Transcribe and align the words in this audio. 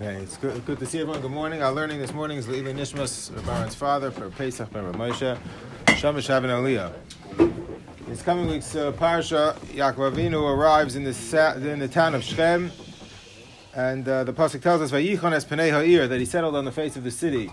Okay, 0.00 0.14
it's 0.14 0.36
good, 0.36 0.64
good 0.64 0.78
to 0.78 0.86
see 0.86 1.00
everyone. 1.00 1.20
Good 1.20 1.32
morning. 1.32 1.60
Our 1.60 1.72
learning 1.72 1.98
this 1.98 2.14
morning 2.14 2.38
is 2.38 2.46
Leili 2.46 2.72
Nishmas, 2.72 3.34
Baron's 3.44 3.74
father, 3.74 4.12
for 4.12 4.30
Pesach 4.30 4.70
Ben 4.72 4.84
Moshe, 4.92 5.36
Shamash 5.96 6.28
Havin 6.28 6.50
Aliyah. 6.50 6.92
This 8.06 8.22
coming 8.22 8.46
week's 8.46 8.76
uh, 8.76 8.92
parsha, 8.92 9.56
Yaakov 9.74 10.12
Avinu 10.12 10.56
arrives 10.56 10.94
in 10.94 11.02
the, 11.02 11.12
sa- 11.12 11.54
in 11.54 11.80
the 11.80 11.88
town 11.88 12.14
of 12.14 12.22
Shechem, 12.22 12.70
and 13.74 14.08
uh, 14.08 14.22
the 14.22 14.32
pasuk 14.32 14.62
tells 14.62 14.82
us 14.82 14.92
Vayichon 14.92 15.32
es 15.32 15.44
Penei 15.44 15.72
Ha'ir 15.72 16.06
that 16.06 16.20
he 16.20 16.26
settled 16.26 16.54
on 16.54 16.64
the 16.64 16.70
face 16.70 16.94
of 16.94 17.02
the 17.02 17.10
city. 17.10 17.50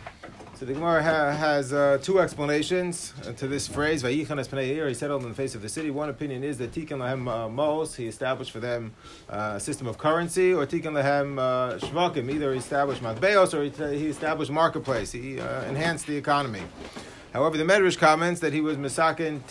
So 0.55 0.65
the 0.65 0.73
Gemara 0.73 1.03
ha- 1.03 1.31
has 1.31 1.73
uh, 1.73 1.97
two 2.01 2.21
explanations 2.21 3.13
uh, 3.27 3.33
to 3.33 3.45
this 3.45 3.67
phrase. 3.67 4.03
Vayichon 4.03 4.39
es. 4.39 4.47
He 4.87 4.93
settled 4.93 5.23
on 5.23 5.27
the 5.27 5.35
face 5.35 5.53
of 5.53 5.61
the 5.61 5.67
city. 5.67 5.91
One 5.91 6.07
opinion 6.07 6.45
is 6.45 6.59
that 6.59 6.71
Tikkun 6.71 6.99
Lahem 6.99 7.27
uh, 7.29 7.49
Mos. 7.49 7.95
He 7.95 8.07
established 8.07 8.51
for 8.51 8.61
them 8.61 8.93
uh, 9.29 9.55
a 9.57 9.59
system 9.59 9.85
of 9.85 9.97
currency, 9.97 10.53
or 10.53 10.65
Tikkun 10.65 10.93
Lahem 10.93 11.35
Shvakim. 11.81 12.33
Either 12.33 12.53
he 12.53 12.59
established 12.59 13.03
Matbeos 13.03 13.53
or 13.53 13.63
he, 13.63 13.99
he 13.99 14.07
established 14.07 14.49
marketplace. 14.49 15.11
He 15.11 15.41
uh, 15.41 15.65
enhanced 15.65 16.07
the 16.07 16.15
economy. 16.15 16.61
However, 17.33 17.57
the 17.57 17.65
Medrash 17.65 17.97
comments 17.97 18.39
that 18.39 18.53
he 18.53 18.61
was 18.61 18.77
Misakin 18.77 19.41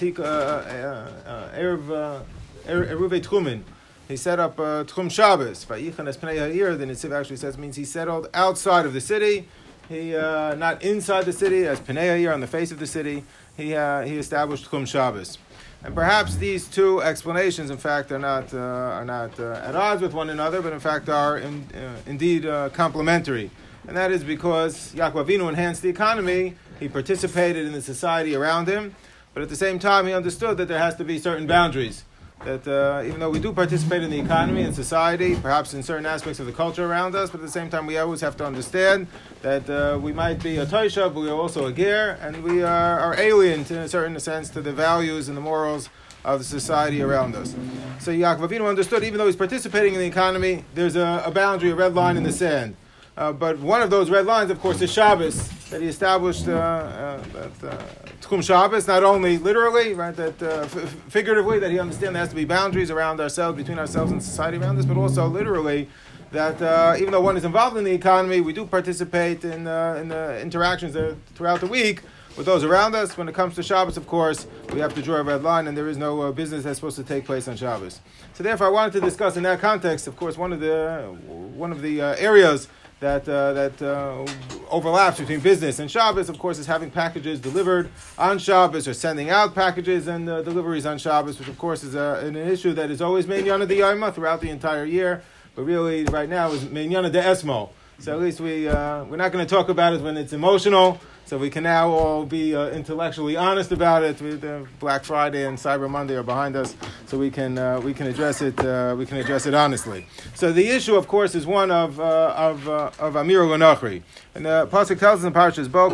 Eruve 2.66 3.21
Tchumen. 3.21 3.62
He 4.09 4.16
set 4.16 4.41
up 4.41 4.57
Tchum 4.57 5.10
Shabbos. 5.10 5.66
Vayichan 5.66 6.09
es 6.09 6.16
Ha'ir. 6.16 6.77
The 6.77 6.87
Nitziv 6.87 7.12
actually 7.12 7.37
says 7.37 7.59
means 7.59 7.77
he 7.77 7.84
settled 7.84 8.30
outside 8.32 8.87
of 8.87 8.95
the 8.95 9.02
city. 9.02 9.48
He 9.88 10.16
uh, 10.16 10.55
not 10.55 10.83
inside 10.83 11.24
the 11.24 11.33
city 11.33 11.66
as 11.66 11.80
Pnei 11.80 12.16
Ha'ir 12.16 12.33
on 12.33 12.41
the 12.41 12.47
face 12.47 12.70
of 12.73 12.79
the 12.79 12.87
city. 12.87 13.24
He 13.56 13.74
uh, 13.74 14.02
he 14.02 14.16
established 14.16 14.70
Tchum 14.70 14.87
Shabbos. 14.87 15.38
And 15.83 15.95
perhaps 15.95 16.37
these 16.37 16.66
two 16.66 17.02
explanations, 17.02 17.70
in 17.70 17.77
fact, 17.77 18.10
are 18.10 18.19
not 18.19 18.55
uh, 18.55 18.59
are 18.59 19.05
not 19.05 19.38
uh, 19.38 19.60
at 19.62 19.77
odds 19.77 20.01
with 20.01 20.15
one 20.15 20.30
another, 20.30 20.62
but 20.62 20.73
in 20.73 20.80
fact 20.80 21.10
are 21.10 21.37
in, 21.37 21.66
uh, 21.74 21.97
indeed 22.07 22.47
uh, 22.47 22.70
complementary. 22.70 23.51
And 23.87 23.95
that 23.97 24.10
is 24.10 24.24
because 24.24 24.95
Yaakov 24.95 25.27
Avinu 25.27 25.47
enhanced 25.48 25.83
the 25.83 25.90
economy. 25.90 26.55
He 26.80 26.88
participated 26.88 27.66
in 27.66 27.73
the 27.73 27.82
society 27.82 28.35
around 28.35 28.66
him, 28.66 28.95
but 29.35 29.43
at 29.43 29.51
the 29.51 29.57
same 29.57 29.79
time, 29.79 30.07
he 30.07 30.15
understood 30.15 30.57
that 30.57 30.68
there 30.68 30.79
has 30.79 30.96
to 30.96 31.05
be 31.05 31.18
certain 31.18 31.46
boundaries. 31.46 32.05
That 32.45 32.68
uh, 32.68 33.02
even 33.06 33.20
though 33.20 33.30
we 33.30 33.40
do 33.40 33.54
participate 33.54 34.02
in 34.02 34.10
the 34.10 34.20
economy 34.20 34.62
and 34.62 34.74
society, 34.74 35.34
perhaps 35.34 35.73
in 35.73 35.82
certain 35.82 36.04
aspects 36.04 36.40
of 36.40 36.46
the 36.46 36.52
culture 36.52 36.84
around 36.84 37.14
us, 37.14 37.30
but 37.30 37.40
at 37.40 37.46
the 37.46 37.50
same 37.50 37.70
time, 37.70 37.87
we 37.87 37.96
always 37.96 38.20
have 38.20 38.37
to 38.37 38.45
understand 38.45 39.06
that 39.40 39.68
uh, 39.70 39.98
we 39.98 40.12
might 40.12 40.42
be 40.42 40.59
a 40.59 40.66
toisha, 40.66 41.12
but 41.12 41.20
we 41.20 41.30
are 41.30 41.40
also 41.40 41.66
a 41.66 41.72
ger, 41.72 42.18
and 42.20 42.45
we 42.45 42.62
are, 42.62 43.00
are 43.00 43.18
alien 43.18 43.60
in 43.60 43.76
a 43.76 43.88
certain 43.88 44.20
sense 44.20 44.50
to 44.50 44.60
the 44.60 44.74
values 44.74 45.28
and 45.28 45.37
the 45.38 45.40
morals 45.40 45.88
of 46.22 46.38
the 46.38 46.45
society 46.45 47.00
around 47.00 47.34
us. 47.34 47.54
So 47.98 48.10
Yaakov 48.10 48.48
Avinu 48.48 48.68
understood, 48.68 49.04
even 49.04 49.16
though 49.16 49.26
he's 49.26 49.37
participating 49.37 49.95
in 49.95 50.00
the 50.00 50.06
economy, 50.06 50.65
there's 50.74 50.96
a, 50.96 51.22
a 51.24 51.30
boundary, 51.30 51.70
a 51.70 51.74
red 51.74 51.95
line 51.95 52.18
in 52.18 52.24
the 52.24 52.32
sand. 52.32 52.76
Uh, 53.16 53.32
but 53.32 53.59
one 53.60 53.80
of 53.80 53.88
those 53.88 54.10
red 54.10 54.26
lines, 54.26 54.50
of 54.50 54.60
course, 54.60 54.82
is 54.82 54.92
Shabbos 54.92 55.48
that 55.75 55.83
he 55.83 55.89
established. 55.89 56.47
Uh, 56.47 56.53
uh, 56.53 57.25
that 57.33 57.73
uh, 57.73 57.83
Tchum 58.21 58.45
Shabbos, 58.45 58.87
not 58.87 59.03
only 59.03 59.39
literally, 59.39 59.93
right, 59.93 60.15
that 60.15 60.41
uh, 60.41 60.61
f- 60.63 60.97
figuratively, 61.09 61.59
that 61.59 61.73
he 61.73 61.80
understands 61.80 62.13
there 62.13 62.21
has 62.21 62.29
to 62.29 62.37
be 62.37 62.45
boundaries 62.45 62.93
around 62.93 63.21
ourselves, 63.21 63.57
between 63.57 63.80
ourselves 63.80 64.12
and 64.12 64.22
society 64.22 64.56
around 64.56 64.78
us, 64.78 64.84
but 64.84 64.97
also 64.97 65.27
literally 65.27 65.89
that 66.31 66.62
uh, 66.62 66.95
even 66.97 67.11
though 67.11 67.21
one 67.21 67.37
is 67.37 67.45
involved 67.45 67.77
in 67.77 67.83
the 67.83 67.91
economy, 67.91 68.41
we 68.41 68.53
do 68.53 68.65
participate 68.65 69.45
in 69.45 69.67
uh, 69.67 69.99
in 70.00 70.09
the 70.09 70.41
interactions 70.41 70.97
throughout 71.34 71.61
the 71.61 71.67
week 71.67 72.03
with 72.37 72.47
those 72.47 72.62
around 72.62 72.95
us. 72.95 73.17
When 73.17 73.28
it 73.28 73.34
comes 73.34 73.56
to 73.56 73.62
Shabbos, 73.65 73.97
of 73.97 74.06
course, 74.06 74.47
we 74.72 74.78
have 74.78 74.95
to 74.95 75.03
draw 75.03 75.17
a 75.17 75.25
red 75.25 75.43
line, 75.43 75.67
and 75.67 75.77
there 75.77 75.89
is 75.89 75.97
no 75.97 76.22
uh, 76.22 76.31
business 76.31 76.62
that's 76.62 76.78
supposed 76.78 76.99
to 76.99 77.05
take 77.05 77.25
place 77.25 77.49
on 77.49 77.56
Shabbos. 77.56 78.00
So, 78.34 78.45
therefore, 78.45 78.69
I 78.69 78.71
wanted 78.71 78.93
to 78.93 79.00
discuss 79.00 79.37
in 79.37 79.43
that 79.43 79.59
context, 79.59 80.06
of 80.06 80.15
course, 80.15 80.39
one 80.39 80.53
of 80.53 80.61
the 80.61 81.17
one 81.56 81.72
of 81.72 81.83
the 81.83 82.00
areas 82.00 82.69
that 83.05 83.28
uh, 83.28 83.53
that 83.53 83.83
uh, 83.83 84.25
overlaps 84.71 85.19
between 85.21 85.41
business 85.41 85.78
and 85.78 85.91
Shabbos, 85.91 86.31
of 86.31 86.38
course, 86.38 86.59
is 86.59 86.66
having 86.66 86.91
packages 86.91 87.38
delivered 87.38 87.91
on 88.16 88.38
Shabbos 88.38 88.88
or 88.88 88.94
sending 88.94 89.28
out 89.28 89.55
packages 89.55 90.06
and 90.06 90.27
uh, 90.27 90.41
deliveries 90.41 90.87
on 90.87 90.97
Shabbos, 90.97 91.39
which 91.39 91.49
of 91.49 91.59
course 91.59 91.84
is 91.84 91.95
a, 91.95 92.23
an 92.25 92.34
issue 92.34 92.73
that 92.73 92.91
is 92.91 93.03
always 93.03 93.27
Meinyana 93.27 93.69
de 93.69 93.77
Yoma 93.77 94.12
throughout 94.15 94.41
the 94.41 94.49
entire 94.49 94.87
year, 94.87 95.23
but 95.55 95.65
really 95.65 96.05
right 96.05 96.31
now 96.31 96.51
is 96.51 96.65
Meinyana 96.65 97.12
de 97.12 97.21
Esmo. 97.21 97.69
So 97.99 98.15
at 98.15 98.21
least 98.21 98.41
we 98.41 98.69
uh, 98.69 99.05
we're 99.05 99.19
not 99.19 99.33
going 99.33 99.47
to 99.47 99.55
talk 99.55 99.69
about 99.69 99.93
it 99.93 100.01
when 100.01 100.17
it's 100.17 100.33
emotional. 100.33 100.99
So 101.27 101.39
we 101.39 101.49
can 101.49 101.62
now 101.62 101.89
all 101.89 102.27
be 102.27 102.55
uh, 102.55 102.69
intellectually 102.69 103.35
honest 103.35 103.73
about 103.73 104.03
it. 104.03 104.21
Uh, 104.45 104.67
Black 104.79 105.05
Friday 105.05 105.47
and 105.47 105.57
Cyber 105.57 105.89
Monday 105.89 106.17
are 106.17 106.23
behind 106.23 106.55
us, 106.55 106.77
so 107.07 107.17
we 107.17 107.31
can 107.31 107.57
uh, 107.57 107.81
we 107.81 107.95
can 107.95 108.07
address 108.07 108.43
it 108.43 108.62
uh, 108.62 108.95
we 108.99 109.07
can 109.07 109.17
address 109.17 109.47
it 109.47 109.55
honestly. 109.55 110.07
So 110.34 110.53
the 110.53 110.69
issue, 110.69 110.97
of 110.97 111.09
course, 111.09 111.34
is 111.34 111.47
one 111.47 111.71
of 111.71 111.99
uh, 111.99 112.34
of 112.37 112.69
uh, 112.69 112.91
of 112.99 113.17
Amir 113.17 113.41
Lonachri. 113.41 114.03
And 114.34 114.45
the 114.45 114.69
pasuk 114.71 114.99
tells 114.99 115.21
us 115.21 115.27
in 115.27 115.33
Parashas 115.33 115.73
Bo. 115.73 115.89
When 115.89 115.93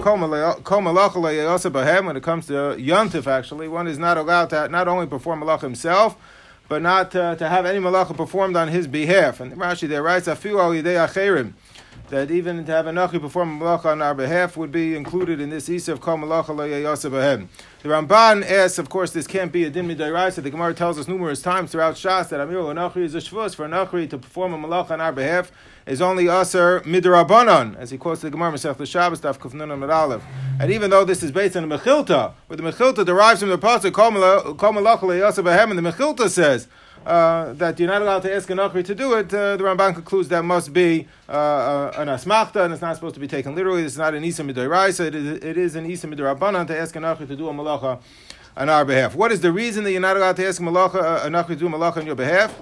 it 2.16 2.22
comes 2.22 2.46
to 2.46 2.52
Yontif, 2.52 3.26
actually, 3.28 3.68
one 3.68 3.86
is 3.86 3.98
not 3.98 4.16
allowed 4.16 4.50
to 4.50 4.68
not 4.68 4.88
only 4.88 5.06
perform 5.06 5.42
malach 5.42 5.60
himself. 5.60 6.16
But 6.68 6.82
not 6.82 7.16
uh, 7.16 7.34
to 7.34 7.48
have 7.48 7.66
any 7.66 7.80
malacha 7.80 8.16
performed 8.16 8.54
on 8.54 8.68
his 8.68 8.86
behalf. 8.86 9.40
And 9.40 9.54
Rashi 9.54 9.88
there 9.88 10.04
writes, 10.04 10.28
"Afilu 10.28 10.60
al 10.60 10.70
yidei 10.70 11.04
acherim." 11.04 11.54
That 12.08 12.30
even 12.30 12.64
to 12.64 12.72
have 12.72 12.86
a 12.86 12.90
nachi 12.90 13.20
perform 13.20 13.60
malacha 13.60 13.86
on 13.86 14.02
our 14.02 14.14
behalf 14.14 14.56
would 14.56 14.72
be 14.72 14.96
included 14.96 15.40
in 15.40 15.50
this 15.50 15.68
isa 15.68 15.92
of 15.92 16.00
kol 16.00 16.18
malacha 16.18 16.48
lo. 16.48 16.66
The 17.82 17.88
Ramban 17.88 18.44
asks, 18.48 18.78
of 18.78 18.88
course, 18.88 19.12
this 19.12 19.26
can't 19.26 19.52
be 19.52 19.64
a 19.64 19.70
din 19.70 19.88
midayraisa. 19.88 20.42
The 20.42 20.50
Gemara 20.50 20.74
tells 20.74 20.98
us 20.98 21.06
numerous 21.06 21.40
times 21.40 21.72
throughout 21.72 21.94
Shas 21.94 22.28
that 22.30 22.40
Amir 22.40 22.58
Nachri 22.58 23.04
is 23.04 23.14
a 23.14 23.18
shvus 23.18 23.54
for 23.54 23.64
a 23.64 23.68
nachri 23.68 24.10
to 24.10 24.18
perform 24.18 24.52
a 24.52 24.58
malacha 24.58 24.90
on 24.90 25.00
our 25.00 25.12
behalf 25.12 25.52
is 25.86 26.00
only 26.00 26.28
aser 26.28 26.80
midrabanan, 26.80 27.76
as 27.76 27.90
he 27.90 27.98
quotes 27.98 28.20
the 28.20 28.30
Gemara 28.30 28.52
Masech 28.52 28.76
the 28.76 28.86
Shabbos 28.86 29.20
Daf 29.20 29.38
Kufnun 29.38 30.20
and 30.60 30.70
even 30.70 30.90
though 30.90 31.04
this 31.04 31.22
is 31.22 31.32
based 31.32 31.56
on 31.56 31.68
the 31.68 31.78
Mechilta, 31.78 32.34
where 32.46 32.56
the 32.56 32.62
Mechilta 32.62 33.04
derives 33.04 33.40
from 33.40 33.48
the 33.48 33.58
pasuk 33.58 33.92
kol 33.92 34.10
yayasabahem, 34.12 35.70
and 35.70 35.78
the 35.78 35.90
Mechilta 35.90 36.28
says 36.28 36.68
uh, 37.06 37.52
that 37.54 37.78
you're 37.78 37.88
not 37.88 38.02
allowed 38.02 38.22
to 38.22 38.34
ask 38.34 38.48
an 38.50 38.58
Achri 38.58 38.84
to 38.84 38.94
do 38.94 39.14
it, 39.14 39.32
uh, 39.32 39.56
the 39.56 39.64
Ramban 39.64 39.94
concludes 39.94 40.28
that 40.28 40.44
must 40.44 40.72
be 40.72 41.08
uh, 41.28 41.32
uh, 41.32 41.92
an 41.96 42.08
Asmachta, 42.08 42.64
and 42.64 42.72
it's 42.72 42.82
not 42.82 42.94
supposed 42.94 43.14
to 43.14 43.20
be 43.20 43.28
taken 43.28 43.54
literally. 43.54 43.82
It's 43.82 43.96
not 43.96 44.14
an 44.14 44.24
Isa 44.24 44.42
Midoraisa, 44.42 45.06
it 45.06 45.14
is, 45.14 45.44
it 45.44 45.56
is 45.56 45.76
an 45.76 45.86
Isa 45.86 46.06
Midorabanan 46.06 46.66
to 46.66 46.78
ask 46.78 46.94
an 46.96 47.04
Achri 47.04 47.26
to 47.26 47.36
do 47.36 47.48
a 47.48 47.52
Malacha 47.52 48.00
on 48.56 48.68
our 48.68 48.84
behalf. 48.84 49.14
What 49.14 49.32
is 49.32 49.40
the 49.40 49.52
reason 49.52 49.84
that 49.84 49.92
you're 49.92 50.00
not 50.00 50.16
allowed 50.16 50.36
to 50.36 50.46
ask 50.46 50.60
malacha, 50.60 51.24
an 51.24 51.32
Achri 51.32 51.48
to 51.48 51.56
do 51.56 51.66
a 51.66 51.70
Malacha 51.70 51.98
on 51.98 52.06
your 52.06 52.16
behalf? 52.16 52.58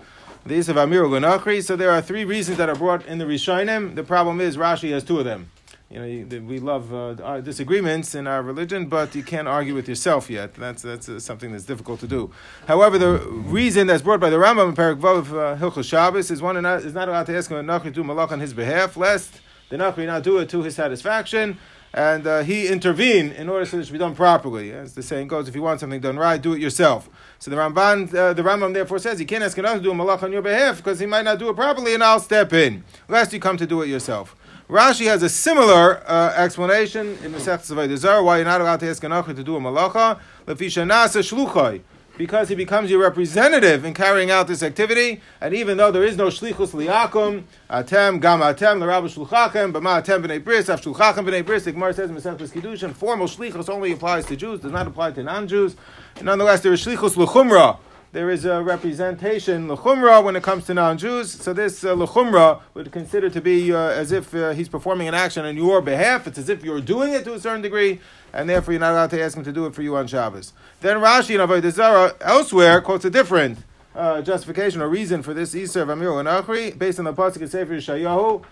The 0.47 0.55
Isa 0.55 0.71
of 0.71 0.77
Amir 0.79 1.03
Nachri. 1.05 1.63
So 1.63 1.77
there 1.77 1.91
are 1.91 2.01
three 2.01 2.25
reasons 2.25 2.59
that 2.59 2.69
are 2.69 2.75
brought 2.75 3.05
in 3.07 3.19
the 3.19 3.25
Rishonim. 3.25 3.95
The 3.95 4.05
problem 4.05 4.41
is 4.41 4.57
Rashi 4.57 4.91
has 4.91 5.05
two 5.05 5.19
of 5.19 5.25
them 5.25 5.51
you 5.91 5.99
know, 5.99 6.41
we 6.41 6.59
love 6.59 6.93
uh, 6.93 7.41
disagreements 7.41 8.15
in 8.15 8.27
our 8.27 8.43
religion, 8.43 8.87
but 8.87 9.15
you 9.15 9.23
can't 9.23 9.49
argue 9.49 9.75
with 9.75 9.89
yourself 9.89 10.29
yet. 10.29 10.53
That's 10.55 10.83
that's 10.83 11.09
uh, 11.09 11.19
something 11.19 11.51
that's 11.53 11.65
difficult 11.65 12.01
to 12.01 12.07
do. 12.07 12.31
However, 12.67 12.99
the 12.99 13.19
reason 13.21 13.87
that's 13.87 14.03
brought 14.03 14.21
by 14.21 14.29
the 14.29 14.37
Rambam 14.37 14.69
in 14.69 14.75
Perak 14.75 14.99
Vav 14.99 15.29
uh, 15.31 15.57
Hilchos 15.57 15.89
Shabbos 15.89 16.31
is 16.31 16.43
one 16.43 16.59
is 16.59 16.93
not 16.93 17.09
allowed 17.09 17.25
to 17.27 17.37
ask 17.37 17.51
a 17.51 17.55
nachri 17.55 17.85
to 17.85 17.91
do 17.91 18.05
malach 18.05 18.33
on 18.33 18.41
his 18.41 18.53
behalf, 18.53 18.99
lest 18.99 19.41
the 19.71 19.79
nachri 19.79 20.05
not 20.05 20.23
do 20.23 20.37
it 20.39 20.51
to 20.51 20.63
his 20.63 20.75
satisfaction, 20.75 21.57
and 21.95 22.27
uh, 22.27 22.43
he 22.43 22.69
intervene 22.69 23.33
in 23.33 23.49
order 23.49 23.65
so 23.65 23.79
that 23.79 23.85
it 23.85 23.87
should 23.87 23.93
be 23.95 23.99
done 23.99 24.15
properly. 24.15 24.73
As 24.73 24.95
the 24.95 25.03
saying 25.03 25.29
goes, 25.29 25.49
if 25.49 25.55
you 25.55 25.63
want 25.63 25.81
something 25.81 26.03
done 26.03 26.19
right, 26.19 26.41
do 26.41 26.53
it 26.53 26.61
yourself. 26.61 27.09
So 27.39 27.51
the 27.51 27.57
Ramban, 27.57 28.15
uh, 28.15 28.35
the 28.35 28.43
Rambam 28.43 28.75
therefore 28.75 28.99
says, 28.99 29.19
you 29.21 29.27
can't 29.27 29.43
ask 29.43 29.57
another 29.57 29.79
to 29.79 29.85
do 29.85 29.91
a 29.93 29.95
malach 29.95 30.23
on 30.23 30.33
your 30.33 30.43
behalf 30.43 30.77
because 30.77 30.99
he 30.99 31.07
might 31.07 31.25
not 31.25 31.39
do 31.39 31.49
it 31.49 31.57
properly, 31.57 31.95
and 31.95 32.05
I'll 32.05 32.21
step 32.21 32.53
in, 32.53 32.85
lest 33.09 33.33
you 33.33 33.41
come 33.41 33.57
to 33.57 33.67
do 33.67 33.81
it 33.81 33.89
yourself. 33.89 34.37
Rashi 34.69 35.07
has 35.07 35.23
a 35.23 35.31
similar 35.31 36.03
uh, 36.07 36.35
explanation 36.37 37.17
in 37.25 37.33
the 37.33 37.41
Sech 37.41 37.63
Tzavay 37.63 38.23
why 38.23 38.37
you're 38.37 38.45
not 38.45 38.61
allowed 38.61 38.81
to 38.81 38.91
ask 38.91 39.03
an 39.03 39.11
to 39.35 39.43
do 39.43 39.57
a 39.57 39.61
malacha. 39.61 40.21
Lefisha 40.47 40.87
nasa 40.87 41.23
shluchai. 41.23 41.81
Because 42.19 42.51
he 42.51 42.55
becomes 42.55 42.91
your 42.91 43.01
representative 43.01 43.87
in 43.87 43.95
carrying 43.95 44.31
out 44.31 44.47
this 44.47 44.63
activity, 44.63 45.23
and 45.41 45.55
even 45.55 45.79
though 45.79 45.91
there 45.91 46.05
is 46.05 46.19
no 46.19 46.27
shlichus 46.27 46.73
liakum, 46.73 47.45
atem 47.71 48.21
gam 48.21 48.41
atem 48.41 48.81
l'rabu 48.81 49.09
shluchachem, 49.09 49.73
b'ma 49.73 50.03
atem 50.03 50.27
b'nei 50.27 50.45
bris, 50.45 50.69
af 50.69 50.83
shluchachem 50.83 51.25
b'nei 51.25 51.47
bris, 51.47 51.65
the 51.65 51.73
Gemara 51.73 51.95
says 51.95 52.11
in 52.11 52.17
Masechtas 52.17 52.53
Kiddushin, 52.53 52.93
formal 52.93 53.27
shlichus 53.27 53.71
only 53.71 53.93
applies 53.93 54.27
to 54.27 54.37
Jews, 54.37 54.61
does 54.61 54.73
not 54.73 54.87
apply 54.87 55.13
to 55.13 55.23
non-Jews. 55.23 55.77
Nonetheless, 56.21 56.61
there 56.61 56.75
is 56.75 56.85
shlichus 56.85 57.17
l'chumra, 57.17 57.79
there 58.13 58.31
is 58.31 58.45
a 58.45 58.63
representation 58.63 59.69
lechumra 59.69 60.25
when 60.25 60.35
it 60.35 60.43
comes 60.43 60.65
to 60.67 60.75
non-Jews. 60.75 61.31
So 61.31 61.53
this 61.53 61.85
uh, 61.85 62.59
would 62.75 62.91
consider 62.91 63.29
to 63.29 63.41
be 63.41 63.73
uh, 63.73 63.79
as 63.79 64.13
if 64.13 64.35
uh, 64.35 64.51
he's 64.51 64.69
performing 64.69 65.09
an 65.09 65.15
action 65.15 65.45
on 65.45 65.57
your 65.57 65.83
behalf. 65.83 66.27
It's 66.27 66.39
as 66.39 66.49
if 66.49 66.65
you're 66.65 66.81
doing 66.81 67.13
it 67.13 67.25
to 67.25 67.35
a 67.35 67.41
certain 67.41 67.61
degree, 67.61 68.01
and 68.33 68.49
therefore 68.49 68.73
you're 68.73 68.81
not 68.81 68.93
allowed 68.93 69.11
to 69.11 69.23
ask 69.23 69.37
him 69.37 69.45
to 69.45 69.53
do 69.53 69.67
it 69.67 69.75
for 69.75 69.83
you 69.83 69.97
on 69.97 70.07
Shabbos. 70.07 70.55
Then 70.81 70.97
Rashi 70.99 71.35
in 71.35 71.41
Avodah 71.47 71.71
Zarah 71.71 72.15
elsewhere 72.21 72.81
quotes 72.81 73.05
a 73.05 73.11
different. 73.11 73.59
Uh, 73.95 74.23
justification 74.23 74.81
or 74.81 74.89
reason 74.89 75.23
for 75.23 75.35
this 75.35 75.55
Isser 75.55 75.83
of 75.83 75.89
Amir 75.89 76.21
and 76.21 76.29
Achri, 76.29 76.79
based 76.79 77.01
on 77.01 77.05
the 77.05 77.13
pasuk 77.13 77.43
of 77.43 77.51
Sefer 77.51 77.75
Yeshayahu, 77.75 78.45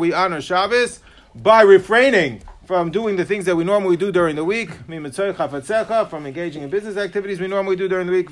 we 0.00 0.12
honor 0.14 0.40
Shabbos 0.40 1.00
by 1.34 1.60
refraining 1.60 2.42
from 2.68 2.90
doing 2.90 3.16
the 3.16 3.24
things 3.24 3.46
that 3.46 3.56
we 3.56 3.64
normally 3.64 3.96
do 3.96 4.12
during 4.12 4.36
the 4.36 4.44
week, 4.44 4.68
from 4.86 6.26
engaging 6.26 6.62
in 6.62 6.68
business 6.68 6.98
activities 6.98 7.40
we 7.40 7.46
normally 7.46 7.76
do 7.76 7.88
during 7.88 8.06
the 8.06 8.12
week, 8.12 8.28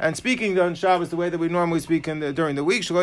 and 0.00 0.16
speaking 0.16 0.58
on 0.58 0.74
Shabbos 0.74 1.10
the 1.10 1.16
way 1.16 1.28
that 1.28 1.38
we 1.38 1.46
normally 1.46 1.78
speak 1.78 2.06
the, 2.06 2.32
during 2.32 2.56
the 2.56 2.64
week. 2.64 2.90
A 2.90 2.96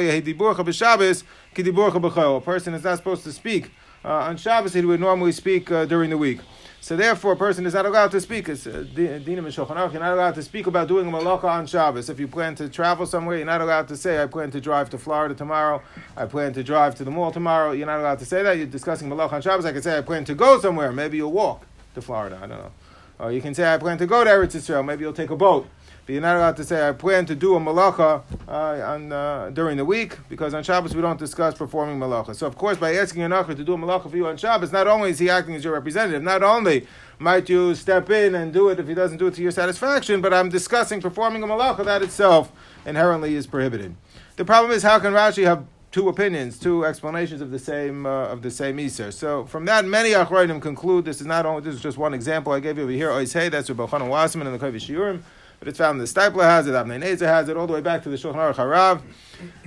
person 2.41 2.73
is 2.73 2.83
not 2.83 2.97
supposed 2.97 3.23
to 3.23 3.31
speak 3.31 3.71
uh, 4.03 4.09
on 4.09 4.35
Shabbos 4.35 4.73
he 4.73 4.81
would 4.81 4.99
normally 4.99 5.31
speak 5.31 5.71
uh, 5.71 5.85
during 5.85 6.09
the 6.09 6.17
week. 6.17 6.39
So 6.83 6.95
therefore, 6.95 7.33
a 7.33 7.36
person 7.38 7.68
is 7.68 7.75
not 7.75 7.86
allowed 7.86 8.10
to 8.10 8.19
speak. 8.19 8.50
It's 8.50 8.66
uh, 8.66 8.83
You're 8.95 9.19
not 9.19 10.13
allowed 10.13 10.33
to 10.33 10.42
speak 10.42 10.66
about 10.66 10.88
doing 10.88 11.07
a 11.07 11.12
malacha 11.12 11.44
on 11.44 11.68
Shabbos. 11.68 12.10
If 12.10 12.19
you 12.19 12.28
plan 12.28 12.56
to 12.56 12.68
travel 12.69 13.06
somewhere, 13.06 13.38
you're 13.38 13.45
not 13.45 13.62
allowed 13.62 13.88
to 13.89 13.95
say, 13.95 14.22
"I 14.22 14.25
plan 14.25 14.50
to 14.50 14.60
drive 14.60 14.89
to 14.89 14.98
Florida 14.98 15.36
tomorrow. 15.36 15.83
I 16.18 16.25
plan 16.25 16.54
to 16.54 16.63
drive 16.63 16.95
to 16.95 17.04
the 17.04 17.12
mall 17.12 17.31
tomorrow." 17.31 17.72
You're 17.72 17.86
not 17.86 18.00
allowed 18.00 18.18
to 18.18 18.25
say 18.25 18.42
that. 18.42 18.57
You're 18.57 18.66
discussing 18.66 19.10
malacha 19.10 19.33
on 19.33 19.42
Shabbos. 19.44 19.63
I 19.63 19.74
could 19.74 19.83
say, 19.83 19.95
"I 19.95 20.01
plan 20.01 20.25
to 20.25 20.33
go 20.33 20.60
somewhere. 20.60 20.92
Maybe 20.92 21.18
you'll 21.18 21.31
walk 21.31 21.68
to 21.94 22.01
Florida. 22.01 22.39
I 22.42 22.48
don't 22.48 22.57
know." 22.57 22.72
Or 23.19 23.31
you 23.31 23.42
can 23.42 23.54
say, 23.54 23.72
"I 23.72 23.78
plan 23.78 24.00
to 24.00 24.07
go 24.07 24.24
to 24.24 24.30
Eretz 24.31 24.56
Israel. 24.56 24.81
Maybe 24.81 25.04
you'll 25.04 25.13
take 25.13 25.30
a 25.30 25.36
boat." 25.36 25.68
You're 26.11 26.21
not 26.21 26.35
allowed 26.35 26.57
to 26.57 26.65
say, 26.65 26.89
I 26.89 26.91
plan 26.91 27.25
to 27.27 27.35
do 27.35 27.55
a 27.55 27.59
malacha 27.59 28.21
uh, 28.45 28.51
on, 28.51 29.13
uh, 29.13 29.49
during 29.53 29.77
the 29.77 29.85
week, 29.85 30.17
because 30.27 30.53
on 30.53 30.61
Shabbos 30.61 30.93
we 30.93 31.01
don't 31.01 31.17
discuss 31.17 31.53
performing 31.55 31.97
malacha. 31.97 32.35
So, 32.35 32.45
of 32.47 32.57
course, 32.57 32.77
by 32.77 32.95
asking 32.95 33.21
an 33.21 33.31
to 33.31 33.63
do 33.63 33.73
a 33.73 33.77
malacha 33.77 34.11
for 34.11 34.17
you 34.17 34.27
on 34.27 34.35
Shabbos, 34.35 34.73
not 34.73 34.87
only 34.87 35.11
is 35.11 35.19
he 35.19 35.29
acting 35.29 35.55
as 35.55 35.63
your 35.63 35.73
representative, 35.73 36.21
not 36.21 36.43
only 36.43 36.85
might 37.17 37.47
you 37.47 37.73
step 37.75 38.09
in 38.09 38.35
and 38.35 38.51
do 38.51 38.67
it 38.67 38.79
if 38.79 38.89
he 38.89 38.93
doesn't 38.93 39.19
do 39.19 39.27
it 39.27 39.35
to 39.35 39.41
your 39.41 39.51
satisfaction, 39.51 40.19
but 40.19 40.33
I'm 40.33 40.49
discussing 40.49 40.99
performing 40.99 41.43
a 41.43 41.47
malacha, 41.47 41.85
that 41.85 42.01
itself 42.01 42.51
inherently 42.85 43.35
is 43.35 43.47
prohibited. 43.47 43.95
The 44.35 44.43
problem 44.43 44.73
is, 44.73 44.83
how 44.83 44.99
can 44.99 45.13
Rashi 45.13 45.45
have 45.45 45.65
two 45.91 46.09
opinions, 46.09 46.59
two 46.59 46.85
explanations 46.85 47.39
of 47.39 47.51
the 47.51 47.59
same 47.59 48.05
uh, 48.05 48.27
of 48.27 48.41
the 48.41 48.49
same 48.49 48.79
Iser. 48.79 49.11
So 49.11 49.43
from 49.45 49.65
that, 49.65 49.83
many 49.83 50.11
Achrayim 50.11 50.61
conclude 50.61 51.03
this 51.03 51.19
is 51.19 51.27
not 51.27 51.45
only 51.45 51.61
this 51.61 51.75
is 51.75 51.81
just 51.81 51.97
one 51.97 52.13
example 52.13 52.53
I 52.53 52.61
gave 52.61 52.77
you 52.77 52.83
over 52.83 52.91
here. 52.93 53.09
Oisei, 53.09 53.51
that's 53.51 53.69
Rabbi 53.69 53.85
Chanan 53.85 54.07
Wasserman 54.07 54.47
and 54.47 54.57
the 54.57 54.65
Kovetz 54.65 54.87
Shiurim 54.87 55.21
but 55.61 55.67
it's 55.67 55.77
found 55.77 55.99
in 55.99 56.03
the 56.03 56.11
Steipler 56.11 56.41
has 56.41 56.65
it, 56.65 56.71
Avnei 56.71 56.99
Nezer 56.99 57.27
has 57.27 57.47
it, 57.47 57.55
all 57.55 57.67
the 57.67 57.73
way 57.73 57.81
back 57.81 58.01
to 58.01 58.09
the 58.09 58.15
Shulchan 58.15 58.33
Aruch 58.33 58.55
Harav, 58.55 58.99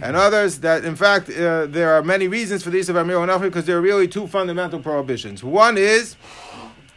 and 0.02 0.16
others. 0.16 0.58
That 0.58 0.84
in 0.84 0.96
fact 0.96 1.30
uh, 1.30 1.66
there 1.66 1.94
are 1.94 2.02
many 2.02 2.26
reasons 2.26 2.64
for 2.64 2.70
these 2.70 2.88
of 2.88 2.96
Amir 2.96 3.18
Nachri 3.18 3.42
because 3.42 3.64
there 3.64 3.78
are 3.78 3.80
really 3.80 4.08
two 4.08 4.26
fundamental 4.26 4.80
prohibitions. 4.80 5.44
One 5.44 5.78
is 5.78 6.16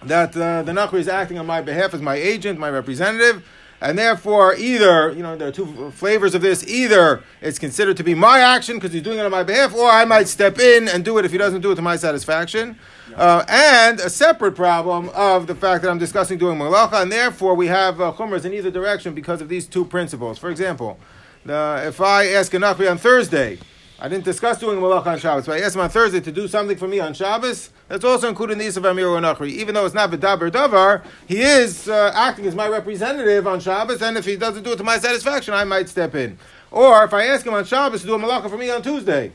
that 0.01 0.35
uh, 0.35 0.63
the 0.63 0.71
Nachri 0.71 0.95
is 0.95 1.07
acting 1.07 1.37
on 1.37 1.45
my 1.45 1.61
behalf 1.61 1.93
as 1.93 2.01
my 2.01 2.15
agent, 2.15 2.57
my 2.57 2.71
representative. 2.71 3.47
And 3.79 3.99
therefore, 3.99 4.55
either, 4.55 5.11
you 5.11 5.21
know, 5.21 5.37
there 5.37 5.49
are 5.49 5.51
two 5.51 5.91
flavors 5.91 6.33
of 6.33 6.41
this. 6.41 6.67
Either 6.67 7.21
it's 7.41 7.59
considered 7.59 7.97
to 7.97 8.03
be 8.03 8.15
my 8.15 8.39
action 8.39 8.77
because 8.77 8.93
he's 8.93 9.03
doing 9.03 9.19
it 9.19 9.25
on 9.25 9.29
my 9.29 9.43
behalf, 9.43 9.75
or 9.75 9.87
I 9.87 10.05
might 10.05 10.27
step 10.27 10.57
in 10.57 10.87
and 10.87 11.05
do 11.05 11.19
it 11.19 11.25
if 11.25 11.31
he 11.31 11.37
doesn't 11.37 11.61
do 11.61 11.71
it 11.71 11.75
to 11.75 11.83
my 11.83 11.97
satisfaction. 11.97 12.79
Uh, 13.15 13.43
and 13.47 13.99
a 13.99 14.09
separate 14.09 14.55
problem 14.55 15.09
of 15.15 15.47
the 15.47 15.55
fact 15.55 15.83
that 15.83 15.89
I'm 15.89 15.97
discussing 15.97 16.37
doing 16.37 16.57
malacha, 16.57 17.01
and 17.01 17.11
therefore 17.11 17.55
we 17.55 17.67
have 17.67 17.99
uh, 18.01 18.11
chumras 18.11 18.45
in 18.45 18.53
either 18.53 18.69
direction 18.69 19.13
because 19.13 19.41
of 19.41 19.49
these 19.49 19.65
two 19.65 19.85
principles. 19.85 20.37
For 20.37 20.49
example, 20.49 20.99
if 21.45 22.01
I 22.01 22.27
ask 22.27 22.53
a 22.53 22.57
nachri 22.57 22.89
on 22.89 22.97
Thursday, 22.97 23.59
I 23.99 24.09
didn't 24.09 24.25
discuss 24.25 24.59
doing 24.59 24.79
malacha 24.79 25.07
on 25.07 25.19
Shabbos, 25.19 25.47
but 25.47 25.59
I 25.59 25.63
asked 25.63 25.75
him 25.75 25.81
on 25.81 25.89
Thursday 25.89 26.19
to 26.19 26.31
do 26.31 26.47
something 26.47 26.77
for 26.77 26.87
me 26.87 26.99
on 26.99 27.15
Shabbos. 27.15 27.71
That's 27.87 28.03
also 28.03 28.29
included 28.29 28.53
in 28.53 28.59
the 28.59 28.65
Yisrael 28.65 28.91
Amir 28.91 29.07
Nachri. 29.07 29.49
Even 29.49 29.73
though 29.73 29.85
it's 29.85 29.95
not 29.95 30.11
Vidaber 30.11 30.51
Davar, 30.51 31.03
he 31.25 31.41
is 31.41 31.89
uh, 31.89 32.11
acting 32.13 32.45
as 32.45 32.53
my 32.53 32.67
representative 32.67 33.47
on 33.47 33.59
Shabbos, 33.59 34.01
and 34.03 34.17
if 34.17 34.25
he 34.25 34.35
doesn't 34.35 34.63
do 34.63 34.73
it 34.73 34.75
to 34.75 34.83
my 34.83 34.99
satisfaction, 34.99 35.55
I 35.55 35.63
might 35.63 35.89
step 35.89 36.13
in. 36.13 36.37
Or 36.69 37.03
if 37.05 37.13
I 37.13 37.25
ask 37.25 37.45
him 37.45 37.55
on 37.55 37.65
Shabbos 37.65 38.01
to 38.01 38.07
do 38.07 38.13
a 38.13 38.19
malacha 38.19 38.49
for 38.49 38.57
me 38.57 38.69
on 38.69 38.83
Tuesday, 38.83 39.31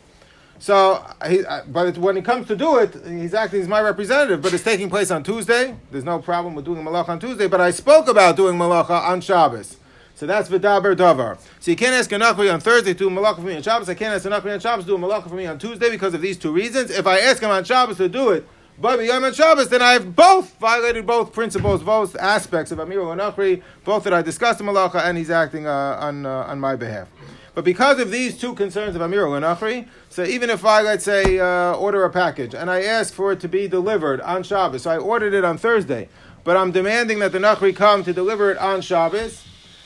so, 0.62 1.04
he, 1.28 1.44
uh, 1.44 1.62
but 1.66 1.98
when 1.98 2.16
it 2.16 2.24
comes 2.24 2.46
to 2.46 2.54
do 2.54 2.78
it, 2.78 2.94
he's 3.04 3.34
acting 3.34 3.62
as 3.62 3.66
my 3.66 3.80
representative. 3.80 4.40
But 4.42 4.54
it's 4.54 4.62
taking 4.62 4.88
place 4.88 5.10
on 5.10 5.24
Tuesday. 5.24 5.74
There's 5.90 6.04
no 6.04 6.20
problem 6.20 6.54
with 6.54 6.64
doing 6.64 6.84
malacha 6.84 7.08
on 7.08 7.18
Tuesday. 7.18 7.48
But 7.48 7.60
I 7.60 7.72
spoke 7.72 8.06
about 8.06 8.36
doing 8.36 8.56
malacha 8.56 8.90
on 8.90 9.20
Shabbos. 9.20 9.78
So 10.14 10.24
that's 10.24 10.48
v'daber 10.48 10.94
davar. 10.94 11.36
So 11.58 11.72
you 11.72 11.76
can't 11.76 11.94
ask 11.94 12.12
a 12.12 12.14
nachri 12.14 12.54
on 12.54 12.60
Thursday 12.60 12.92
to 12.92 12.98
do 12.98 13.10
malacha 13.10 13.36
for 13.36 13.42
me 13.42 13.56
on 13.56 13.62
Shabbos. 13.62 13.88
I 13.88 13.94
can't 13.94 14.14
ask 14.14 14.24
a 14.24 14.28
nachri 14.28 14.54
on 14.54 14.60
Shabbos 14.60 14.84
to 14.84 14.96
do 14.96 14.98
malacha 14.98 15.28
for 15.28 15.34
me 15.34 15.46
on 15.46 15.58
Tuesday 15.58 15.90
because 15.90 16.14
of 16.14 16.20
these 16.20 16.38
two 16.38 16.52
reasons. 16.52 16.92
If 16.92 17.08
I 17.08 17.18
ask 17.18 17.42
him 17.42 17.50
on 17.50 17.64
Shabbos 17.64 17.96
to 17.96 18.08
do 18.08 18.30
it, 18.30 18.46
but 18.78 19.00
b'yom 19.00 19.26
on 19.26 19.34
Shabbos, 19.34 19.68
then 19.68 19.82
I 19.82 19.94
have 19.94 20.14
both 20.14 20.56
violated 20.60 21.08
both 21.08 21.32
principles, 21.32 21.82
both 21.82 22.14
aspects 22.14 22.70
of 22.70 22.78
Amir 22.78 23.00
Nachri, 23.00 23.64
both 23.84 24.04
that 24.04 24.12
I 24.14 24.22
discussed 24.22 24.60
in 24.60 24.66
malacha, 24.66 25.02
and 25.02 25.18
he's 25.18 25.30
acting 25.30 25.66
uh, 25.66 25.98
on 26.00 26.24
uh, 26.24 26.44
on 26.46 26.60
my 26.60 26.76
behalf. 26.76 27.08
But 27.54 27.64
because 27.64 28.00
of 28.00 28.10
these 28.10 28.38
two 28.38 28.54
concerns 28.54 28.96
of 28.96 29.02
Amir 29.02 29.26
Nachri, 29.26 29.86
so 30.08 30.24
even 30.24 30.48
if 30.48 30.64
I, 30.64 30.80
let's 30.80 31.04
say, 31.04 31.38
uh, 31.38 31.74
order 31.74 32.02
a 32.04 32.10
package 32.10 32.54
and 32.54 32.70
I 32.70 32.82
ask 32.82 33.12
for 33.12 33.32
it 33.32 33.40
to 33.40 33.48
be 33.48 33.68
delivered 33.68 34.22
on 34.22 34.42
Shabbos, 34.42 34.82
so 34.82 34.90
I 34.90 34.96
ordered 34.96 35.34
it 35.34 35.44
on 35.44 35.58
Thursday, 35.58 36.08
but 36.44 36.56
I'm 36.56 36.72
demanding 36.72 37.18
that 37.18 37.32
the 37.32 37.38
Nachri 37.38 37.76
come 37.76 38.04
to 38.04 38.12
deliver 38.14 38.50
it 38.50 38.56
on 38.56 38.80
Shabbos, 38.80 39.44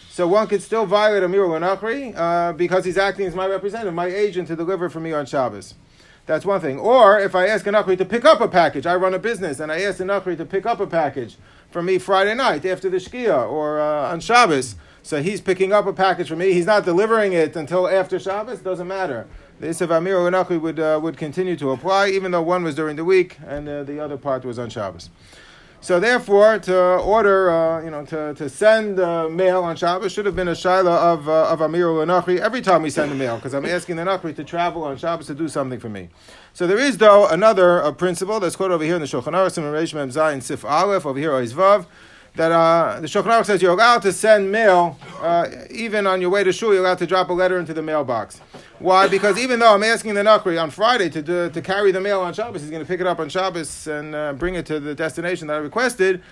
so 0.09 0.29
one 0.29 0.47
could 0.47 0.63
still 0.63 0.87
violate 0.87 1.25
Amir 1.25 1.47
Nachri 1.47 2.17
uh, 2.17 2.53
because 2.53 2.85
he's 2.85 2.97
acting 2.97 3.27
as 3.27 3.35
my 3.35 3.47
representative, 3.47 3.95
my 3.95 4.07
agent 4.07 4.47
to 4.49 4.57
deliver 4.57 4.89
for 4.89 5.01
me 5.01 5.13
on 5.13 5.27
Shabbos. 5.27 5.75
That's 6.27 6.45
one 6.45 6.61
thing. 6.61 6.79
Or 6.79 7.19
if 7.19 7.35
I 7.35 7.47
ask 7.47 7.67
a 7.67 7.71
Nachri 7.71 7.99
to 7.99 8.05
pick 8.05 8.25
up 8.25 8.41
a 8.41 8.49
package, 8.49 8.87
I 8.87 8.95
run 8.97 9.15
a 9.15 9.19
business, 9.19 9.59
and 9.61 9.73
I 9.73 9.83
ask 9.83 9.99
a 10.01 10.05
Nachri 10.05 10.37
to 10.37 10.45
pick 10.45 10.67
up 10.67 10.79
a 10.79 10.87
package 10.87 11.37
for 11.71 11.83
me 11.83 11.99
Friday 11.99 12.35
night 12.35 12.65
after 12.65 12.89
the 12.89 12.97
Shkia 12.99 13.49
or 13.49 13.81
uh, 13.81 14.13
on 14.13 14.21
Shabbos. 14.21 14.77
So 15.07 15.23
he's 15.23 15.41
picking 15.41 15.73
up 15.73 15.87
a 15.87 15.93
package 15.93 16.27
for 16.27 16.35
me. 16.35 16.53
He's 16.53 16.67
not 16.67 16.85
delivering 16.85 17.33
it 17.33 17.55
until 17.55 17.87
after 17.87 18.19
Shabbos. 18.19 18.59
Doesn't 18.59 18.89
matter. 18.89 19.29
The 19.61 19.69
Isav 19.69 19.97
Amir 19.97 20.17
Unakhi 20.17 20.61
would, 20.61 20.81
uh, 20.81 20.99
would 21.01 21.17
continue 21.17 21.55
to 21.59 21.71
apply, 21.71 22.09
even 22.09 22.33
though 22.33 22.43
one 22.43 22.65
was 22.65 22.75
during 22.75 22.97
the 22.97 23.05
week 23.05 23.39
and 23.47 23.69
uh, 23.69 23.85
the 23.85 24.01
other 24.01 24.17
part 24.17 24.45
was 24.45 24.59
on 24.59 24.69
Shabbos. 24.69 25.11
So 25.81 26.01
therefore, 26.01 26.59
to 26.59 26.97
order, 26.97 27.53
uh, 27.53 27.85
you 27.85 27.91
know, 27.91 28.05
to, 28.07 28.35
to 28.35 28.49
send 28.49 28.99
uh, 28.99 29.29
mail 29.29 29.63
on 29.63 29.77
Shabbos 29.77 30.11
should 30.11 30.27
have 30.27 30.35
been 30.35 30.49
a 30.49 30.53
shaila 30.53 30.97
of, 30.97 31.29
uh, 31.29 31.51
of 31.51 31.61
Amir 31.61 31.87
Nachri 31.87 32.41
every 32.41 32.61
time 32.61 32.83
we 32.83 32.91
send 32.91 33.13
a 33.13 33.15
mail, 33.15 33.37
because 33.37 33.55
I'm 33.55 33.65
asking 33.65 33.95
the 33.95 34.03
Nachri 34.03 34.35
to 34.35 34.43
travel 34.43 34.83
on 34.83 34.97
Shabbos 34.97 35.29
to 35.29 35.35
do 35.37 35.47
something 35.47 35.79
for 35.79 35.89
me. 35.89 36.09
So 36.53 36.67
there 36.67 36.79
is, 36.79 36.99
though, 36.99 37.29
another 37.29 37.81
uh, 37.81 37.93
principle 37.93 38.41
that's 38.41 38.57
quoted 38.57 38.75
over 38.75 38.83
here 38.83 38.97
in 38.97 39.03
the 39.03 39.07
Shulchan 39.07 39.35
Aruch, 39.35 39.53
Simon 39.53 39.73
Reish 39.73 39.95
Mem 39.95 40.11
Zayin 40.11 40.43
Sif 40.43 40.65
Aleph, 40.65 41.07
over 41.07 41.21
here, 41.21 41.31
Oizvav, 41.31 41.87
that 42.37 42.53
uh, 42.53 43.01
the 43.01 43.07
Shulchan 43.07 43.25
Aruch 43.25 43.47
says 43.47 43.63
you're 43.63 43.73
allowed 43.73 44.03
to 44.03 44.13
send 44.13 44.53
mail 44.53 44.99
uh, 45.21 45.49
even 45.71 46.07
on 46.07 46.21
your 46.21 46.31
way 46.31 46.45
to 46.45 46.53
shul. 46.53 46.73
You're 46.73 46.83
allowed 46.83 46.99
to 46.99 47.07
drop 47.07 47.31
a 47.31 47.33
letter 47.33 47.59
into 47.59 47.75
the 47.75 47.83
mailbox. 47.83 48.41
Why? 48.79 49.09
Because 49.09 49.39
even 49.39 49.59
though 49.59 49.75
I'm 49.75 49.83
asking 49.83 50.15
the 50.15 50.23
Nakri 50.23 50.63
on 50.63 50.71
Friday 50.71 51.09
to 51.11 51.23
do, 51.23 51.51
to 51.51 51.63
carry 51.63 51.93
the 51.93 52.01
mail 52.01 52.21
on 52.21 52.35
Shabbos, 52.35 52.61
he's 52.61 52.71
going 52.71 52.83
to 52.83 52.87
pick 52.87 53.01
it 53.01 53.07
up 53.07 53.19
on 53.19 53.31
Shabbos 53.31 53.87
and 53.87 54.15
uh, 54.15 54.35
bring 54.35 54.55
it 54.55 54.67
to 54.67 54.79
the 54.79 54.95
destination 54.95 55.49
that 55.49 55.55
I 55.55 55.61
requested. 55.61 56.23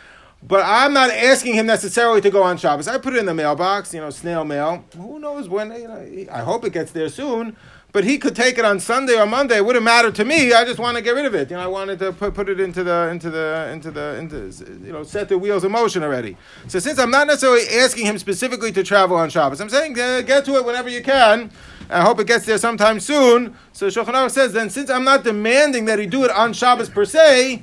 But 0.46 0.62
I'm 0.66 0.92
not 0.92 1.08
asking 1.08 1.54
him 1.54 1.64
necessarily 1.64 2.20
to 2.20 2.28
go 2.28 2.42
on 2.42 2.58
Shabbos. 2.58 2.86
I 2.86 2.98
put 2.98 3.14
it 3.14 3.18
in 3.18 3.24
the 3.24 3.32
mailbox, 3.32 3.94
you 3.94 4.00
know, 4.00 4.10
snail 4.10 4.44
mail. 4.44 4.84
Who 4.94 5.18
knows 5.18 5.48
when? 5.48 5.72
You 5.72 5.88
know, 5.88 6.26
I 6.30 6.40
hope 6.40 6.66
it 6.66 6.74
gets 6.74 6.92
there 6.92 7.08
soon 7.08 7.56
but 7.94 8.02
he 8.02 8.18
could 8.18 8.34
take 8.34 8.58
it 8.58 8.64
on 8.64 8.80
Sunday 8.80 9.16
or 9.16 9.24
Monday. 9.24 9.58
It 9.58 9.64
wouldn't 9.64 9.84
matter 9.84 10.10
to 10.10 10.24
me. 10.24 10.52
I 10.52 10.64
just 10.64 10.80
want 10.80 10.96
to 10.96 11.02
get 11.02 11.14
rid 11.14 11.26
of 11.26 11.34
it. 11.36 11.48
You 11.48 11.56
know, 11.56 11.62
I 11.62 11.68
wanted 11.68 12.00
to 12.00 12.12
put, 12.12 12.34
put 12.34 12.48
it 12.48 12.58
into 12.58 12.82
the 12.82 13.08
into 13.08 13.30
the 13.30 13.70
into 13.70 13.92
the 13.92 14.16
into 14.16 14.36
you 14.84 14.92
know 14.92 15.04
set 15.04 15.28
the 15.28 15.38
wheels 15.38 15.62
in 15.62 15.70
motion 15.70 16.02
already. 16.02 16.36
So 16.66 16.80
since 16.80 16.98
I'm 16.98 17.12
not 17.12 17.28
necessarily 17.28 17.68
asking 17.68 18.06
him 18.06 18.18
specifically 18.18 18.72
to 18.72 18.82
travel 18.82 19.16
on 19.16 19.30
Shabbos, 19.30 19.60
I'm 19.60 19.68
saying 19.68 19.98
uh, 19.98 20.22
get 20.22 20.44
to 20.46 20.56
it 20.56 20.64
whenever 20.64 20.88
you 20.88 21.04
can. 21.04 21.52
I 21.88 22.02
hope 22.02 22.18
it 22.18 22.26
gets 22.26 22.46
there 22.46 22.58
sometime 22.58 22.98
soon. 22.98 23.56
So 23.72 23.86
Shulchan 23.86 24.28
says 24.28 24.52
then 24.52 24.70
since 24.70 24.90
I'm 24.90 25.04
not 25.04 25.22
demanding 25.22 25.84
that 25.84 26.00
he 26.00 26.06
do 26.06 26.24
it 26.24 26.32
on 26.32 26.52
Shabbos 26.52 26.88
per 26.88 27.04
se. 27.04 27.62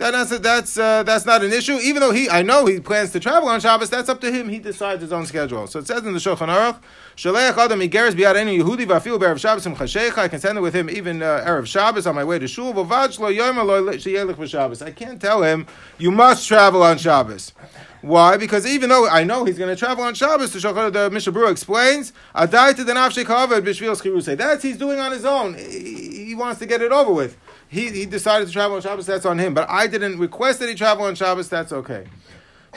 That's 0.00 0.38
that's 0.38 0.78
uh, 0.78 1.02
that's 1.02 1.26
not 1.26 1.44
an 1.44 1.52
issue. 1.52 1.74
Even 1.74 2.00
though 2.00 2.10
he, 2.10 2.30
I 2.30 2.40
know 2.40 2.64
he 2.64 2.80
plans 2.80 3.12
to 3.12 3.20
travel 3.20 3.50
on 3.50 3.60
Shabbos. 3.60 3.90
That's 3.90 4.08
up 4.08 4.18
to 4.22 4.32
him. 4.32 4.48
He 4.48 4.58
decides 4.58 5.02
his 5.02 5.12
own 5.12 5.26
schedule. 5.26 5.66
So 5.66 5.78
it 5.80 5.86
says 5.86 6.06
in 6.06 6.14
the 6.14 6.18
Shulchan 6.18 6.48
Aruch, 6.48 6.80
Shalech 7.16 7.58
Adam 7.58 7.80
Igeres 7.80 8.12
Biad 8.12 8.34
Any 8.34 8.58
Yehudi 8.58 8.86
Vafil 8.86 9.20
Be'erev 9.20 9.38
Shabbos. 9.38 9.66
I 10.16 10.28
can 10.28 10.40
send 10.40 10.56
it 10.56 10.62
with 10.62 10.74
him 10.74 10.88
even 10.88 11.22
uh, 11.22 11.44
erev 11.46 11.66
Shabbos 11.66 12.06
on 12.06 12.14
my 12.14 12.24
way 12.24 12.38
to 12.38 12.48
shul. 12.48 12.72
Yomer 12.72 13.66
Lo 13.66 13.84
V'Shabbos. 13.84 14.82
I 14.84 14.90
can't 14.90 15.20
tell 15.20 15.42
him 15.42 15.66
you 15.98 16.10
must 16.10 16.48
travel 16.48 16.82
on 16.82 16.96
Shabbos. 16.96 17.52
Why? 18.00 18.38
Because 18.38 18.66
even 18.66 18.88
though 18.88 19.06
I 19.06 19.24
know 19.24 19.44
he's 19.44 19.58
going 19.58 19.68
to 19.68 19.76
travel 19.76 20.04
on 20.04 20.14
Shabbos, 20.14 20.54
the 20.54 20.60
Shulchan 20.60 20.94
the 20.94 21.10
Mishnah 21.10 21.32
Berurah 21.32 21.50
explains, 21.50 22.14
Adai 22.34 22.74
to 22.76 22.84
the 22.84 22.94
Nafshei 22.94 23.24
Kavod 23.24 23.60
B'Shvil. 23.60 24.36
That's 24.38 24.62
he's 24.62 24.78
doing 24.78 24.98
on 24.98 25.12
his 25.12 25.26
own. 25.26 25.54
He 25.58 26.34
wants 26.34 26.58
to 26.60 26.66
get 26.66 26.80
it 26.80 26.90
over 26.90 27.12
with. 27.12 27.36
He, 27.70 27.88
he 27.90 28.04
decided 28.04 28.48
to 28.48 28.52
travel 28.52 28.76
on 28.76 28.82
Shabbos, 28.82 29.06
that's 29.06 29.24
on 29.24 29.38
him. 29.38 29.54
But 29.54 29.70
I 29.70 29.86
didn't 29.86 30.18
request 30.18 30.58
that 30.58 30.68
he 30.68 30.74
travel 30.74 31.04
on 31.04 31.14
Shabbos, 31.14 31.48
that's 31.48 31.72
okay. 31.72 32.04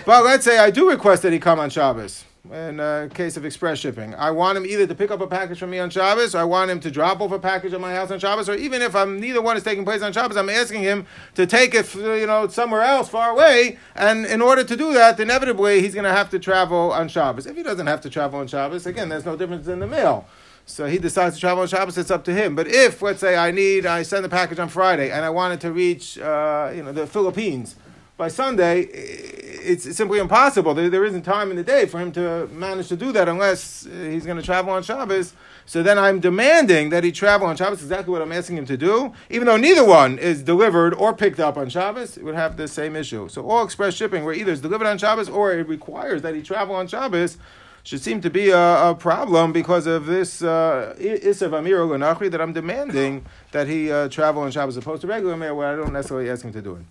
But 0.06 0.24
let's 0.24 0.46
say 0.46 0.60
I 0.60 0.70
do 0.70 0.90
request 0.90 1.24
that 1.24 1.34
he 1.34 1.40
come 1.40 1.60
on 1.60 1.72
Shabbos 1.72 2.26
in 2.52 2.80
a 2.82 3.10
case 3.14 3.38
of 3.38 3.46
express 3.46 3.80
shipping. 3.80 4.14
I 4.16 4.30
want 4.32 4.58
him 4.58 4.66
either 4.66 4.86
to 4.86 4.94
pick 4.94 5.12
up 5.12 5.22
a 5.22 5.28
package 5.28 5.60
from 5.60 5.70
me 5.70 5.80
on 5.80 5.90
Shabbos, 5.90 6.36
or 6.36 6.40
I 6.40 6.44
want 6.44 6.70
him 6.70 6.80
to 6.82 6.92
drop 6.92 7.22
off 7.22 7.32
a 7.32 7.40
package 7.40 7.74
at 7.74 7.80
my 7.80 7.94
house 7.96 8.12
on 8.12 8.20
Shabbos, 8.20 8.50
or 8.50 8.56
even 8.56 8.82
if 8.82 8.96
I'm 8.96 9.20
neither 9.20 9.42
one 9.42 9.56
is 9.56 9.64
taking 9.64 9.86
place 9.86 10.02
on 10.02 10.12
Shabbos, 10.12 10.36
I'm 10.36 10.50
asking 10.50 10.82
him 10.82 11.06
to 11.36 11.48
take 11.48 11.74
it, 11.74 11.94
you 11.96 12.28
know, 12.28 12.48
somewhere 12.48 12.82
else, 12.82 13.08
far 13.08 13.32
away. 13.32 13.80
And 13.96 14.26
in 14.26 14.42
order 14.42 14.64
to 14.64 14.76
do 14.76 14.94
that, 14.94 15.20
inevitably 15.20 15.82
he's 15.82 15.94
going 15.94 16.04
to 16.04 16.12
have 16.12 16.30
to 16.32 16.40
travel 16.40 16.92
on 16.92 17.08
Shabbos. 17.08 17.48
If 17.48 17.56
he 17.56 17.64
doesn't 17.64 17.88
have 17.88 18.02
to 18.02 18.10
travel 18.10 18.42
on 18.42 18.48
Shabbos, 18.48 18.86
again, 18.86 19.08
there's 19.08 19.26
no 19.26 19.38
difference 19.38 19.68
in 19.68 19.80
the 19.80 19.88
mail. 19.88 20.28
So 20.66 20.88
he 20.88 20.98
decides 20.98 21.36
to 21.36 21.42
travel 21.42 21.62
on 21.62 21.68
Shabbos. 21.68 21.98
It's 21.98 22.12
up 22.12 22.24
to 22.26 22.34
him. 22.34 22.56
But 22.56 22.68
if, 22.68 23.02
let's 23.02 23.20
say, 23.20 23.36
I 23.36 23.52
need, 23.52 23.86
I 23.86 24.04
send 24.04 24.24
the 24.24 24.30
package 24.30 24.60
on 24.60 24.70
Friday, 24.70 25.12
and 25.12 25.26
I 25.26 25.30
wanted 25.30 25.60
to 25.62 25.72
reach, 25.72 26.18
uh, 26.18 26.72
you 26.74 26.84
know, 26.84 26.92
the 26.92 27.06
Philippines 27.06 27.76
by 28.16 28.28
Sunday, 28.28 28.82
it's 28.82 29.96
simply 29.96 30.20
impossible. 30.20 30.74
There, 30.74 30.90
there 30.90 31.04
isn't 31.04 31.24
time 31.24 31.50
in 31.50 31.58
the 31.58 31.64
day 31.64 31.86
for 31.86 32.00
him 32.00 32.12
to 32.14 32.48
manage 32.48 32.88
to 32.90 32.96
do 32.96 33.12
that 33.12 33.28
unless 33.28 33.86
he's 33.86 34.26
going 34.26 34.38
to 34.38 34.44
travel 34.44 34.72
on 34.72 34.84
Shabbos. 34.84 35.34
So 35.66 35.82
then 35.82 35.98
I'm 35.98 36.20
demanding 36.20 36.90
that 36.90 37.04
he 37.04 37.12
travel 37.12 37.48
on 37.48 37.56
Shabbos, 37.56 37.82
exactly 37.82 38.12
what 38.12 38.22
I'm 38.22 38.32
asking 38.32 38.58
him 38.58 38.66
to 38.68 38.78
do, 38.78 39.14
even 39.30 39.48
though 39.48 39.58
neither 39.58 39.84
one 39.84 40.20
is 40.20 40.44
delivered 40.44 40.94
or 40.94 41.14
picked 41.14 41.40
up 41.40 41.58
on 41.58 41.70
Shabbos, 41.70 42.18
it 42.18 42.24
would 42.24 42.36
have 42.36 42.56
the 42.56 42.68
same 42.68 42.96
issue. 42.96 43.30
So 43.30 43.50
all 43.50 43.64
express 43.64 43.96
shipping, 43.96 44.24
where 44.26 44.34
either 44.34 44.52
it's 44.52 44.62
delivered 44.62 44.88
on 44.88 44.98
Shabbos 44.98 45.30
or 45.30 45.54
it 45.54 45.68
requires 45.68 46.22
that 46.22 46.36
he 46.36 46.42
travel 46.42 46.76
on 46.76 46.88
Shabbos, 46.88 47.38
should 47.84 48.02
seem 48.02 48.22
to 48.22 48.30
be 48.30 48.50
a, 48.50 48.90
a 48.90 48.96
problem 48.96 49.52
because 49.52 49.88
of 49.88 50.06
this 50.06 50.42
uh, 50.42 50.96
Isav 50.98 51.58
Amir 51.58 51.80
Ganachri 51.80 52.32
that 52.32 52.40
I'm 52.40 52.54
demanding 52.54 53.26
that 53.52 53.68
he 53.68 53.92
uh, 53.92 54.08
travel 54.08 54.44
on 54.44 54.52
Shabbos 54.52 54.78
as 54.78 54.84
opposed 54.84 55.02
to 55.02 55.08
regular 55.08 55.36
mail 55.36 55.56
where 55.58 55.74
I 55.74 55.76
don't 55.76 55.94
necessarily 55.94 56.30
ask 56.30 56.46
him 56.46 56.54
to 56.54 56.62
do 56.62 56.76
it. 56.76 56.86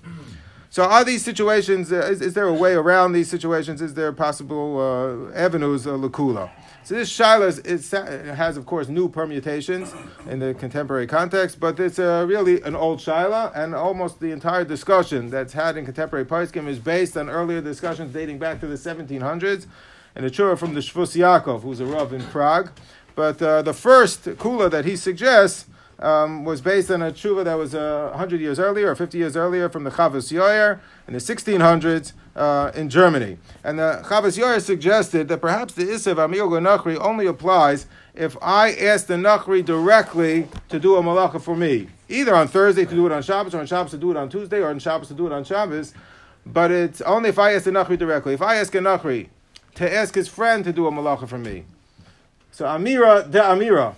So 0.69 0.85
are 0.85 1.05
these 1.05 1.23
situations, 1.23 1.93
uh, 1.93 1.97
is, 1.97 2.23
is, 2.23 2.33
there 2.33 2.47
a 2.47 2.53
way 2.53 2.73
around 2.73 3.13
these 3.13 3.29
situations? 3.29 3.83
Is 3.83 3.93
there 3.93 4.11
possible 4.11 4.81
uh, 4.81 5.35
avenues, 5.35 5.87
uh, 5.87 5.91
lakula? 5.91 6.51
So 6.83 6.95
this 6.95 7.15
shilas 7.15 7.59
it 7.65 8.35
has, 8.35 8.57
of 8.57 8.65
course, 8.65 8.89
new 8.89 9.09
permutations 9.09 9.95
in 10.27 10.39
the 10.39 10.55
contemporary 10.55 11.07
context, 11.07 11.61
but 11.61 11.79
it's 11.79 11.99
uh, 11.99 12.25
really 12.27 12.63
an 12.63 12.75
old 12.75 13.01
shilah, 13.01 13.53
and 13.55 13.75
almost 13.75 14.19
the 14.19 14.31
entire 14.31 14.65
discussion 14.65 15.29
that's 15.29 15.53
had 15.53 15.77
in 15.77 15.85
contemporary 15.85 16.25
poskim 16.25 16.67
is 16.67 16.79
based 16.79 17.19
on 17.19 17.29
earlier 17.29 17.61
discussions 17.61 18.11
dating 18.13 18.39
back 18.39 18.59
to 18.61 18.67
the 18.67 18.77
1700s, 18.77 19.67
and 20.14 20.25
a 20.25 20.31
chura 20.31 20.59
from 20.59 20.75
the 20.75 20.81
Shvus 20.81 21.16
Yaakov, 21.16 21.62
who's 21.62 21.81
a 21.81 21.87
rav 21.87 22.12
in 22.12 22.23
Prague. 22.26 22.71
But 23.14 23.42
uh, 23.42 23.62
the 23.62 23.75
first 23.75 24.25
kula 24.25 24.71
that 24.71 24.85
he 24.85 24.97
suggests 24.97 25.66
um, 25.99 26.45
was 26.45 26.61
based 26.61 26.90
on 26.90 27.02
a 27.02 27.12
tshuva 27.12 27.45
that 27.45 27.54
was 27.54 27.75
uh, 27.75 28.09
100 28.11 28.40
years 28.40 28.59
earlier 28.59 28.90
or 28.90 28.95
50 28.95 29.19
years 29.19 29.37
earlier 29.37 29.69
from 29.69 29.85
the 29.85 29.90
Chavos 29.90 30.33
Yoyer 30.33 30.81
in 31.07 31.14
the 31.14 31.21
1600s 31.21 32.12
uh, 32.35 32.73
in 32.75 32.88
Germany. 32.88 33.38
And 33.62 33.78
the 33.78 34.02
Chavos 34.04 34.38
Yoyer 34.38 34.61
suggested 34.61 35.28
that 35.28 35.40
perhaps 35.40 35.75
the 35.75 35.85
Isav 35.85 36.23
Amir 36.23 36.45
Nachri 36.45 36.99
only 37.00 37.26
applies 37.26 37.87
if 38.14 38.37
I 38.42 38.73
ask 38.73 39.07
the 39.07 39.14
Nachri 39.14 39.64
directly 39.64 40.49
to 40.69 40.78
do 40.78 40.97
a 40.97 41.02
malacha 41.02 41.40
for 41.40 41.57
me, 41.57 41.88
either 42.09 42.35
on 42.35 42.49
Thursday 42.49 42.85
to 42.85 42.95
do 42.95 43.07
it 43.07 43.12
on 43.12 43.23
Shabbos, 43.23 43.54
or 43.54 43.61
on 43.61 43.66
Shabbos 43.66 43.92
to 43.92 43.99
do 43.99 44.11
it 44.11 44.16
on 44.16 44.28
Tuesday, 44.28 44.59
or 44.59 44.69
on 44.69 44.78
Shabbos 44.78 45.09
to 45.09 45.14
do 45.14 45.26
it 45.26 45.33
on 45.33 45.45
Shabbos. 45.45 45.95
But 46.45 46.71
it's 46.71 47.00
only 47.02 47.28
if 47.28 47.38
I 47.38 47.54
ask 47.54 47.64
the 47.64 47.71
Nachri 47.71 47.97
directly. 47.97 48.35
If 48.35 48.42
I 48.42 48.57
ask 48.57 48.75
a 48.75 48.78
Nachri 48.78 49.28
to 49.75 49.95
ask 49.95 50.14
his 50.14 50.29
friend 50.29 50.64
to 50.64 50.73
do 50.73 50.87
a 50.87 50.91
malacha 50.91 51.29
for 51.29 51.38
me. 51.38 51.64
So 52.50 52.67
Amira 52.67 53.31
de 53.31 53.41
Amira, 53.41 53.95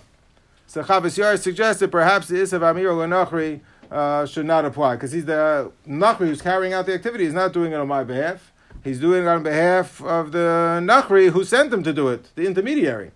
so 0.67 0.81
Chavos 0.81 1.17
Yair 1.17 1.37
suggests 1.37 1.79
that 1.81 1.91
perhaps 1.91 2.27
the 2.27 2.35
Isav 2.35 2.61
Amira 2.61 2.95
or 2.95 3.07
Nachri 3.07 3.59
uh, 3.91 4.25
should 4.25 4.45
not 4.45 4.65
apply 4.65 4.95
because 4.95 5.11
he's 5.11 5.25
the 5.25 5.71
Nachri 5.87 6.27
who's 6.27 6.41
carrying 6.41 6.73
out 6.73 6.85
the 6.85 6.93
activity. 6.93 7.25
He's 7.25 7.33
not 7.33 7.53
doing 7.53 7.71
it 7.71 7.75
on 7.75 7.87
my 7.87 8.03
behalf. 8.03 8.51
He's 8.83 8.99
doing 8.99 9.23
it 9.23 9.27
on 9.27 9.43
behalf 9.43 10.01
of 10.01 10.31
the 10.31 10.79
Nachri 10.83 11.31
who 11.31 11.43
sent 11.43 11.73
him 11.73 11.83
to 11.83 11.93
do 11.93 12.07
it, 12.09 12.29
the 12.35 12.45
intermediary. 12.45 13.11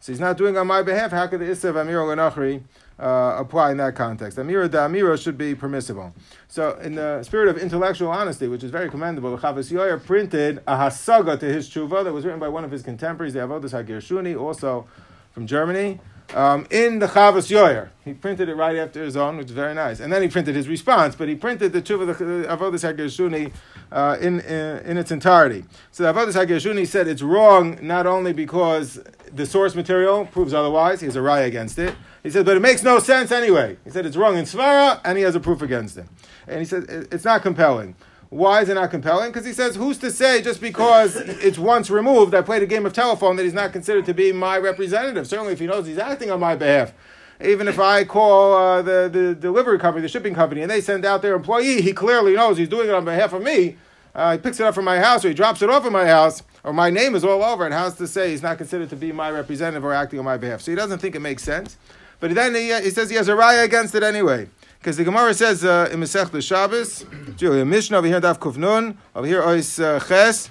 So 0.00 0.12
he's 0.12 0.20
not 0.20 0.36
doing 0.36 0.56
it 0.56 0.58
on 0.58 0.66
my 0.66 0.82
behalf. 0.82 1.12
How 1.12 1.26
could 1.26 1.40
the 1.40 1.46
Isav 1.46 1.74
Amira 1.74 2.04
or 2.04 2.16
Nachri 2.16 2.62
uh, 3.02 3.36
apply 3.38 3.72
in 3.72 3.76
that 3.78 3.94
context? 3.94 4.38
Amira 4.38 4.70
da 4.70 4.86
Amira 4.86 5.20
should 5.20 5.36
be 5.36 5.54
permissible. 5.54 6.14
So, 6.48 6.78
in 6.78 6.94
the 6.94 7.22
spirit 7.22 7.48
of 7.48 7.58
intellectual 7.58 8.10
honesty, 8.10 8.48
which 8.48 8.62
is 8.62 8.70
very 8.70 8.88
commendable, 8.88 9.36
Chavos 9.38 9.72
Yair 9.72 10.02
printed 10.04 10.58
a 10.66 10.76
hasaga 10.76 11.38
to 11.40 11.46
his 11.46 11.68
tshuva 11.68 12.04
that 12.04 12.12
was 12.12 12.24
written 12.24 12.40
by 12.40 12.48
one 12.48 12.64
of 12.64 12.70
his 12.70 12.82
contemporaries, 12.82 13.34
the 13.34 13.40
Avodas 13.40 13.72
HaGershuni, 13.72 14.40
also 14.40 14.86
from 15.32 15.46
Germany 15.46 15.98
um, 16.34 16.66
in 16.70 16.98
the 16.98 17.06
Chavos 17.06 17.50
Yoyer. 17.50 17.88
He 18.04 18.14
printed 18.14 18.48
it 18.48 18.54
right 18.54 18.76
after 18.76 19.04
his 19.04 19.16
own, 19.16 19.36
which 19.36 19.46
is 19.46 19.52
very 19.52 19.74
nice. 19.74 20.00
And 20.00 20.12
then 20.12 20.22
he 20.22 20.28
printed 20.28 20.54
his 20.54 20.68
response, 20.68 21.14
but 21.14 21.28
he 21.28 21.34
printed 21.34 21.72
the 21.72 21.82
Tshuva 21.82 22.46
Avodas 22.46 22.94
HaGershuni 22.94 23.52
uh, 23.90 24.16
in, 24.20 24.40
in, 24.40 24.78
in, 24.78 24.96
its 24.96 25.10
entirety. 25.10 25.64
So 25.90 26.04
the 26.04 26.12
Avodas 26.12 26.34
HaGershuni 26.34 26.86
said 26.86 27.06
it's 27.08 27.22
wrong 27.22 27.78
not 27.82 28.06
only 28.06 28.32
because 28.32 29.00
the 29.32 29.46
source 29.46 29.74
material 29.74 30.26
proves 30.26 30.54
otherwise, 30.54 31.00
he 31.00 31.06
has 31.06 31.16
a 31.16 31.20
raya 31.20 31.46
against 31.46 31.78
it. 31.78 31.94
He 32.22 32.30
said, 32.30 32.44
but 32.44 32.56
it 32.56 32.60
makes 32.60 32.82
no 32.82 32.98
sense 32.98 33.32
anyway. 33.32 33.76
He 33.84 33.90
said 33.90 34.06
it's 34.06 34.16
wrong 34.16 34.36
in 34.36 34.44
Svara, 34.44 35.00
and 35.04 35.18
he 35.18 35.24
has 35.24 35.34
a 35.34 35.40
proof 35.40 35.60
against 35.60 35.96
it. 35.96 36.06
And 36.46 36.60
he 36.60 36.64
said 36.64 36.84
it's 36.88 37.24
not 37.24 37.42
compelling. 37.42 37.96
Why 38.30 38.62
is 38.62 38.68
it 38.68 38.74
not 38.74 38.90
compelling? 38.90 39.30
Because 39.30 39.44
he 39.44 39.52
says, 39.52 39.76
who's 39.76 39.98
to 39.98 40.10
say 40.10 40.40
just 40.40 40.60
because 40.60 41.16
it's 41.16 41.58
once 41.58 41.90
removed, 41.90 42.34
I 42.34 42.40
played 42.40 42.62
a 42.62 42.66
game 42.66 42.86
of 42.86 42.92
telephone, 42.94 43.36
that 43.36 43.42
he's 43.42 43.52
not 43.52 43.72
considered 43.72 44.06
to 44.06 44.14
be 44.14 44.32
my 44.32 44.56
representative? 44.56 45.26
Certainly, 45.26 45.52
if 45.52 45.58
he 45.58 45.66
knows 45.66 45.86
he's 45.86 45.98
acting 45.98 46.30
on 46.30 46.40
my 46.40 46.56
behalf. 46.56 46.94
Even 47.42 47.66
if 47.68 47.78
I 47.78 48.04
call 48.04 48.54
uh, 48.54 48.82
the, 48.82 49.10
the 49.12 49.34
delivery 49.34 49.78
company, 49.78 50.00
the 50.02 50.08
shipping 50.08 50.34
company, 50.34 50.62
and 50.62 50.70
they 50.70 50.80
send 50.80 51.04
out 51.04 51.20
their 51.22 51.34
employee, 51.34 51.82
he 51.82 51.92
clearly 51.92 52.34
knows 52.34 52.56
he's 52.56 52.68
doing 52.68 52.88
it 52.88 52.94
on 52.94 53.04
behalf 53.04 53.32
of 53.32 53.42
me. 53.42 53.76
Uh, 54.14 54.32
he 54.32 54.38
picks 54.38 54.60
it 54.60 54.66
up 54.66 54.74
from 54.74 54.84
my 54.84 54.98
house 54.98 55.24
or 55.24 55.28
he 55.28 55.34
drops 55.34 55.62
it 55.62 55.70
off 55.70 55.84
at 55.84 55.92
my 55.92 56.06
house, 56.06 56.42
or 56.64 56.72
my 56.72 56.88
name 56.88 57.14
is 57.14 57.24
all 57.24 57.42
over 57.42 57.66
it. 57.66 57.72
How's 57.72 57.96
to 57.96 58.06
say 58.06 58.30
he's 58.30 58.42
not 58.42 58.58
considered 58.58 58.90
to 58.90 58.96
be 58.96 59.10
my 59.10 59.30
representative 59.30 59.84
or 59.84 59.92
acting 59.92 60.18
on 60.18 60.24
my 60.24 60.36
behalf? 60.36 60.60
So 60.60 60.70
he 60.70 60.76
doesn't 60.76 61.00
think 61.00 61.14
it 61.14 61.20
makes 61.20 61.42
sense. 61.42 61.76
But 62.22 62.36
then 62.36 62.54
he, 62.54 62.72
he 62.82 62.90
says 62.90 63.10
he 63.10 63.16
has 63.16 63.28
a 63.28 63.32
raya 63.32 63.64
against 63.64 63.96
it 63.96 64.04
anyway. 64.04 64.48
Because 64.78 64.96
the 64.96 65.02
Gemara 65.02 65.34
says 65.34 65.64
uh, 65.64 65.88
in 65.90 65.98
Masech 65.98 66.40
Shabbos, 66.40 67.04
a 67.42 67.64
Mishnah 67.64 67.98
over 67.98 68.06
here, 68.06 68.20
Daf 68.20 68.38
Kufnun, 68.38 68.96
over 69.16 69.26
here, 69.26 69.42
Ois 69.42 69.82
uh, 69.82 69.98
Ches, 69.98 70.48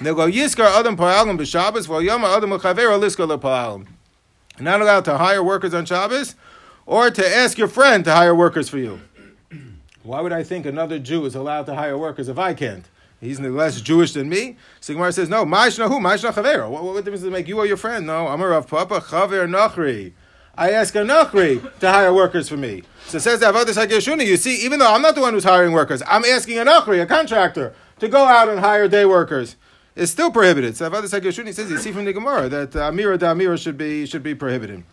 they 0.00 0.12
go, 0.12 0.28
Yiskar 0.28 0.66
Adam 0.66 0.96
Pa'alim 0.96 1.38
b'Shabbos, 1.38 1.86
while 1.86 2.02
Yom 2.02 2.24
Adam 2.24 2.52
L'Chaver 2.52 2.98
Liskar 2.98 3.28
L'Pa'alim. 3.28 3.86
Not 4.58 4.80
allowed 4.80 5.04
to 5.04 5.16
hire 5.16 5.44
workers 5.44 5.74
on 5.74 5.84
Shabbos, 5.84 6.34
or 6.86 7.08
to 7.08 7.36
ask 7.36 7.56
your 7.56 7.68
friend 7.68 8.04
to 8.06 8.12
hire 8.12 8.34
workers 8.34 8.68
for 8.68 8.78
you. 8.78 9.00
Why 10.02 10.20
would 10.20 10.32
I 10.32 10.42
think 10.42 10.66
another 10.66 10.98
Jew 10.98 11.24
is 11.24 11.36
allowed 11.36 11.66
to 11.66 11.76
hire 11.76 11.96
workers 11.96 12.28
if 12.28 12.36
I 12.36 12.52
can't? 12.52 12.84
He's 13.20 13.38
less 13.38 13.80
Jewish 13.80 14.12
than 14.14 14.28
me. 14.28 14.56
So 14.80 14.94
Gemara 14.94 15.12
says, 15.12 15.28
no, 15.28 15.44
Ma'ishna 15.44 15.86
who? 15.86 16.00
Ma'ishna 16.00 16.32
Chaver. 16.32 16.68
What, 16.68 16.82
what 16.82 16.96
difference 16.96 17.20
does 17.20 17.28
it 17.28 17.32
make 17.32 17.46
you 17.46 17.58
or 17.58 17.66
your 17.66 17.76
friend? 17.76 18.08
No, 18.08 18.26
Amar 18.26 18.48
Rav 18.48 18.66
Papa, 18.66 19.00
Chaver 19.00 19.48
Nachri. 19.48 20.14
I 20.60 20.72
ask 20.72 20.94
a 20.94 21.02
to 21.80 21.90
hire 21.90 22.12
workers 22.12 22.50
for 22.50 22.56
me. 22.58 22.82
So 23.06 23.16
it 23.16 23.22
says 23.22 23.40
the 23.40 23.46
Avodah 23.46 23.86
HaGershuni, 23.86 24.26
you 24.26 24.36
see, 24.36 24.56
even 24.56 24.78
though 24.78 24.92
I'm 24.92 25.00
not 25.00 25.14
the 25.14 25.22
one 25.22 25.32
who's 25.32 25.44
hiring 25.44 25.72
workers, 25.72 26.02
I'm 26.06 26.22
asking 26.22 26.58
a 26.58 26.64
a 27.00 27.06
contractor, 27.06 27.74
to 27.98 28.08
go 28.08 28.26
out 28.26 28.50
and 28.50 28.60
hire 28.60 28.86
day 28.86 29.06
workers. 29.06 29.56
It's 29.96 30.12
still 30.12 30.30
prohibited. 30.30 30.76
So 30.76 30.90
Avodah 30.90 31.18
HaGershuni 31.18 31.54
says, 31.54 31.70
you 31.70 31.78
see 31.78 31.92
from 31.92 32.04
the 32.04 32.12
Gemara, 32.12 32.50
that 32.50 32.76
uh, 32.76 32.90
Amira 32.90 33.18
da 33.18 33.32
Amira 33.32 33.58
should 33.58 33.78
be, 33.78 34.04
should 34.04 34.22
be 34.22 34.34
prohibited. 34.34 34.84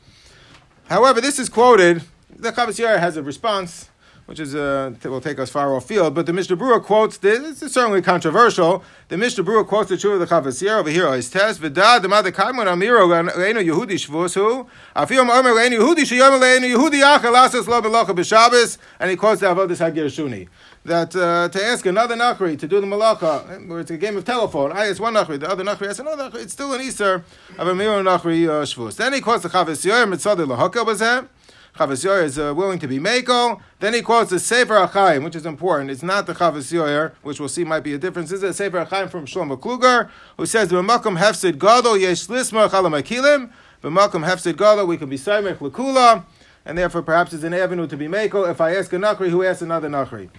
However, 0.87 1.19
this 1.19 1.37
is 1.37 1.49
quoted, 1.49 2.01
the 2.33 2.53
Chavos 2.53 2.97
has 2.97 3.17
a 3.17 3.21
response 3.21 3.89
which 4.27 4.41
is 4.41 4.53
uh, 4.53 4.93
will 5.05 5.21
take 5.21 5.39
us 5.39 5.49
far 5.49 5.73
off 5.73 5.85
field. 5.85 6.13
But 6.13 6.25
the 6.25 6.33
Mishnah 6.33 6.57
Berurah 6.57 6.83
quotes 6.83 7.17
this. 7.17 7.63
It's 7.63 7.73
certainly 7.73 8.01
controversial. 8.01 8.83
The 9.07 9.17
Mishnah 9.17 9.45
Berurah 9.45 9.65
quotes 9.65 9.89
the 9.89 9.97
Shur 9.97 10.15
of 10.15 10.19
the 10.19 10.25
Chavasier 10.27 10.79
over 10.79 10.89
here. 10.89 11.07
Is 11.13 11.29
test 11.29 11.61
v'da 11.61 12.01
the 12.01 12.09
mother 12.09 12.31
kaimon 12.33 12.67
amiro 12.67 13.07
leinu 13.07 13.65
Yehudi 13.65 13.93
shvus 13.93 14.35
hu 14.35 14.67
afiyom 14.93 15.29
omer 15.29 15.51
leinu 15.51 15.79
Yehudi 15.79 16.01
sheyom 16.01 16.41
leinu 16.41 16.75
Yehudi 16.75 17.01
achel 17.01 17.35
asas 17.35 17.69
lo 17.69 17.81
belocha 17.81 18.07
b'Shabbos, 18.07 18.77
and 18.99 19.09
he 19.09 19.15
quotes 19.15 19.39
the 19.39 19.47
Avodas 19.47 19.79
Hagir 19.79 20.49
That 20.83 21.15
uh, 21.15 21.47
to 21.47 21.63
ask 21.63 21.85
another 21.85 22.17
nachri 22.17 22.59
to 22.59 22.67
do 22.67 22.81
the 22.81 22.87
malacha, 22.87 23.65
where 23.65 23.79
it's 23.79 23.91
a 23.91 23.97
game 23.97 24.17
of 24.17 24.25
telephone, 24.25 24.73
I 24.73 24.87
ask 24.87 25.01
one 25.01 25.13
nachri, 25.13 25.39
the 25.39 25.49
other 25.49 25.63
nachri 25.63 25.87
asks 25.87 25.99
another 25.99 26.29
nachri, 26.29 26.43
it's 26.43 26.51
still 26.51 26.73
an 26.73 26.81
Easter 26.81 27.23
of 27.57 27.65
a 27.65 27.73
miro 27.73 28.03
nachri 28.03 28.45
uh, 28.45 28.63
shvus. 28.63 28.97
Then 28.97 29.13
he 29.13 29.21
quotes 29.21 29.43
the 29.43 29.49
Chavasier 29.49 30.07
mitzvah 30.09 30.35
lahaka 30.35 30.85
b'zeh. 30.85 31.29
Yoyer 31.77 32.23
is 32.23 32.37
uh, 32.39 32.53
willing 32.55 32.79
to 32.79 32.87
be 32.87 32.99
Mako. 32.99 33.61
Then 33.79 33.93
he 33.93 34.01
quotes 34.01 34.29
the 34.29 34.39
Sefer 34.39 34.75
Achayim, 34.75 35.23
which 35.23 35.35
is 35.35 35.45
important. 35.45 35.91
It's 35.91 36.03
not 36.03 36.25
the 36.25 36.33
Yoyer, 36.33 37.13
which 37.21 37.39
we'll 37.39 37.49
see 37.49 37.63
might 37.63 37.81
be 37.81 37.93
a 37.93 37.97
difference. 37.97 38.29
This 38.29 38.43
is 38.43 38.49
a 38.49 38.53
Sefer 38.53 38.85
Achayim 38.85 39.09
from 39.09 39.25
Shlomo 39.25 39.59
Kluger, 39.59 40.09
who 40.37 40.45
says, 40.45 40.69
B'makom 40.69 41.19
hefsid 41.19 41.59
gadol 41.59 41.97
yesh 41.97 42.27
lisma 42.27 42.69
chalamakilim. 42.69 43.51
B'makom 43.83 44.25
hefsid 44.25 44.57
gadol, 44.57 44.85
we 44.85 44.97
can 44.97 45.09
be 45.09 45.17
Saimech 45.17 45.57
Lakula, 45.57 46.25
and 46.65 46.77
therefore 46.77 47.01
perhaps 47.01 47.33
it's 47.33 47.43
an 47.43 47.53
avenue 47.53 47.87
to 47.87 47.95
be 47.95 48.07
Mako. 48.07 48.45
If 48.45 48.59
I 48.59 48.75
ask 48.75 48.91
a 48.93 48.97
Nachri, 48.97 49.29
who 49.29 49.43
asks 49.43 49.61
another 49.61 49.89
Nachri? 49.89 50.29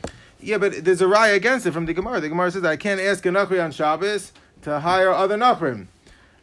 Yeah, 0.40 0.58
but 0.58 0.84
there's 0.84 1.00
a 1.00 1.06
raya 1.06 1.34
against 1.34 1.66
it 1.66 1.72
from 1.72 1.86
the 1.86 1.94
Gemara. 1.94 2.20
The 2.20 2.28
Gemara 2.28 2.50
says, 2.50 2.64
I 2.64 2.76
can't 2.76 3.00
ask 3.00 3.24
a 3.26 3.30
Nachri 3.30 3.62
on 3.62 3.72
Shabbos 3.72 4.32
to 4.62 4.80
hire 4.80 5.10
other 5.10 5.36
Nachrim. 5.36 5.86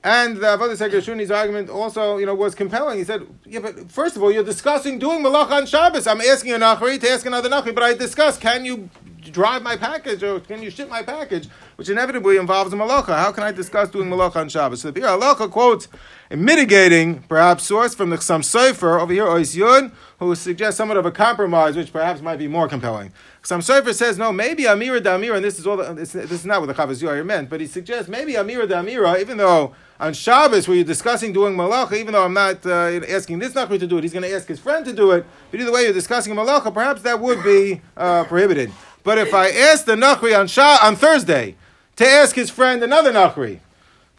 And 0.06 0.38
the 0.38 0.46
Avodah 0.46 0.78
Gershuni's 0.92 1.32
argument 1.32 1.68
also, 1.68 2.18
you 2.18 2.28
know, 2.28 2.36
was 2.36 2.54
compelling. 2.54 3.00
He 3.00 3.04
said, 3.04 3.26
"Yeah, 3.44 3.62
but 3.62 3.92
first 3.92 4.16
of 4.16 4.22
all, 4.22 4.32
you're 4.32 4.44
discussing 4.44 5.00
doing 5.00 5.24
malach 5.24 5.50
on 5.50 5.66
Shabbos. 5.66 6.06
I'm 6.06 6.22
asking 6.22 6.54
a 6.54 6.60
nachri 6.60 7.00
to 7.02 7.10
ask 7.10 7.26
another 7.26 7.50
nachri, 7.50 7.74
but 7.74 7.84
I 7.84 7.96
discuss, 7.96 8.38
can 8.38 8.66
you 8.66 8.88
drive 9.32 9.64
my 9.64 9.76
package 9.76 10.22
or 10.22 10.40
can 10.42 10.62
you 10.62 10.70
ship 10.70 10.90
my 10.90 11.02
package? 11.02 11.50
Which 11.78 11.90
inevitably 11.90 12.38
involves 12.38 12.72
a 12.72 12.76
malacha. 12.76 13.18
How 13.18 13.32
can 13.32 13.42
I 13.42 13.52
discuss 13.52 13.90
doing 13.90 14.08
malacha 14.08 14.36
on 14.36 14.50
Shabbos? 14.50 14.82
So 14.82 14.92
the 14.92 15.02
halacha 15.02 15.50
quotes 15.50 15.88
a 16.30 16.38
mitigating, 16.38 17.24
perhaps, 17.24 17.64
source 17.64 17.96
from 17.96 18.12
the 18.12 18.18
Chassam 18.18 18.42
Sofer 18.42 19.02
over 19.02 19.12
here, 19.12 19.26
Ois 19.26 19.58
Yud, 19.58 19.92
who 20.20 20.36
suggests 20.36 20.78
somewhat 20.78 20.98
of 20.98 21.08
a 21.08 21.12
compromise, 21.12 21.76
which 21.76 21.92
perhaps 21.92 22.22
might 22.22 22.38
be 22.38 22.48
more 22.48 22.68
compelling. 22.68 23.12
Chassam 23.46 23.60
Sofer 23.60 23.94
says, 23.94 24.18
no, 24.18 24.32
maybe 24.32 24.64
Amira 24.64 25.04
da 25.04 25.18
Amira, 25.20 25.36
and 25.36 25.46
this 25.46 25.60
is 25.60 25.68
all. 25.68 25.78
The, 25.78 25.94
this, 25.94 26.14
this 26.14 26.32
is 26.32 26.46
not 26.48 26.62
what 26.62 26.66
the 26.66 26.74
Chavaz 26.74 27.04
Yair 27.04 27.24
meant, 27.24 27.48
but 27.48 27.62
he 27.62 27.68
suggests 27.68 28.10
maybe 28.10 28.34
Amira 28.34 28.68
da 28.68 28.82
Amira, 28.82 29.22
even 29.22 29.38
though 29.38 29.76
on 30.00 30.14
Shabbos, 30.14 30.68
where 30.68 30.76
you're 30.76 30.84
discussing 30.84 31.32
doing 31.32 31.56
malacha, 31.56 31.94
even 31.94 32.14
though 32.14 32.26
I'm 32.26 32.34
not 32.34 32.66
uh, 32.66 33.02
asking 33.08 33.38
this 33.38 33.54
Nachri 33.54 33.80
to 33.80 33.86
do 33.86 34.00
it, 34.00 34.04
he's 34.04 34.14
going 34.14 34.24
to 34.24 34.34
ask 34.34 34.48
his 34.48 34.60
friend 34.60 34.84
to 34.86 34.94
do 34.94 35.12
it. 35.12 35.28
But 35.52 35.60
either 35.60 35.72
way, 35.72 35.84
you're 35.84 35.94
discussing 35.94 36.34
malacha, 36.34 36.74
perhaps 36.74 37.04
that 37.04 37.20
would 37.20 37.44
be 37.44 37.82
uh, 37.96 38.24
prohibited. 38.24 38.72
But 39.04 39.20
if 39.20 39.32
I 39.32 39.52
ask 39.52 39.86
the 39.86 39.96
Nachri 39.96 40.38
on, 40.38 40.48
Sha- 40.48 40.80
on 40.82 40.96
Thursday 40.96 41.56
to 41.98 42.08
ask 42.08 42.36
his 42.36 42.50
friend 42.50 42.82
another 42.82 43.14
Nachri 43.14 43.60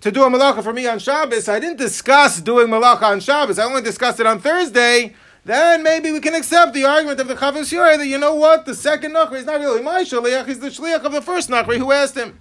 to 0.03 0.13
do 0.13 0.23
a 0.23 0.31
malacha 0.31 0.63
for 0.63 0.73
me 0.73 0.87
on 0.87 1.01
Shabbos, 1.01 1.49
I 1.49 1.59
didn't 1.59 1.79
discuss 1.79 2.41
doing 2.41 2.69
malacha 2.69 3.03
on 3.03 3.19
Shabbos. 3.19 3.59
I 3.59 3.65
only 3.65 3.83
discussed 3.83 4.21
it 4.21 4.27
on 4.27 4.39
Thursday. 4.39 5.17
Then 5.47 5.85
maybe 5.85 6.11
we 6.11 6.19
can 6.19 6.35
accept 6.35 6.75
the 6.75 6.85
argument 6.85 7.21
of 7.21 7.29
the 7.29 7.37
Chavos 7.37 7.73
Yair 7.73 7.97
that 7.99 8.07
you 8.09 8.19
know 8.19 8.35
what, 8.35 8.67
the 8.67 8.75
second 8.75 9.13
Nachri 9.13 9.35
is 9.35 9.45
not 9.45 9.61
really 9.61 9.81
my 9.81 10.03
shliach; 10.03 10.45
he's 10.45 10.59
the 10.59 10.71
shliach 10.71 11.05
of 11.05 11.13
the 11.13 11.23
first 11.23 11.49
Nachri 11.49 11.79
who 11.79 11.93
asked 11.93 12.17
him. 12.17 12.41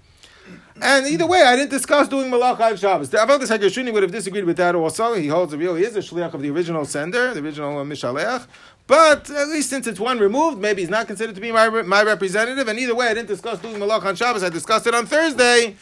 And 0.81 1.05
either 1.05 1.27
way, 1.27 1.43
I 1.43 1.55
didn't 1.55 1.69
discuss 1.69 2.07
doing 2.07 2.31
malacha 2.31 2.61
on 2.61 2.75
Shabbos. 2.75 3.11
The 3.11 3.17
Avodah 3.17 3.41
Hagashuni 3.41 3.93
would 3.93 4.01
have 4.01 4.11
disagreed 4.11 4.45
with 4.45 4.57
that 4.57 4.73
also. 4.73 5.13
He 5.13 5.27
holds 5.27 5.53
it 5.53 5.57
really 5.57 5.83
is 5.83 5.95
a 5.95 5.99
shliach 5.99 6.33
of 6.33 6.41
the 6.41 6.49
original 6.49 6.83
sender, 6.83 7.31
the 7.31 7.41
original 7.41 7.77
uh, 7.77 7.83
Mishaleach. 7.83 8.47
But 8.87 9.29
at 9.29 9.49
least 9.49 9.69
since 9.69 9.85
it's 9.85 9.99
one 9.99 10.17
removed, 10.17 10.57
maybe 10.57 10.81
he's 10.81 10.89
not 10.89 11.05
considered 11.05 11.35
to 11.35 11.41
be 11.41 11.51
my, 11.51 11.69
my 11.69 12.01
representative. 12.01 12.67
And 12.67 12.79
either 12.79 12.95
way, 12.95 13.05
I 13.05 13.13
didn't 13.13 13.27
discuss 13.27 13.59
doing 13.59 13.75
malacha 13.75 14.05
on 14.05 14.15
Shabbos. 14.15 14.41
I 14.41 14.49
discussed 14.49 14.87
it 14.87 14.95
on 14.95 15.05
Thursday. 15.05 15.75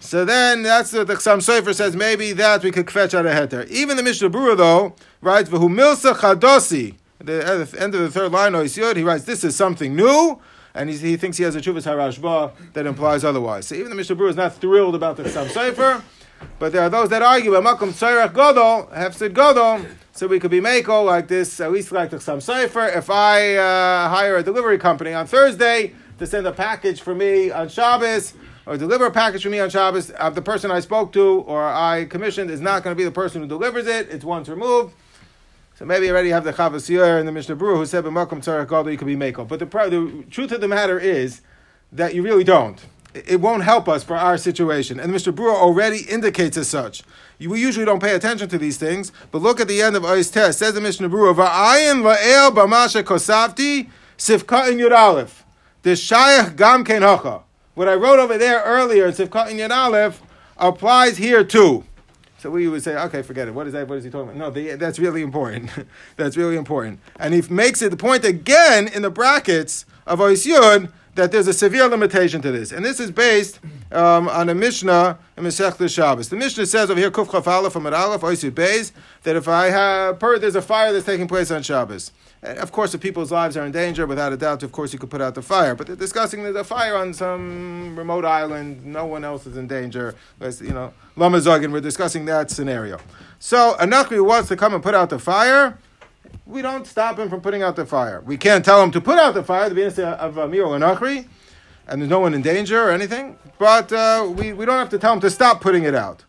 So 0.00 0.24
then 0.24 0.62
that's 0.62 0.92
what 0.92 1.06
the 1.06 1.14
Chassam 1.14 1.38
Sofer 1.38 1.74
says. 1.74 1.94
Maybe 1.94 2.32
that 2.32 2.62
we 2.64 2.70
could 2.72 2.90
fetch 2.90 3.14
out 3.14 3.26
a 3.26 3.30
heter. 3.30 3.68
Even 3.68 3.96
the 3.96 4.02
Mishnah 4.02 4.30
Berurah 4.30 4.56
though 4.56 4.94
writes 5.20 5.48
v'hu 5.48 5.68
milsa 5.68 6.14
chadosi. 6.14 6.96
At 7.20 7.26
the 7.26 7.76
end 7.78 7.94
of 7.94 8.00
the 8.00 8.10
third 8.10 8.32
line, 8.32 8.54
he 8.54 9.02
writes, 9.02 9.24
"This 9.24 9.44
is 9.44 9.54
something 9.54 9.94
new." 9.94 10.40
and 10.74 10.88
he 10.88 11.16
thinks 11.16 11.36
he 11.36 11.44
has 11.44 11.56
a 11.56 11.60
Chuvas 11.60 11.84
Harashba 11.84 12.52
that 12.74 12.86
implies 12.86 13.24
otherwise. 13.24 13.66
So 13.66 13.74
even 13.74 13.90
the 13.90 13.96
Mishnah 13.96 14.16
Berurah 14.16 14.30
is 14.30 14.36
not 14.36 14.54
thrilled 14.54 14.94
about 14.94 15.16
the 15.16 15.24
Chassam 15.24 15.48
Sofer, 15.48 16.02
but 16.58 16.72
there 16.72 16.82
are 16.82 16.88
those 16.88 17.08
that 17.10 17.22
argue, 17.22 17.50
Makom 17.52 17.90
Tzairach 17.90 18.32
Godol, 18.32 18.92
Hefsid 18.94 19.30
Godol, 19.34 19.86
so 20.12 20.26
we 20.26 20.38
could 20.38 20.50
be 20.50 20.60
Mako 20.60 21.02
like 21.02 21.28
this, 21.28 21.60
at 21.60 21.72
least 21.72 21.92
like 21.92 22.10
the 22.10 22.18
Chassam 22.18 22.38
Sofer. 22.38 22.96
If 22.96 23.10
I 23.10 23.56
uh, 23.56 24.08
hire 24.08 24.36
a 24.36 24.42
delivery 24.42 24.78
company 24.78 25.12
on 25.12 25.26
Thursday 25.26 25.94
to 26.18 26.26
send 26.26 26.46
a 26.46 26.52
package 26.52 27.00
for 27.00 27.14
me 27.14 27.50
on 27.50 27.68
Shabbos, 27.68 28.34
or 28.66 28.76
deliver 28.76 29.06
a 29.06 29.10
package 29.10 29.42
for 29.42 29.50
me 29.50 29.60
on 29.60 29.70
Shabbos, 29.70 30.12
uh, 30.18 30.30
the 30.30 30.42
person 30.42 30.70
I 30.70 30.80
spoke 30.80 31.12
to 31.12 31.40
or 31.46 31.64
I 31.64 32.04
commissioned 32.04 32.50
is 32.50 32.60
not 32.60 32.82
going 32.82 32.94
to 32.94 32.98
be 32.98 33.04
the 33.04 33.10
person 33.10 33.42
who 33.42 33.48
delivers 33.48 33.86
it, 33.86 34.08
it's 34.10 34.24
once 34.24 34.48
removed. 34.48 34.94
So 35.80 35.86
maybe 35.86 36.04
you 36.04 36.12
already 36.12 36.28
have 36.28 36.44
the 36.44 36.52
Chavas 36.52 37.18
and 37.18 37.26
the 37.26 37.32
Mishnah 37.32 37.56
Berurah 37.56 37.76
who 37.76 37.86
said, 37.86 38.04
"B'makom 38.04 38.44
tzarech 38.44 38.68
gadol 38.68 38.90
you 38.90 38.98
could 38.98 39.06
be 39.06 39.16
mako." 39.16 39.46
But 39.46 39.60
the, 39.60 39.64
the 39.64 40.24
truth 40.30 40.52
of 40.52 40.60
the 40.60 40.68
matter 40.68 40.98
is 40.98 41.40
that 41.90 42.14
you 42.14 42.22
really 42.22 42.44
don't. 42.44 42.78
It 43.14 43.40
won't 43.40 43.64
help 43.64 43.88
us 43.88 44.04
for 44.04 44.14
our 44.14 44.36
situation, 44.36 45.00
and 45.00 45.10
Mishnah 45.10 45.32
Berurah 45.32 45.54
already 45.54 46.02
indicates 46.02 46.58
as 46.58 46.68
such. 46.68 47.02
We 47.40 47.60
usually 47.62 47.86
don't 47.86 47.98
pay 47.98 48.14
attention 48.14 48.50
to 48.50 48.58
these 48.58 48.76
things, 48.76 49.10
but 49.32 49.40
look 49.40 49.58
at 49.58 49.68
the 49.68 49.80
end 49.80 49.96
of 49.96 50.02
Ois 50.02 50.30
Test. 50.30 50.58
Says 50.58 50.74
the 50.74 50.82
Mishnah 50.82 51.08
Berurah, 51.08 51.34
"Va'ayin 51.34 52.02
va'el 52.02 52.54
b'masha 52.54 53.02
kosavti 53.02 53.88
sifka 54.18 54.70
in 54.70 54.76
yud 54.76 54.92
aleph." 54.92 55.46
The 55.80 55.92
shayach 55.92 56.56
gam. 56.56 56.84
What 57.74 57.88
I 57.88 57.94
wrote 57.94 58.18
over 58.18 58.36
there 58.36 58.62
earlier 58.62 59.06
in 59.06 59.12
sifka 59.12 59.50
in 59.50 59.56
yud 59.56 59.70
aleph 59.70 60.22
applies 60.56 61.16
here 61.16 61.44
too. 61.44 61.84
So 62.38 62.50
we 62.50 62.68
would 62.68 62.82
say, 62.82 62.96
okay, 62.96 63.20
forget 63.20 63.48
it. 63.48 63.54
What 63.54 63.66
is 63.66 63.74
that? 63.74 63.86
What 63.86 63.98
is 63.98 64.04
he 64.04 64.10
talking 64.10 64.30
about? 64.30 64.38
No, 64.38 64.50
the, 64.50 64.76
that's 64.76 64.98
really 64.98 65.20
important. 65.20 65.70
that's 66.16 66.38
really 66.38 66.56
important. 66.56 67.00
And 67.18 67.34
he 67.34 67.42
makes 67.52 67.82
it 67.82 67.90
the 67.90 67.98
point 67.98 68.24
again 68.24 68.88
in 68.88 69.02
the 69.02 69.10
brackets 69.10 69.84
of 70.06 70.20
Oisyud 70.20 70.90
that 71.16 71.32
there's 71.32 71.48
a 71.48 71.52
severe 71.52 71.86
limitation 71.86 72.40
to 72.40 72.50
this. 72.50 72.72
And 72.72 72.82
this 72.82 72.98
is 72.98 73.10
based 73.10 73.60
um, 73.92 74.28
on 74.28 74.48
a 74.48 74.54
Mishnah 74.54 75.18
in 75.36 75.44
Masech 75.44 75.92
Shabbos. 75.92 76.30
The 76.30 76.36
Mishnah 76.36 76.64
says 76.66 76.90
over 76.90 76.98
here, 76.98 77.10
Kuf 77.10 77.30
Chaf 77.30 77.46
Aleph 77.46 77.74
from 77.74 77.86
Aleph, 77.86 78.22
Oisyud 78.22 78.52
Beis, 78.52 78.92
that 79.24 79.36
if 79.36 79.46
I 79.48 79.66
have, 79.66 80.18
per, 80.18 80.38
there's 80.38 80.54
a 80.54 80.62
fire 80.62 80.92
that's 80.92 81.04
taking 81.04 81.28
place 81.28 81.50
on 81.50 81.62
Shabbos. 81.62 82.12
Uh, 82.42 82.54
of 82.54 82.72
course, 82.72 82.94
if 82.94 83.00
people's 83.00 83.30
lives 83.30 83.56
are 83.56 83.66
in 83.66 83.72
danger, 83.72 84.06
without 84.06 84.32
a 84.32 84.36
doubt, 84.36 84.62
of 84.62 84.72
course, 84.72 84.92
you 84.92 84.98
could 84.98 85.10
put 85.10 85.20
out 85.20 85.34
the 85.34 85.42
fire. 85.42 85.74
But 85.74 85.86
they're 85.86 85.96
discussing 85.96 86.42
there's 86.42 86.56
a 86.56 86.64
fire 86.64 86.96
on 86.96 87.12
some 87.12 87.96
remote 87.98 88.24
island, 88.24 88.84
no 88.84 89.06
one 89.06 89.24
else 89.24 89.46
is 89.46 89.56
in 89.56 89.66
danger. 89.66 90.14
You 90.40 90.72
know, 90.72 90.94
Lamazogin, 91.16 91.72
we're 91.72 91.80
discussing 91.80 92.24
that 92.26 92.50
scenario. 92.50 92.98
So, 93.38 93.74
a 93.74 93.86
Nachri 93.86 94.24
wants 94.24 94.48
to 94.48 94.56
come 94.56 94.74
and 94.74 94.82
put 94.82 94.94
out 94.94 95.10
the 95.10 95.18
fire. 95.18 95.78
We 96.46 96.62
don't 96.62 96.86
stop 96.86 97.18
him 97.18 97.28
from 97.28 97.40
putting 97.40 97.62
out 97.62 97.76
the 97.76 97.86
fire. 97.86 98.20
We 98.24 98.36
can't 98.36 98.64
tell 98.64 98.82
him 98.82 98.90
to 98.92 99.00
put 99.00 99.18
out 99.18 99.34
the 99.34 99.42
fire, 99.42 99.68
the 99.68 99.74
business 99.74 100.04
uh, 100.04 100.16
of 100.20 100.38
uh, 100.38 100.42
Amir 100.42 100.64
or 100.64 100.78
Nachri, 100.78 101.26
and 101.86 102.00
there's 102.00 102.10
no 102.10 102.20
one 102.20 102.34
in 102.34 102.42
danger 102.42 102.82
or 102.82 102.90
anything. 102.90 103.36
But 103.58 103.92
uh, 103.92 104.32
we, 104.34 104.52
we 104.52 104.64
don't 104.64 104.78
have 104.78 104.90
to 104.90 104.98
tell 104.98 105.12
him 105.12 105.20
to 105.20 105.30
stop 105.30 105.60
putting 105.60 105.84
it 105.84 105.94
out. 105.94 106.24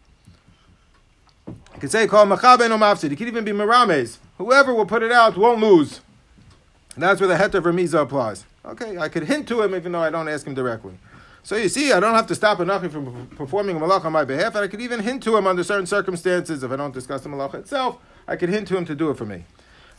You 1.47 1.79
could 1.79 1.91
say, 1.91 2.07
call 2.07 2.25
Machaben 2.25 2.69
or 2.69 2.77
Mafsid. 2.77 3.11
It 3.11 3.15
could 3.15 3.27
even 3.27 3.43
be 3.43 3.51
Mirames 3.51 4.17
Whoever 4.41 4.73
will 4.73 4.87
put 4.87 5.03
it 5.03 5.11
out 5.11 5.37
won't 5.37 5.61
lose. 5.61 6.01
And 6.95 7.03
that's 7.03 7.21
where 7.21 7.27
the 7.27 7.35
heter 7.35 7.61
remiza 7.61 8.01
applies. 8.01 8.43
Okay, 8.65 8.97
I 8.97 9.07
could 9.07 9.25
hint 9.25 9.47
to 9.49 9.61
him 9.61 9.75
even 9.75 9.91
though 9.91 10.01
I 10.01 10.09
don't 10.09 10.27
ask 10.27 10.47
him 10.47 10.55
directly. 10.55 10.93
So 11.43 11.57
you 11.57 11.69
see, 11.69 11.91
I 11.91 11.99
don't 11.99 12.15
have 12.15 12.25
to 12.25 12.33
stop 12.33 12.59
a 12.59 12.65
nachi 12.65 12.91
from 12.91 13.27
performing 13.35 13.77
a 13.77 13.79
malach 13.79 14.03
on 14.03 14.11
my 14.11 14.25
behalf, 14.25 14.55
and 14.55 14.63
I 14.63 14.67
could 14.67 14.81
even 14.81 14.99
hint 14.99 15.21
to 15.23 15.37
him 15.37 15.45
under 15.45 15.63
certain 15.63 15.85
circumstances. 15.85 16.63
If 16.63 16.71
I 16.71 16.75
don't 16.75 16.91
discuss 16.91 17.21
the 17.21 17.29
malach 17.29 17.53
itself, 17.53 17.97
I 18.27 18.35
could 18.35 18.49
hint 18.49 18.67
to 18.69 18.77
him 18.77 18.85
to 18.85 18.95
do 18.95 19.11
it 19.11 19.17
for 19.17 19.25
me. 19.25 19.45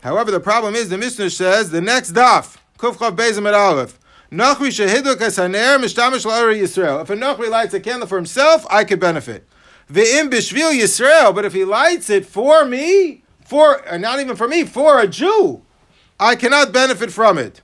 However, 0.01 0.29
the 0.29 0.41
problem 0.41 0.75
is 0.75 0.89
the 0.89 0.97
Mishnah 0.97 1.29
says 1.29 1.71
the 1.71 1.79
next 1.79 2.11
daf, 2.11 2.57
kufchav 2.77 3.15
bezim 3.15 3.47
at 3.47 3.53
aleph. 3.53 3.97
Nachri 4.29 4.67
shehiduk 4.67 5.19
esaner 5.19 5.79
mishtamish 5.79 6.25
la'ari 6.25 6.61
Yisrael. 6.61 7.01
If 7.01 7.09
a 7.09 7.15
nachri 7.15 7.49
lights 7.49 7.73
a 7.73 7.79
candle 7.79 8.09
for 8.09 8.17
himself, 8.17 8.67
I 8.69 8.83
could 8.83 8.99
benefit. 8.99 9.47
Ve'im 9.89 10.29
bishvil 10.29 10.77
Yisrael, 10.77 11.33
but 11.33 11.45
if 11.45 11.53
he 11.53 11.63
lights 11.63 12.09
it 12.09 12.25
for 12.25 12.65
me, 12.65 13.22
for 13.53 13.87
uh, 13.87 13.99
not 13.99 14.19
even 14.19 14.35
for 14.35 14.47
me, 14.47 14.63
for 14.63 14.99
a 14.99 15.07
Jew, 15.07 15.61
I 16.19 16.35
cannot 16.35 16.71
benefit 16.71 17.11
from 17.11 17.37
it. 17.37 17.61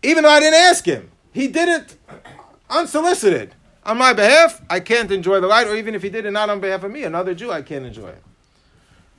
Even 0.00 0.22
though 0.22 0.30
I 0.30 0.38
didn't 0.38 0.60
ask 0.60 0.84
him. 0.84 1.10
He 1.32 1.48
did 1.48 1.68
it 1.68 1.96
unsolicited. 2.70 3.56
On 3.84 3.98
my 3.98 4.12
behalf, 4.12 4.62
I 4.70 4.78
can't 4.78 5.10
enjoy 5.10 5.40
the 5.40 5.48
light, 5.48 5.66
or 5.66 5.74
even 5.74 5.96
if 5.96 6.04
he 6.04 6.08
did 6.08 6.24
it 6.24 6.30
not 6.30 6.50
on 6.50 6.60
behalf 6.60 6.84
of 6.84 6.92
me, 6.92 7.02
another 7.02 7.34
Jew, 7.34 7.50
I 7.50 7.62
can't 7.62 7.84
enjoy 7.84 8.10
it. 8.10 8.22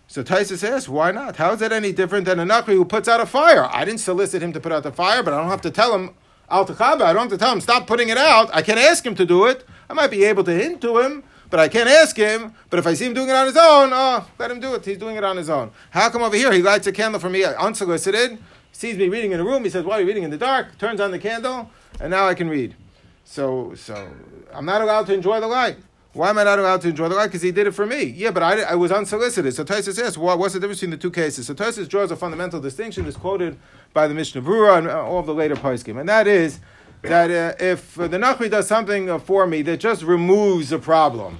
So 0.07 0.23
Taisa 0.23 0.55
says, 0.55 0.87
why 0.87 1.11
not? 1.11 1.35
How 1.35 1.51
is 1.51 1.59
that 1.59 1.73
any 1.73 1.91
different 1.91 2.25
than 2.25 2.39
a 2.39 2.45
Nakri 2.45 2.75
who 2.75 2.85
puts 2.85 3.09
out 3.09 3.19
a 3.19 3.25
fire? 3.25 3.65
I 3.65 3.83
didn't 3.83 3.99
solicit 3.99 4.41
him 4.41 4.53
to 4.53 4.61
put 4.61 4.71
out 4.71 4.83
the 4.83 4.93
fire, 4.93 5.21
but 5.21 5.33
I 5.33 5.37
don't 5.41 5.49
have 5.49 5.61
to 5.63 5.71
tell 5.71 5.93
him, 5.93 6.13
Al 6.49 6.61
I 6.61 7.11
don't 7.11 7.23
have 7.23 7.27
to 7.27 7.37
tell 7.37 7.51
him, 7.51 7.59
stop 7.59 7.87
putting 7.87 8.07
it 8.07 8.17
out. 8.17 8.49
I 8.53 8.61
can 8.61 8.77
ask 8.77 9.05
him 9.05 9.15
to 9.15 9.25
do 9.25 9.43
it. 9.47 9.65
I 9.89 9.93
might 9.93 10.11
be 10.11 10.23
able 10.23 10.45
to 10.45 10.53
hint 10.53 10.79
to 10.79 10.99
him, 10.99 11.25
but 11.55 11.61
I 11.61 11.69
can't 11.69 11.87
ask 11.87 12.17
him. 12.17 12.53
But 12.69 12.79
if 12.79 12.85
I 12.85 12.95
see 12.95 13.05
him 13.05 13.13
doing 13.13 13.29
it 13.29 13.31
on 13.33 13.45
his 13.45 13.55
own, 13.55 13.91
oh, 13.93 14.27
let 14.37 14.51
him 14.51 14.59
do 14.59 14.73
it. 14.73 14.83
He's 14.83 14.97
doing 14.97 15.15
it 15.15 15.23
on 15.23 15.37
his 15.37 15.49
own. 15.49 15.71
How 15.91 16.09
come 16.09 16.21
over 16.21 16.35
here 16.35 16.51
he 16.51 16.61
lights 16.61 16.85
a 16.85 16.91
candle 16.91 17.17
for 17.17 17.29
me 17.29 17.45
uh, 17.45 17.53
unsolicited, 17.53 18.37
sees 18.73 18.97
me 18.97 19.07
reading 19.07 19.31
in 19.31 19.39
a 19.39 19.43
room, 19.45 19.63
he 19.63 19.69
says, 19.69 19.85
Why 19.85 19.93
are 19.93 20.01
you 20.01 20.07
reading 20.07 20.23
in 20.23 20.31
the 20.31 20.37
dark? 20.37 20.77
Turns 20.77 20.99
on 20.99 21.11
the 21.11 21.17
candle, 21.17 21.71
and 22.01 22.11
now 22.11 22.27
I 22.27 22.33
can 22.33 22.49
read. 22.49 22.75
So, 23.23 23.73
so 23.73 24.09
I'm 24.53 24.65
not 24.65 24.81
allowed 24.81 25.05
to 25.05 25.13
enjoy 25.13 25.39
the 25.39 25.47
light. 25.47 25.77
Why 26.11 26.29
am 26.29 26.39
I 26.39 26.43
not 26.43 26.59
allowed 26.59 26.81
to 26.81 26.89
enjoy 26.89 27.07
the 27.07 27.15
light? 27.15 27.27
Because 27.27 27.41
he 27.41 27.53
did 27.53 27.67
it 27.67 27.71
for 27.71 27.85
me. 27.85 28.03
Yeah, 28.03 28.31
but 28.31 28.43
I, 28.43 28.63
I 28.63 28.75
was 28.75 28.91
unsolicited. 28.91 29.53
So 29.53 29.63
Taisus 29.63 29.97
asks, 29.97 30.17
well, 30.17 30.37
what's 30.37 30.55
the 30.55 30.59
difference 30.59 30.81
between 30.81 30.91
the 30.91 30.97
two 30.97 31.11
cases? 31.11 31.47
So 31.47 31.53
Taisus 31.53 31.87
draws 31.87 32.11
a 32.11 32.17
fundamental 32.17 32.59
distinction, 32.59 33.05
that's 33.05 33.15
quoted 33.15 33.57
by 33.93 34.09
the 34.09 34.13
Mishnah 34.13 34.41
Berurah 34.41 34.79
and 34.79 34.89
all 34.89 35.19
of 35.19 35.25
the 35.25 35.33
later 35.33 35.55
poskim, 35.55 35.97
and 36.01 36.09
that 36.09 36.27
is 36.27 36.59
that 37.07 37.31
uh, 37.31 37.63
if 37.63 37.95
the 37.95 38.07
Nachri 38.09 38.49
does 38.49 38.67
something 38.67 39.19
for 39.19 39.47
me 39.47 39.61
that 39.63 39.79
just 39.79 40.03
removes 40.03 40.71
a 40.71 40.79
problem, 40.79 41.39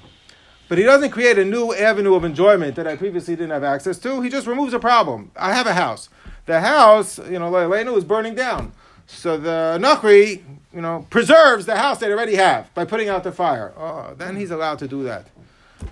but 0.67 0.78
he 0.78 0.84
doesn't 0.84 1.12
create 1.12 1.38
a 1.38 1.45
new 1.45 1.73
avenue 1.73 2.15
of 2.15 2.23
enjoyment 2.23 2.75
that 2.75 2.88
I 2.88 2.95
previously 2.95 3.36
didn't 3.36 3.51
have 3.51 3.63
access 3.63 3.97
to, 3.99 4.21
he 4.21 4.30
just 4.30 4.47
removes 4.47 4.73
a 4.73 4.80
problem. 4.80 5.32
I 5.36 5.54
have 5.54 5.67
a 5.67 5.73
house. 5.73 6.10
The 6.45 6.60
house, 6.60 7.17
you 7.19 7.39
know, 7.39 7.51
Leilenu 7.51 7.97
is 7.97 8.04
burning 8.04 8.36
down. 8.36 8.71
So 9.08 9.38
the 9.38 9.78
Nachri, 9.82 10.43
you 10.73 10.82
know, 10.82 11.06
preserves 11.10 11.65
the 11.65 11.75
house 11.75 11.99
they 11.99 12.12
already 12.12 12.36
have 12.36 12.73
by 12.73 12.86
putting 12.86 13.10
out 13.10 13.23
the 13.23 13.32
fire. 13.32 13.73
Oh, 13.78 14.13
then 14.17 14.36
he's 14.36 14.51
allowed 14.51 14.80
to 14.80 14.88
do 14.88 15.04
that. 15.04 15.28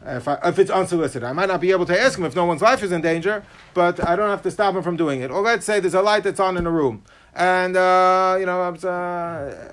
If, 0.06 0.27
I, 0.27 0.38
if 0.43 0.60
it's 0.60 0.71
unsolicited. 0.71 1.23
I 1.23 1.34
might 1.34 1.47
not 1.47 1.62
be 1.62 1.71
able 1.71 1.86
to 1.86 1.99
ask 1.99 2.17
him 2.17 2.25
if 2.25 2.36
no 2.36 2.45
one's 2.45 2.62
life 2.62 2.84
is 2.84 2.91
in 2.91 3.01
danger, 3.01 3.43
but 3.73 4.06
I 4.08 4.15
don't 4.15 4.29
have 4.29 4.41
to 4.43 4.51
stop 4.51 4.75
him 4.75 4.84
from 4.84 4.97
doing 4.97 5.21
it. 5.21 5.32
Or 5.32 5.41
let's 5.41 5.65
say 5.65 5.79
there's 5.79 5.93
a 5.93 6.01
light 6.01 6.23
that's 6.23 6.39
on 6.39 6.58
in 6.58 6.65
a 6.65 6.71
room 6.71 7.03
and 7.36 7.75
uh, 7.75 8.38
you 8.39 8.45
know, 8.45 8.62
uh, 8.62 9.71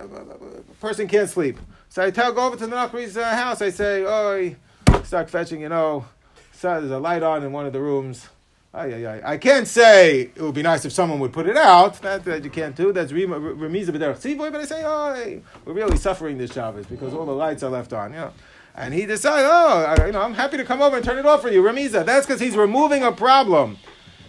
a 0.70 0.74
person 0.80 1.06
can't 1.06 1.28
sleep. 1.28 1.58
So 1.88 2.04
I 2.04 2.10
tell, 2.10 2.32
go 2.32 2.46
over 2.46 2.56
to 2.56 2.66
the 2.66 2.74
Nachri's 2.74 3.16
uh, 3.16 3.34
house. 3.34 3.60
I 3.60 3.70
say, 3.70 4.04
oh, 4.06 4.54
start 5.04 5.28
fetching. 5.28 5.60
You 5.60 5.68
know, 5.68 6.06
so 6.52 6.80
there's 6.80 6.92
a 6.92 6.98
light 6.98 7.22
on 7.22 7.42
in 7.42 7.52
one 7.52 7.66
of 7.66 7.72
the 7.72 7.80
rooms. 7.80 8.28
Ay, 8.72 8.94
ay, 8.94 9.06
ay. 9.06 9.32
I 9.32 9.36
can't 9.36 9.66
say 9.66 10.30
it 10.34 10.40
would 10.40 10.54
be 10.54 10.62
nice 10.62 10.84
if 10.84 10.92
someone 10.92 11.18
would 11.18 11.32
put 11.32 11.48
it 11.48 11.56
out. 11.56 12.00
That, 12.02 12.24
that 12.24 12.44
you 12.44 12.50
can't 12.50 12.76
do. 12.76 12.92
That's 12.92 13.10
remiza 13.10 13.88
b'derech 13.88 14.20
tzivoy. 14.20 14.52
But 14.52 14.60
I 14.60 14.64
say, 14.64 14.82
oh, 14.84 15.40
we're 15.64 15.72
really 15.72 15.96
suffering 15.96 16.38
this 16.38 16.52
Shabbos 16.52 16.86
because 16.86 17.12
all 17.12 17.26
the 17.26 17.32
lights 17.32 17.64
are 17.64 17.70
left 17.70 17.92
on. 17.92 18.12
You 18.12 18.18
know. 18.18 18.32
And 18.74 18.94
he 18.94 19.06
decides, 19.06 19.42
oh, 19.44 19.96
I, 19.98 20.06
you 20.06 20.12
know, 20.12 20.22
I'm 20.22 20.34
happy 20.34 20.56
to 20.56 20.64
come 20.64 20.80
over 20.80 20.96
and 20.96 21.04
turn 21.04 21.18
it 21.18 21.26
off 21.26 21.42
for 21.42 21.50
you, 21.50 21.62
remiza. 21.62 22.04
That's 22.04 22.26
because 22.26 22.40
he's 22.40 22.56
removing 22.56 23.02
a 23.02 23.12
problem. 23.12 23.78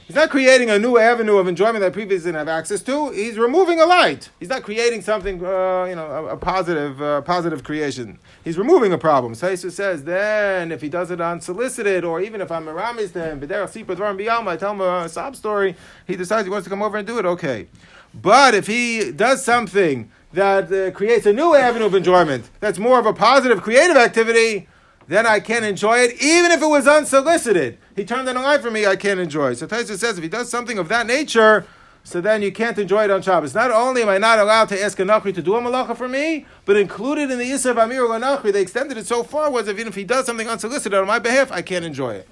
He's 0.08 0.18
not 0.18 0.30
creating 0.30 0.70
a 0.70 0.78
new 0.78 0.98
avenue 0.98 1.38
of 1.38 1.48
enjoyment 1.48 1.80
that 1.80 1.94
previously 1.94 2.34
didn't 2.34 2.40
have 2.40 2.50
access 2.50 2.82
to. 2.82 3.12
He's 3.12 3.38
removing 3.38 3.80
a 3.80 3.86
light. 3.86 4.30
He's 4.42 4.50
not 4.50 4.62
creating 4.62 5.04
something, 5.04 5.36
uh, 5.36 5.86
you 5.86 5.96
know, 5.96 6.06
a, 6.06 6.26
a 6.34 6.38
positive, 6.38 7.02
uh, 7.02 7.22
positive 7.22 7.64
creation. 7.64 8.20
He's 8.44 8.58
removing 8.58 8.92
a 8.92 8.98
problem. 8.98 9.36
So 9.36 9.50
Jesus 9.50 9.74
says, 9.74 10.04
then 10.04 10.74
if 10.74 10.82
he 10.82 10.90
does 10.90 11.12
it 11.12 11.22
unsolicited, 11.22 12.04
or 12.04 12.20
even 12.20 12.42
if 12.42 12.52
I'm 12.52 12.68
a 12.68 12.74
ramis 12.74 13.14
to 13.14 13.24
him, 13.24 14.48
I 14.50 14.58
tell 14.58 14.72
him 14.72 14.82
a 14.82 15.08
sob 15.08 15.38
story, 15.38 15.78
he 16.06 16.18
decides 16.18 16.46
he 16.46 16.50
wants 16.50 16.66
to 16.66 16.70
come 16.70 16.82
over 16.82 16.98
and 16.98 17.08
do 17.08 17.18
it, 17.18 17.26
okay. 17.26 17.68
But 18.14 18.54
if 18.54 18.68
he 18.68 19.14
does 19.14 19.46
something 19.46 20.12
that 20.34 20.72
uh, 20.72 20.92
creates 20.92 21.26
a 21.26 21.34
new 21.34 21.56
avenue 21.56 21.86
of 21.86 21.96
enjoyment, 21.96 22.50
that's 22.60 22.80
more 22.80 23.00
of 23.00 23.06
a 23.06 23.14
positive 23.14 23.62
creative 23.62 23.98
activity, 23.98 24.68
then 25.08 25.26
I 25.26 25.40
can 25.40 25.64
enjoy 25.64 26.00
it, 26.00 26.22
even 26.22 26.52
if 26.52 26.62
it 26.62 26.68
was 26.68 26.88
unsolicited. 26.88 27.78
He 27.96 28.06
turned 28.06 28.28
it 28.28 28.36
on 28.36 28.44
a 28.44 28.46
light 28.46 28.62
for 28.62 28.72
me, 28.72 28.86
I 28.86 28.96
can't 28.96 29.20
enjoy 29.20 29.52
it. 29.52 29.58
So 29.58 29.68
Taisa 29.68 29.98
says 29.98 30.18
if 30.18 30.24
he 30.24 30.30
does 30.30 30.50
something 30.50 30.78
of 30.78 30.88
that 30.90 31.06
nature, 31.06 31.66
so 32.04 32.22
then 32.22 32.42
you 32.42 32.52
can't 32.52 32.78
enjoy 32.78 33.04
it 33.04 33.12
on 33.12 33.22
Shabbos. 33.22 33.54
Not 33.54 33.72
only 33.72 34.02
am 34.02 34.10
I 34.10 34.18
not 34.18 34.40
allowed 34.40 34.70
to 34.70 34.82
ask 34.82 35.00
a 35.00 35.04
Nachri 35.04 35.34
to 35.36 35.42
do 35.42 35.56
a 35.56 35.62
malacha 35.62 35.96
for 35.96 36.08
me, 36.08 36.46
but 36.66 36.78
included 36.78 37.30
in 37.30 37.38
the 37.38 37.46
Yisrael 37.46 37.84
Amir 37.84 38.04
Nachri, 38.04 38.52
they 38.52 38.62
extended 38.62 38.98
it 38.98 39.06
so 39.06 39.24
far 39.24 39.52
was 39.52 39.68
even 39.68 39.88
if 39.88 39.96
he 39.96 40.04
does 40.04 40.26
something 40.26 40.48
unsolicited 40.48 40.98
on 40.98 41.08
my 41.08 41.20
behalf, 41.20 41.52
I 41.52 41.62
can't 41.62 41.86
enjoy 41.86 42.16
it. 42.16 42.28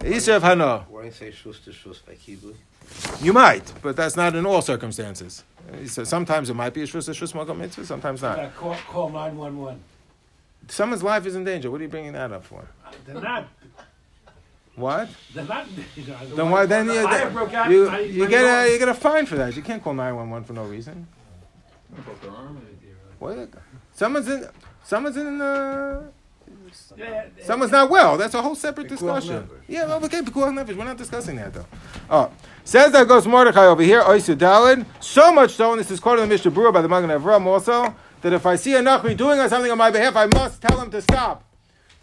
Yisrael 0.00 0.40
Hana. 0.40 0.86
Why 0.88 1.10
say 1.10 1.30
shus 1.30 1.62
to 1.64 1.70
shus 1.70 2.04
by? 2.04 2.14
You 3.24 3.32
might, 3.32 3.72
but 3.82 3.96
that's 3.96 4.16
not 4.16 4.34
in 4.34 4.46
all 4.46 4.62
circumstances. 4.62 5.44
So 5.86 6.04
sometimes 6.04 6.50
it 6.50 6.54
might 6.54 6.74
be 6.74 6.82
a 6.82 6.86
shus 6.86 7.06
to 7.06 7.12
shus 7.12 7.56
mitzvah, 7.56 7.86
sometimes 7.86 8.22
not. 8.22 8.54
Call, 8.56 8.76
call 8.88 9.08
911. 9.10 9.80
Someone's 10.68 11.02
life 11.02 11.26
is 11.26 11.36
in 11.36 11.44
danger. 11.44 11.70
What 11.70 11.80
are 11.80 11.84
you 11.84 11.90
bringing 11.90 12.12
that 12.12 12.32
up 12.32 12.44
for? 12.44 12.66
They're 13.06 13.20
not. 13.20 13.48
What? 14.76 15.08
They're 15.34 15.44
not. 15.44 15.66
You 15.96 16.06
know, 16.06 16.26
the 16.26 16.34
Then 16.36 16.50
why? 16.50 16.66
Then 16.66 16.86
the 16.86 16.94
you 16.94 17.02
fire 17.02 17.30
broke 17.30 17.54
out, 17.54 17.70
you, 17.70 17.86
my- 17.86 17.98
you 18.00 18.28
get 18.28 18.44
a 18.44 18.72
you 18.72 18.78
get 18.78 18.88
a 18.88 18.94
fine 18.94 19.26
for 19.26 19.36
that. 19.36 19.54
You 19.56 19.62
can't 19.62 19.82
call 19.82 19.94
nine 19.94 20.16
one 20.16 20.30
one 20.30 20.44
for 20.44 20.52
no 20.52 20.64
reason. 20.64 21.06
What? 23.18 23.50
Someone's 23.94 24.28
in. 24.28 24.48
Someone's 24.82 25.16
in. 25.16 25.40
Uh, 25.40 26.02
Yeah, 26.02 26.08
someone's 27.42 27.72
not 27.72 27.90
well. 27.90 28.16
That's 28.16 28.34
a 28.34 28.42
whole 28.42 28.54
separate 28.54 28.88
discussion. 28.88 29.42
nefesh. 29.44 29.62
Yeah, 29.68 29.86
well, 29.86 30.04
okay, 30.04 30.20
pikuach 30.20 30.52
nefesh. 30.52 30.76
We're 30.76 30.84
not 30.84 30.96
discussing 30.96 31.36
that 31.36 31.52
though. 31.54 31.66
Oh, 32.10 32.30
says 32.64 32.92
that 32.92 33.08
goes 33.08 33.26
Mordechai 33.26 33.66
over 33.66 33.82
here. 33.82 34.02
Oisu 34.02 34.36
Dalid. 34.36 34.86
So 35.00 35.32
much 35.32 35.52
so, 35.52 35.72
and 35.72 35.80
this 35.80 35.90
is 35.90 36.00
quoted 36.00 36.22
in 36.22 36.28
the 36.28 36.34
Mishnah 36.34 36.50
Berurah 36.50 36.72
by 36.72 36.82
the 36.82 36.88
Magen 36.88 37.10
Avram 37.10 37.46
also, 37.46 37.94
that 38.22 38.32
if 38.32 38.46
I 38.46 38.56
see 38.56 38.74
a 38.74 38.80
Nachri 38.80 39.16
doing 39.16 39.46
something 39.48 39.70
on 39.70 39.78
my 39.78 39.90
behalf, 39.90 40.16
I 40.16 40.26
must 40.26 40.62
tell 40.62 40.80
him 40.80 40.90
to 40.90 41.02
stop. 41.02 41.44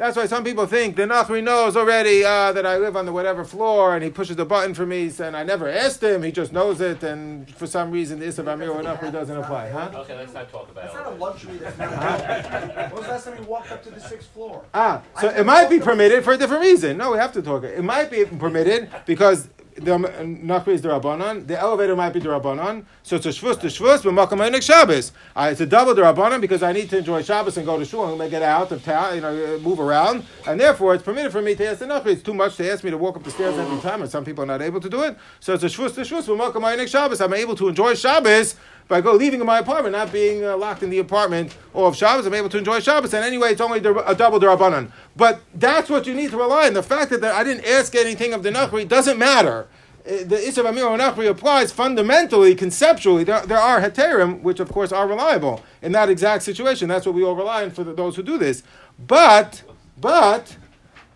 That's 0.02 0.18
why 0.18 0.26
some 0.26 0.44
people 0.44 0.66
think 0.66 0.96
the 0.96 1.04
Nachri 1.04 1.44
knows 1.44 1.78
already 1.78 2.24
uh, 2.24 2.52
that 2.54 2.66
I 2.66 2.80
live 2.80 2.98
on 2.98 3.06
the 3.06 3.12
whatever 3.12 3.46
floor, 3.46 3.94
and 3.94 4.04
he 4.04 4.10
pushes 4.10 4.36
the 4.36 4.46
button 4.46 4.74
for 4.74 4.84
me, 4.84 5.12
and 5.20 5.38
I 5.38 5.44
never 5.44 5.70
asked 5.70 6.02
him. 6.02 6.24
He 6.24 6.32
just 6.32 6.52
knows 6.52 6.82
it, 6.82 7.04
and 7.04 7.48
for 7.54 7.68
some 7.68 7.92
reason, 7.92 8.18
the 8.18 8.26
Issa 8.26 8.44
Amir 8.50 8.72
or 8.72 8.82
Nachri 8.82 9.12
doesn't 9.12 9.38
apply, 9.38 9.70
huh? 9.70 9.92
Okay, 9.94 10.18
let's 10.18 10.34
not 10.34 10.50
talk 10.50 10.72
about 10.72 10.86
That's 10.86 10.96
it. 10.96 11.04
not 11.04 11.14
a 11.14 11.16
luxury. 11.18 11.58
That's 11.58 11.78
not 11.78 11.94
a 11.94 12.90
When 12.90 12.92
was 12.94 13.06
the 13.06 13.12
last 13.12 13.26
time 13.26 13.38
you 13.38 13.44
walked 13.44 13.72
up 13.72 13.84
to 13.84 13.92
the 13.92 14.00
sixth 14.00 14.30
floor? 14.30 14.66
Ah, 14.74 15.04
so 15.20 15.30
it 15.30 15.46
might 15.46 15.70
be 15.70 15.80
permitted 15.80 16.24
for 16.24 16.34
a 16.34 16.38
different 16.40 16.64
reason. 16.64 16.98
No, 16.98 17.12
we 17.12 17.20
have 17.20 17.34
to 17.34 17.44
talk. 17.44 17.64
It 17.64 17.84
might 17.84 18.10
be 18.10 18.26
permitted 18.26 18.90
because 19.06 19.50
the 19.76 19.92
Nachri 19.92 20.70
is 20.70 20.82
the 20.82 20.90
Rabbanon. 20.90 21.48
The 21.48 21.60
elevator 21.60 21.96
might 21.96 22.12
be 22.12 22.20
the 22.20 22.30
Rabbanon. 22.30 22.86
So 23.04 23.16
it's 23.16 23.26
a 23.26 23.30
Shvus 23.30 23.60
to 23.62 23.68
Shvus, 23.68 24.04
but 24.04 24.14
Makam 24.14 24.40
Einik 24.40 24.64
Shabbos. 24.64 25.12
Uh, 25.36 25.50
it's 25.52 25.62
a 25.62 25.66
double 25.66 25.96
the 25.96 26.02
Rabbanon 26.02 26.42
because 26.42 26.64
I 26.64 26.72
need 26.72 26.90
to 26.90 26.98
enjoy 26.98 27.24
Shabbos 27.24 27.58
and 27.58 27.66
go 27.66 27.80
to 27.80 27.86
shul 27.86 28.22
and 28.22 28.32
get 28.32 28.42
out 28.42 28.72
of 28.72 28.84
town, 28.84 29.16
you 29.16 29.22
know, 29.22 29.60
move 29.60 29.80
around. 29.80 30.26
And 30.48 30.60
therefore, 30.60 30.94
it's 30.94 31.04
permitted 31.04 31.32
for 31.32 31.42
me 31.42 31.56
to 31.56 31.68
ask 31.68 31.80
the 31.80 31.86
Nachri. 31.86 32.08
It's 32.08 32.24
too 32.24 32.34
much 32.34 32.58
to 32.58 32.72
ask 32.72 32.84
me 32.84 32.92
to 32.92 32.98
walk 32.98 33.16
up 33.16 33.24
the 33.24 33.32
stairs 33.32 33.58
every 33.58 33.80
time, 33.80 34.02
and 34.02 34.12
some 34.12 34.26
people 34.26 34.44
are 34.44 34.48
not 34.48 34.62
able 34.62 34.82
to 34.82 34.90
do 34.90 35.04
it. 35.04 35.18
So 35.40 35.54
it's 35.54 35.64
a 35.64 35.68
Shvus 35.68 35.96
to 35.96 36.02
Shvus, 36.02 36.28
but 36.28 36.38
Makam 36.38 36.64
Einik 36.64 36.88
Shabbos. 36.88 37.22
I'm 37.22 37.34
able 37.34 37.56
to 37.56 37.68
enjoy 37.70 37.96
Shabbos 37.96 38.56
by 38.88 39.02
go 39.02 39.14
leaving 39.14 39.44
my 39.46 39.60
apartment, 39.60 39.94
not 39.94 40.12
being 40.12 40.44
uh, 40.44 40.58
locked 40.58 40.84
in 40.84 40.90
the 40.90 41.00
apartment 41.00 41.56
or 41.74 41.88
of 41.88 41.96
Shabbos, 41.96 42.26
I'm 42.26 42.34
able 42.34 42.50
to 42.50 42.58
enjoy 42.58 42.80
Shabbos. 42.80 43.14
And 43.14 43.24
anyway, 43.24 43.52
it's 43.52 43.62
only 43.62 43.80
a 43.80 44.16
double 44.16 44.40
derabanan. 44.40 44.92
But 45.16 45.42
that's 45.56 45.90
what 45.90 46.06
you 46.08 46.14
need 46.14 46.32
to 46.32 46.38
rely 46.38 46.68
on. 46.68 46.74
The 46.74 46.84
fact 46.84 47.12
that 47.12 47.24
I 47.24 47.44
didn't 47.44 47.66
ask 47.66 47.96
anything 47.96 48.34
of 48.34 48.44
the 48.44 48.52
Nachri 48.52 48.88
doesn't 48.88 49.18
matter. 49.18 49.68
Uh, 50.06 50.24
The 50.26 50.36
Isra 50.36 50.68
Amir 50.68 50.86
Nachri 50.98 51.30
applies 51.30 51.72
fundamentally, 51.72 52.56
conceptually. 52.56 53.24
There, 53.24 53.46
there 53.46 53.60
are 53.60 53.80
heterim, 53.82 54.42
which 54.42 54.60
of 54.60 54.72
course 54.72 54.92
are 54.92 55.08
reliable 55.08 55.64
in 55.82 55.92
that 55.92 56.10
exact 56.10 56.44
situation. 56.44 56.90
That's 56.90 57.06
what 57.06 57.16
we 57.16 57.24
all 57.24 57.36
rely 57.36 57.64
on 57.64 57.72
for 57.72 57.84
the, 57.84 57.94
those 57.94 58.16
who 58.16 58.24
do 58.24 58.38
this. 58.38 58.64
But, 58.98 59.64
but, 60.00 60.58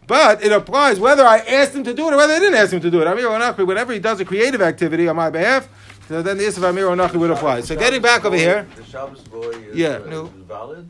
but 0.07 0.43
it 0.43 0.51
applies 0.51 0.99
whether 0.99 1.25
I 1.25 1.39
asked 1.39 1.73
him 1.73 1.83
to 1.83 1.93
do 1.93 2.07
it 2.07 2.13
or 2.13 2.17
whether 2.17 2.33
I 2.33 2.39
didn't 2.39 2.55
ask 2.55 2.71
him 2.71 2.81
to 2.81 2.91
do 2.91 3.01
it. 3.01 3.07
Amir 3.07 3.27
or 3.27 3.39
Nachri, 3.39 3.65
whenever 3.65 3.91
he 3.91 3.99
does 3.99 4.19
a 4.19 4.25
creative 4.25 4.61
activity 4.61 5.07
on 5.07 5.15
my 5.15 5.31
behalf, 5.31 5.67
so 6.07 6.21
then 6.21 6.37
the 6.37 6.43
Isra 6.43 6.69
Amir 6.69 6.87
or 6.87 6.95
Nachri 6.95 7.15
would 7.15 7.31
apply. 7.31 7.61
So 7.61 7.75
getting 7.75 8.01
back 8.01 8.25
over 8.25 8.37
here. 8.37 8.67
The 8.75 8.83
Shabbos 8.83 9.21
boy 9.21 9.49
is, 9.49 9.75
Yeah, 9.75 9.97
uh, 10.05 10.09
no. 10.09 10.25
is 10.25 10.31
valid. 10.47 10.87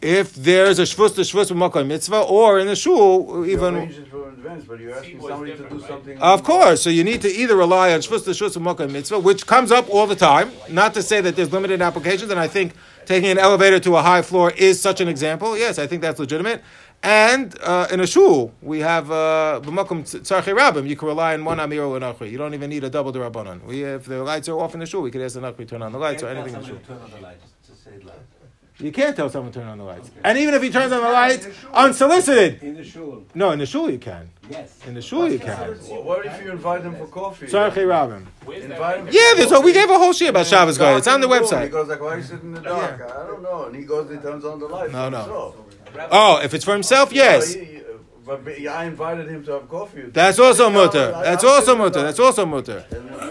if 0.00 0.34
there's 0.34 0.78
a 0.78 0.82
shvus 0.82 1.14
to 1.16 1.22
shvus 1.22 1.50
with 1.50 1.54
makkah 1.54 1.84
mitzvah, 1.84 2.20
or 2.20 2.58
in 2.60 2.66
the 2.68 2.76
shul, 2.76 3.44
even 3.46 3.74
arrange 3.74 3.98
it 3.98 4.08
for 4.08 4.28
advance, 4.28 4.64
but 4.64 4.78
you're 4.78 4.94
asking 4.94 5.20
somebody 5.20 5.52
to 5.56 5.68
do 5.68 5.76
right? 5.78 5.88
something. 5.88 6.18
of 6.18 6.44
course. 6.44 6.82
So 6.82 6.90
you 6.90 7.02
need 7.02 7.20
to 7.22 7.28
either 7.28 7.56
rely 7.56 7.92
on 7.92 8.00
shvus 8.00 8.24
to 8.24 8.30
shvus 8.30 8.54
with 8.54 8.60
makkah 8.60 8.86
mitzvah, 8.86 9.18
which 9.18 9.46
comes 9.46 9.72
up 9.72 9.88
all 9.90 10.06
the 10.06 10.14
time. 10.16 10.52
Not 10.70 10.94
to 10.94 11.02
say 11.02 11.20
that 11.20 11.34
there's 11.36 11.52
limited 11.52 11.82
applications, 11.82 12.30
and 12.30 12.38
I 12.38 12.46
think 12.48 12.74
taking 13.06 13.30
an 13.30 13.38
elevator 13.38 13.80
to 13.80 13.96
a 13.96 14.02
high 14.02 14.22
floor 14.22 14.52
is 14.52 14.80
such 14.80 15.00
an 15.00 15.08
example. 15.08 15.56
Yes, 15.58 15.78
I 15.78 15.86
think 15.88 16.02
that's 16.02 16.20
legitimate. 16.20 16.62
And 17.02 17.56
uh, 17.62 17.86
in 17.92 18.00
a 18.00 18.06
shul, 18.06 18.52
we 18.60 18.80
have 18.80 19.10
uh, 19.10 19.60
b'makom 19.62 20.02
tzarchei 20.02 20.56
rabim. 20.56 20.88
You 20.88 20.96
can 20.96 21.08
rely 21.08 21.34
on 21.34 21.44
one 21.44 21.60
amir 21.60 21.84
or 21.84 21.96
an 21.96 22.02
achri. 22.02 22.30
You 22.30 22.38
don't 22.38 22.54
even 22.54 22.70
need 22.70 22.82
a 22.82 22.90
double 22.90 23.12
derabanan. 23.12 23.64
We, 23.64 23.84
if 23.84 24.04
the 24.06 24.22
lights 24.24 24.48
are 24.48 24.58
off 24.58 24.74
in 24.74 24.80
the 24.80 24.86
shul, 24.86 25.02
we 25.02 25.10
could 25.10 25.20
ask 25.20 25.34
the 25.34 25.40
achri 25.40 25.66
turn 25.68 25.82
on 25.82 25.92
the 25.92 25.98
lights 25.98 26.22
or 26.22 26.28
anything 26.28 26.54
in 26.54 26.60
the 26.60 26.66
shul. 26.66 26.78
Turn 26.86 26.98
on 26.98 27.10
the 27.10 27.20
light, 27.20 27.40
just, 27.40 27.68
just 27.68 27.84
say 27.84 27.92
it 27.92 28.04
loud. 28.04 28.16
You 28.80 28.92
can't 28.92 29.16
tell 29.16 29.28
someone 29.28 29.52
to 29.52 29.58
turn 29.58 29.68
on 29.68 29.78
the 29.78 29.84
lights. 29.84 30.08
And 30.22 30.38
even 30.38 30.54
if 30.54 30.62
he 30.62 30.70
turns 30.70 30.92
on 30.92 31.02
the 31.02 31.08
lights 31.08 31.48
unsolicited, 31.72 32.62
in 32.62 32.76
the 32.76 32.84
shul. 32.84 33.24
no, 33.34 33.50
in 33.50 33.58
the 33.58 33.66
shul 33.66 33.90
you 33.90 33.98
can. 33.98 34.30
Yes. 34.48 34.78
In 34.86 34.94
the 34.94 35.02
shul 35.02 35.28
you 35.30 35.40
can. 35.40 35.76
Well, 35.88 36.02
what 36.04 36.26
if 36.26 36.40
you 36.42 36.52
invite 36.52 36.82
him 36.82 36.94
for 36.96 37.06
coffee? 37.08 37.46
Tzarchei 37.46 37.86
rabim. 37.86 38.26
Where's 38.44 38.62
that? 38.62 38.72
Invite 38.72 39.00
him. 39.00 39.06
Yeah, 39.10 39.32
there's 39.36 39.50
a, 39.50 39.60
we 39.60 39.72
gave 39.72 39.90
a 39.90 39.98
whole 39.98 40.12
shit 40.12 40.30
about 40.30 40.46
Shabbos 40.46 40.78
guy. 40.78 40.96
It's 40.96 41.08
on 41.08 41.20
the 41.20 41.26
Dark 41.26 41.42
website. 41.42 41.64
He 41.64 41.68
goes 41.70 41.88
like, 41.88 42.00
why 42.00 42.14
are 42.14 42.18
you 42.18 42.22
sit 42.22 42.40
in 42.40 42.52
the 42.52 42.60
dark? 42.60 43.00
I 43.02 43.26
don't 43.26 43.42
know. 43.42 43.64
And 43.64 43.74
he 43.74 43.82
goes, 43.82 44.10
and 44.10 44.18
he 44.18 44.22
turns 44.22 44.44
on 44.44 44.60
the 44.60 44.66
lights. 44.66 44.92
No, 44.92 45.08
no. 45.08 45.18
himself. 45.18 45.67
Oh, 46.10 46.40
if 46.42 46.54
it's 46.54 46.64
for 46.64 46.72
himself, 46.72 47.12
yes. 47.12 47.54
No, 47.54 47.60
he- 47.60 47.66
he- 47.66 47.74
but 48.26 48.44
but 48.44 48.58
I 48.66 48.84
invited 48.84 49.26
him 49.28 49.42
to 49.46 49.52
have 49.52 49.68
coffee. 49.70 50.02
That's 50.02 50.38
also 50.38 50.68
mutter. 50.68 51.12
That's 51.12 51.42
also 51.44 51.74
mutter. 51.74 52.02
That's 52.02 52.20
also 52.20 52.44
mutter. 52.44 52.84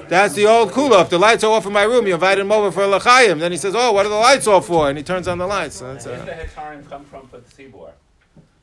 That's 0.10 0.34
the 0.34 0.48
old 0.48 0.72
kula. 0.72 1.04
If 1.04 1.10
the 1.12 1.20
lights 1.20 1.44
are 1.44 1.52
off 1.52 1.68
in 1.68 1.74
my 1.74 1.84
room, 1.84 2.08
you 2.08 2.16
invite 2.16 2.40
him 2.40 2.52
over 2.52 2.72
for 2.72 2.82
a 2.84 2.88
lachayim. 2.88 3.40
Then 3.40 3.52
he 3.52 3.60
says, 3.60 3.76
"Oh, 3.76 3.92
what 3.92 4.08
are 4.08 4.10
the 4.10 4.16
lights 4.16 4.48
off 4.48 4.66
for?" 4.66 4.90
And 4.90 4.98
he 4.98 5.04
turns 5.04 5.28
on 5.28 5.38
the 5.38 5.46
lights. 5.46 5.76
So 5.76 5.94
that's 5.94 6.08
Where's 6.08 6.22
uh, 6.22 6.26
the 6.26 6.32
hetarim 6.32 6.90
come 6.90 7.06
from 7.06 7.28
for 7.28 7.38
the 7.38 7.48
Tzibor? 7.48 7.92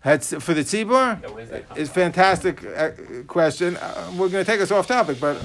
that's 0.02 0.35
for 0.42 0.54
the 0.54 0.62
tzibur. 0.62 1.22
Yeah, 1.22 1.28
where's 1.30 1.48
that 1.50 1.68
come 1.68 1.78
It's 1.78 1.88
from? 1.90 2.02
fantastic 2.02 2.64
uh, 2.76 2.90
question. 3.28 3.76
Uh, 3.76 4.11
we're 4.18 4.28
going 4.28 4.44
to 4.44 4.50
take 4.50 4.61
us 4.61 4.70
off 4.72 4.87
topic, 4.88 5.20
but 5.20 5.37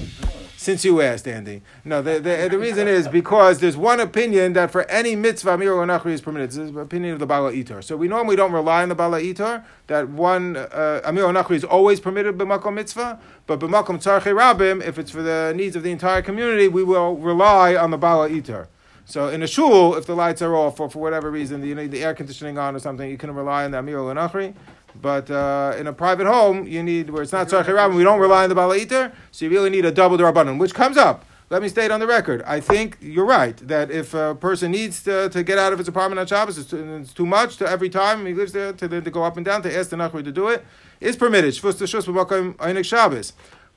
since 0.60 0.84
you 0.84 1.00
asked, 1.00 1.26
Andy, 1.26 1.62
no. 1.86 2.02
The, 2.02 2.20
the, 2.20 2.48
the 2.50 2.58
reason 2.58 2.86
is 2.86 3.08
because 3.08 3.60
there's 3.60 3.78
one 3.78 3.98
opinion 3.98 4.52
that 4.52 4.70
for 4.70 4.82
any 4.90 5.16
mitzvah 5.16 5.54
amir 5.54 5.72
nachri 5.72 6.12
is 6.12 6.20
permitted. 6.20 6.50
This 6.50 6.58
is 6.58 6.72
the 6.72 6.80
opinion 6.80 7.14
of 7.14 7.18
the 7.18 7.24
Baal 7.24 7.50
HaItur. 7.50 7.82
So 7.82 7.96
we 7.96 8.08
normally 8.08 8.36
don't 8.36 8.52
rely 8.52 8.82
on 8.82 8.90
the 8.90 8.94
Baal 8.94 9.12
HaItur 9.12 9.64
that 9.86 10.10
one 10.10 10.58
uh, 10.58 11.00
amir 11.02 11.24
nachri 11.28 11.56
is 11.56 11.64
always 11.64 11.98
permitted 11.98 12.36
b'makom 12.36 12.74
mitzvah, 12.74 13.18
but 13.46 13.58
b'makom 13.58 13.96
tzarchei 14.02 14.36
rabim, 14.36 14.86
if 14.86 14.98
it's 14.98 15.10
for 15.10 15.22
the 15.22 15.54
needs 15.56 15.76
of 15.76 15.82
the 15.82 15.92
entire 15.92 16.20
community, 16.20 16.68
we 16.68 16.84
will 16.84 17.16
rely 17.16 17.74
on 17.74 17.90
the 17.90 17.96
Baal 17.96 18.28
HaItur. 18.28 18.66
So 19.06 19.28
in 19.28 19.42
a 19.42 19.46
shul, 19.46 19.96
if 19.96 20.04
the 20.04 20.14
lights 20.14 20.42
are 20.42 20.54
off 20.54 20.78
or 20.78 20.90
for 20.90 20.98
whatever 20.98 21.30
reason, 21.30 21.64
you 21.64 21.74
need 21.74 21.90
the 21.90 22.04
air 22.04 22.12
conditioning 22.12 22.58
on 22.58 22.76
or 22.76 22.80
something, 22.80 23.10
you 23.10 23.16
can 23.16 23.34
rely 23.34 23.64
on 23.64 23.70
the 23.70 23.78
amir 23.78 23.96
nachri. 23.96 24.54
But 24.94 25.30
uh, 25.30 25.74
in 25.78 25.86
a 25.86 25.92
private 25.92 26.26
home, 26.26 26.66
you 26.66 26.82
need 26.82 27.10
where 27.10 27.22
it's 27.22 27.32
not 27.32 27.48
tzarchei 27.48 27.66
rabim, 27.66 27.96
we 27.96 28.04
don't 28.04 28.20
rely 28.20 28.44
on 28.44 28.48
the 28.48 28.54
Baal 28.54 28.70
HaItur, 28.70 29.12
so 29.30 29.44
you 29.44 29.50
really 29.50 29.70
need 29.70 29.84
a 29.84 29.92
double 29.92 30.18
derabanan, 30.18 30.58
which 30.58 30.74
comes 30.74 30.96
up. 30.96 31.24
Let 31.50 31.62
me 31.62 31.68
state 31.68 31.90
on 31.90 31.98
the 31.98 32.06
record. 32.06 32.42
I 32.46 32.60
think 32.60 32.96
you're 33.00 33.26
right 33.26 33.56
that 33.66 33.90
if 33.90 34.14
a 34.14 34.36
person 34.36 34.70
needs 34.70 35.02
to, 35.02 35.28
to 35.30 35.42
get 35.42 35.58
out 35.58 35.72
of 35.72 35.80
his 35.80 35.88
apartment 35.88 36.20
on 36.20 36.26
Shabbos, 36.28 36.56
it's 36.58 36.70
too, 36.70 36.98
it's 37.00 37.12
too 37.12 37.26
much 37.26 37.56
to 37.56 37.68
every 37.68 37.88
time 37.88 38.24
he 38.24 38.32
lives 38.32 38.52
there 38.52 38.72
to, 38.72 39.00
to 39.00 39.10
go 39.10 39.24
up 39.24 39.36
and 39.36 39.44
down 39.44 39.60
to 39.62 39.76
ask 39.76 39.90
the 39.90 39.96
nachri 39.96 40.22
to 40.22 40.30
do 40.30 40.46
it. 40.46 40.64
Is 41.00 41.16
permitted. 41.16 41.52
Shvus 41.54 41.76
to 41.78 41.84
shus 41.84 42.06
b'makom 42.06 42.54
einik 42.54 42.84
Shabbos. 42.84 43.32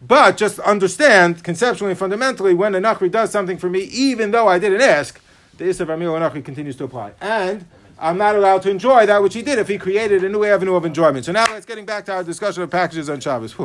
But 0.05 0.37
just 0.37 0.59
understand 0.59 1.43
conceptually 1.43 1.91
and 1.91 1.99
fundamentally 1.99 2.53
when 2.53 2.75
a 2.75 2.79
nachri 2.79 3.09
does 3.09 3.31
something 3.31 3.57
for 3.57 3.69
me, 3.69 3.79
even 3.85 4.29
though 4.29 4.47
I 4.47 4.59
didn't 4.59 4.81
ask, 4.81 5.19
the 5.57 5.65
Isra 5.65 5.89
Amir 5.93 6.09
nachri 6.09 6.45
continues 6.45 6.75
to 6.75 6.83
apply. 6.83 7.13
And 7.21 7.65
I'm 8.03 8.17
not 8.17 8.35
allowed 8.35 8.61
to 8.63 8.69
enjoy 8.69 9.05
that 9.05 9.23
which 9.23 9.33
he 9.33 9.41
did 9.41 9.57
if 9.59 9.69
he 9.69 9.77
created 9.77 10.25
a 10.25 10.29
new 10.29 10.43
avenue 10.43 10.75
of 10.75 10.83
enjoyment. 10.83 11.23
So 11.23 11.31
now 11.31 11.45
let's 11.49 11.65
getting 11.65 11.85
back 11.85 12.03
to 12.07 12.13
our 12.13 12.23
discussion 12.23 12.61
of 12.61 12.69
packages 12.69 13.09
on 13.09 13.21
Shabbos. 13.21 13.55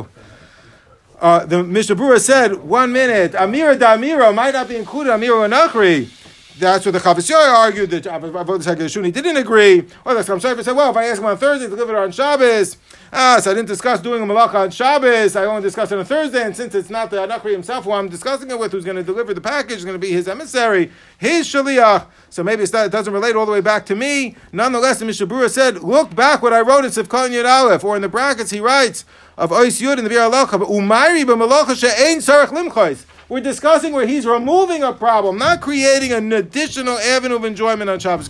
Uh, 1.21 1.45
the 1.45 1.65
Mishnah 1.65 1.97
Berurah 1.97 2.21
said, 2.21 2.55
one 2.55 2.93
minute, 2.93 3.33
Amira 3.33 3.77
Damira 3.77 4.33
might 4.33 4.55
not 4.55 4.69
be 4.69 4.77
included, 4.77 5.11
Amira 5.11 5.49
Anachri. 5.49 6.09
That's 6.59 6.85
what 6.85 6.93
the 6.93 6.99
Chavis 6.99 7.31
Yoy 7.31 7.37
argued. 7.37 7.91
The 7.91 8.01
Avodah 8.01 8.59
Shuni 8.59 9.13
didn't 9.13 9.37
agree. 9.37 9.85
Or 10.05 10.15
the 10.15 10.25
Chaim 10.25 10.41
Shaifa 10.41 10.65
said, 10.65 10.75
well, 10.75 10.91
if 10.91 10.97
I 10.97 11.07
ask 11.07 11.21
him 11.21 11.27
on 11.27 11.37
Thursday, 11.37 11.69
deliver 11.69 11.95
it 11.95 11.99
on 11.99 12.11
Shabbos. 12.11 12.77
Ah, 13.13 13.39
so 13.41 13.53
I 13.53 13.55
didn't 13.55 13.69
discuss 13.69 14.01
doing 14.01 14.23
a 14.23 14.27
malacha 14.27 14.55
on 14.55 14.71
Shabbos. 14.71 15.37
I 15.37 15.45
only 15.45 15.63
discussed 15.63 15.93
it 15.93 15.99
on 15.99 16.05
Thursday, 16.05 16.43
and 16.43 16.57
since 16.57 16.75
it's 16.75 16.91
not 16.91 17.11
the 17.11 17.19
Anachri 17.19 17.53
himself 17.53 17.85
who 17.85 17.93
I'm 17.93 18.09
discussing 18.09 18.51
it 18.51 18.59
with, 18.59 18.73
who's 18.73 18.85
going 18.85 18.97
to 18.97 19.05
deliver 19.05 19.33
the 19.35 19.41
package, 19.41 19.79
is 19.79 19.85
going 19.85 19.95
to 19.95 20.01
be 20.01 20.13
his 20.13 20.27
emissary, 20.27 20.91
his 21.17 21.47
shaliach. 21.47 22.07
So 22.29 22.43
maybe 22.43 22.65
not, 22.73 22.87
it 22.87 22.93
doesn't 22.93 23.13
relate 23.13 23.37
all 23.37 23.47
the 23.47 23.53
way 23.53 23.61
back 23.61 23.87
to 23.87 23.95
me. 23.95 24.35
Nonetheless, 24.53 24.99
the 24.99 25.07
Berurah 25.07 25.51
said, 25.51 25.83
look 25.83 26.15
back 26.15 26.43
what 26.43 26.53
I 26.53 26.61
wrote 26.61 26.85
in 26.85 26.91
Sivkon 26.91 27.31
Yud 27.31 27.49
Aleph, 27.49 27.85
or 27.85 27.95
in 27.95 28.03
the 28.03 28.09
brackets 28.09 28.51
he 28.51 28.61
writes 28.61 29.05
of 29.37 29.51
Ois 29.51 29.81
Yud 29.81 29.99
in 29.99 30.05
the 30.05 30.11
Bir 30.11 30.29
But 30.29 30.69
Umayri 30.69 31.25
b'malacha 31.25 31.77
she'ein 31.77 32.19
sarach 32.19 32.49
limchois. 32.49 33.05
We're 33.31 33.41
discussing 33.41 33.93
where 33.93 34.07
he's 34.07 34.25
removing 34.25 34.83
a 34.83 34.95
problem, 34.95 35.37
not 35.37 35.61
creating 35.61 36.13
an 36.13 36.33
additional 36.33 36.97
avenue 36.99 37.37
of 37.37 37.45
enjoyment 37.45 37.91
on 37.91 37.99
Shabbos. 37.99 38.27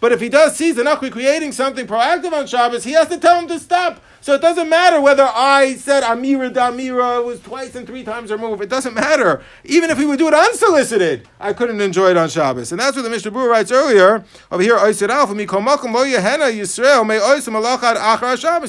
But 0.00 0.12
if 0.12 0.20
he 0.20 0.28
does 0.28 0.54
see 0.54 0.72
Zanachri 0.72 1.10
creating 1.10 1.50
something 1.50 1.88
proactive 1.88 2.32
on 2.32 2.46
Shabbos, 2.46 2.84
he 2.84 2.92
has 2.92 3.08
to 3.08 3.18
tell 3.18 3.40
him 3.40 3.48
to 3.48 3.58
stop. 3.58 4.00
So 4.20 4.34
it 4.34 4.40
doesn't 4.40 4.68
matter 4.68 5.00
whether 5.00 5.24
I 5.24 5.74
said 5.74 6.04
Amira 6.04 6.54
Damira 6.54 7.24
was 7.24 7.40
twice 7.40 7.74
and 7.74 7.84
three 7.84 8.04
times 8.04 8.30
removed. 8.30 8.62
It 8.62 8.68
doesn't 8.68 8.94
matter. 8.94 9.42
Even 9.64 9.90
if 9.90 9.98
he 9.98 10.04
would 10.04 10.20
do 10.20 10.28
it 10.28 10.34
unsolicited, 10.34 11.28
I 11.40 11.52
couldn't 11.52 11.80
enjoy 11.80 12.10
it 12.10 12.16
on 12.16 12.28
Shabbos. 12.28 12.70
And 12.70 12.80
that's 12.80 12.94
what 12.94 13.02
the 13.02 13.10
Mishnah 13.10 13.32
Berurah 13.32 13.50
writes 13.50 13.72
earlier 13.72 14.24
over 14.52 14.62
here. 14.62 14.76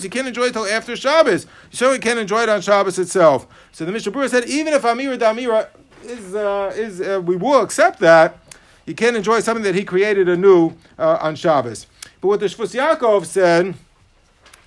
You 0.03 0.09
can't 0.09 0.27
enjoy 0.27 0.45
it 0.45 0.53
till 0.53 0.65
after 0.65 0.95
Shabbos. 0.95 1.45
You 1.69 1.77
certainly 1.77 1.99
can't 1.99 2.17
enjoy 2.17 2.41
it 2.41 2.49
on 2.49 2.61
Shabbos 2.61 2.97
itself. 2.97 3.45
So 3.71 3.82
the 3.85 3.91
Mishnah 3.91 4.11
Berurah 4.11 4.29
said 4.29 4.45
even 4.49 4.73
if 4.73 4.81
Amira 4.81 5.17
Damira 5.17 5.67
is 6.03 6.35
uh, 6.35 6.73
is 6.75 7.01
uh, 7.01 7.21
we 7.23 7.35
will 7.35 7.61
accept 7.61 7.99
that. 7.99 8.37
You 8.85 8.93
can't 8.93 9.15
enjoy 9.15 9.39
something 9.39 9.63
that 9.63 9.75
he 9.75 9.85
created 9.85 10.27
anew 10.27 10.73
uh, 10.99 11.17
on 11.21 11.35
Shabbos. 11.35 11.87
But 12.19 12.27
what 12.27 12.39
the 12.41 12.47
Shvus 12.47 12.75
Yaakov 12.75 13.25
said. 13.25 13.75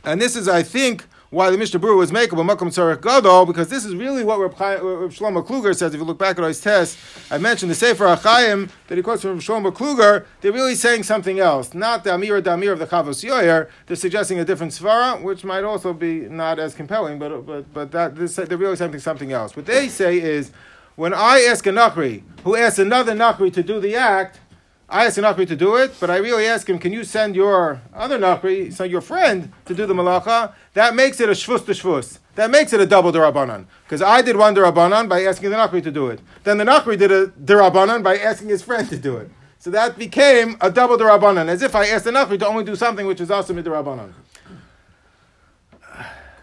And 0.04 0.22
this 0.22 0.36
is, 0.36 0.48
I 0.48 0.62
think, 0.62 1.04
why 1.36 1.50
the 1.50 1.58
Mishnah 1.58 1.78
Berurah 1.78 1.98
was 1.98 2.10
a 2.10 2.14
Makom 2.14 2.72
Tzarech 2.72 3.02
Gadol, 3.02 3.44
because 3.44 3.68
this 3.68 3.84
is 3.84 3.94
really 3.94 4.24
what 4.24 4.36
uh, 4.40 4.48
Reb 4.48 5.10
Shlomo 5.10 5.46
Kluger 5.46 5.76
says. 5.76 5.92
If 5.92 6.00
you 6.00 6.06
look 6.06 6.18
back 6.18 6.38
at 6.38 6.44
his 6.44 6.62
test, 6.62 6.98
I 7.30 7.36
mentioned 7.36 7.70
the 7.70 7.74
Sefer 7.74 8.06
Achayim 8.06 8.70
that 8.86 8.96
he 8.96 9.02
quotes 9.02 9.20
from 9.20 9.38
Shlomo 9.38 9.70
Kluger. 9.70 10.24
They're 10.40 10.50
really 10.50 10.74
saying 10.74 11.02
something 11.02 11.38
else, 11.38 11.74
not 11.74 12.04
the 12.04 12.14
Amir 12.14 12.40
Damir 12.40 12.72
of 12.72 12.78
the 12.78 12.86
Chavos 12.86 13.22
Yoyer. 13.22 13.68
They're 13.84 13.96
suggesting 13.96 14.38
a 14.38 14.46
different 14.46 14.72
svara, 14.72 15.20
which 15.20 15.44
might 15.44 15.62
also 15.62 15.92
be 15.92 16.20
not 16.20 16.58
as 16.58 16.74
compelling, 16.74 17.18
but 17.18 17.30
uh, 17.30 17.36
but 17.40 17.74
but 17.74 17.92
that 17.92 18.16
they're 18.16 18.56
really 18.56 18.76
saying 18.76 18.98
something 19.00 19.30
else. 19.30 19.54
What 19.54 19.66
they 19.66 19.88
say 19.88 20.18
is, 20.18 20.52
when 20.94 21.12
I 21.12 21.40
ask 21.40 21.66
a 21.66 21.70
Nachri 21.70 22.22
who 22.44 22.56
asks 22.56 22.78
another 22.78 23.12
Nachri 23.12 23.52
to 23.52 23.62
do 23.62 23.78
the 23.78 23.94
act, 23.94 24.40
I 24.88 25.06
ask 25.06 25.18
a 25.18 25.20
Nachri 25.20 25.48
to 25.48 25.56
do 25.56 25.74
it, 25.76 25.94
but 25.98 26.10
I 26.10 26.18
really 26.18 26.46
ask 26.46 26.68
him, 26.68 26.78
can 26.78 26.92
you 26.92 27.02
send 27.02 27.34
your 27.34 27.82
other 27.92 28.18
Nachri, 28.18 28.72
so 28.72 28.84
your 28.84 29.00
friend, 29.00 29.52
to 29.64 29.74
do 29.74 29.84
the 29.84 29.94
malacha? 29.94 30.52
That 30.74 30.94
makes 30.94 31.18
it 31.20 31.28
a 31.28 31.32
shvus 31.32 31.66
to 31.66 31.72
shvus. 31.72 32.20
That 32.36 32.50
makes 32.50 32.72
it 32.72 32.80
a 32.80 32.86
double 32.86 33.10
derabanan. 33.10 33.66
Because 33.84 34.00
I 34.00 34.22
did 34.22 34.36
one 34.36 34.54
derabanan 34.54 35.08
by 35.08 35.24
asking 35.24 35.50
the 35.50 35.56
Nachri 35.56 35.82
to 35.82 35.90
do 35.90 36.06
it. 36.08 36.20
Then 36.44 36.58
the 36.58 36.64
Nachri 36.64 36.96
did 36.96 37.10
a 37.10 37.26
derabanan 37.26 38.04
by 38.04 38.16
asking 38.16 38.50
his 38.50 38.62
friend 38.62 38.88
to 38.90 38.96
do 38.96 39.16
it. 39.16 39.28
So 39.58 39.70
that 39.70 39.98
became 39.98 40.56
a 40.60 40.70
double 40.70 40.96
derabanan, 40.96 41.48
as 41.48 41.62
if 41.62 41.74
I 41.74 41.88
asked 41.88 42.04
the 42.04 42.12
Nachri 42.12 42.38
to 42.38 42.46
only 42.46 42.62
do 42.62 42.76
something 42.76 43.06
which 43.06 43.20
is 43.20 43.30
also 43.30 43.54
midrabanan. 43.54 44.12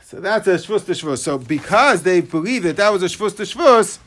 So 0.03 0.19
that's 0.19 0.47
a 0.47 0.55
shvus 0.55 0.85
to 0.87 0.91
shvus. 0.91 1.19
So 1.19 1.37
because 1.37 2.03
they 2.03 2.19
believe 2.19 2.63
that 2.63 2.75
that 2.75 2.91
was 2.91 3.03
a 3.03 3.05
shvus 3.05 3.37
to 3.37 3.43
shvus, 3.43 3.99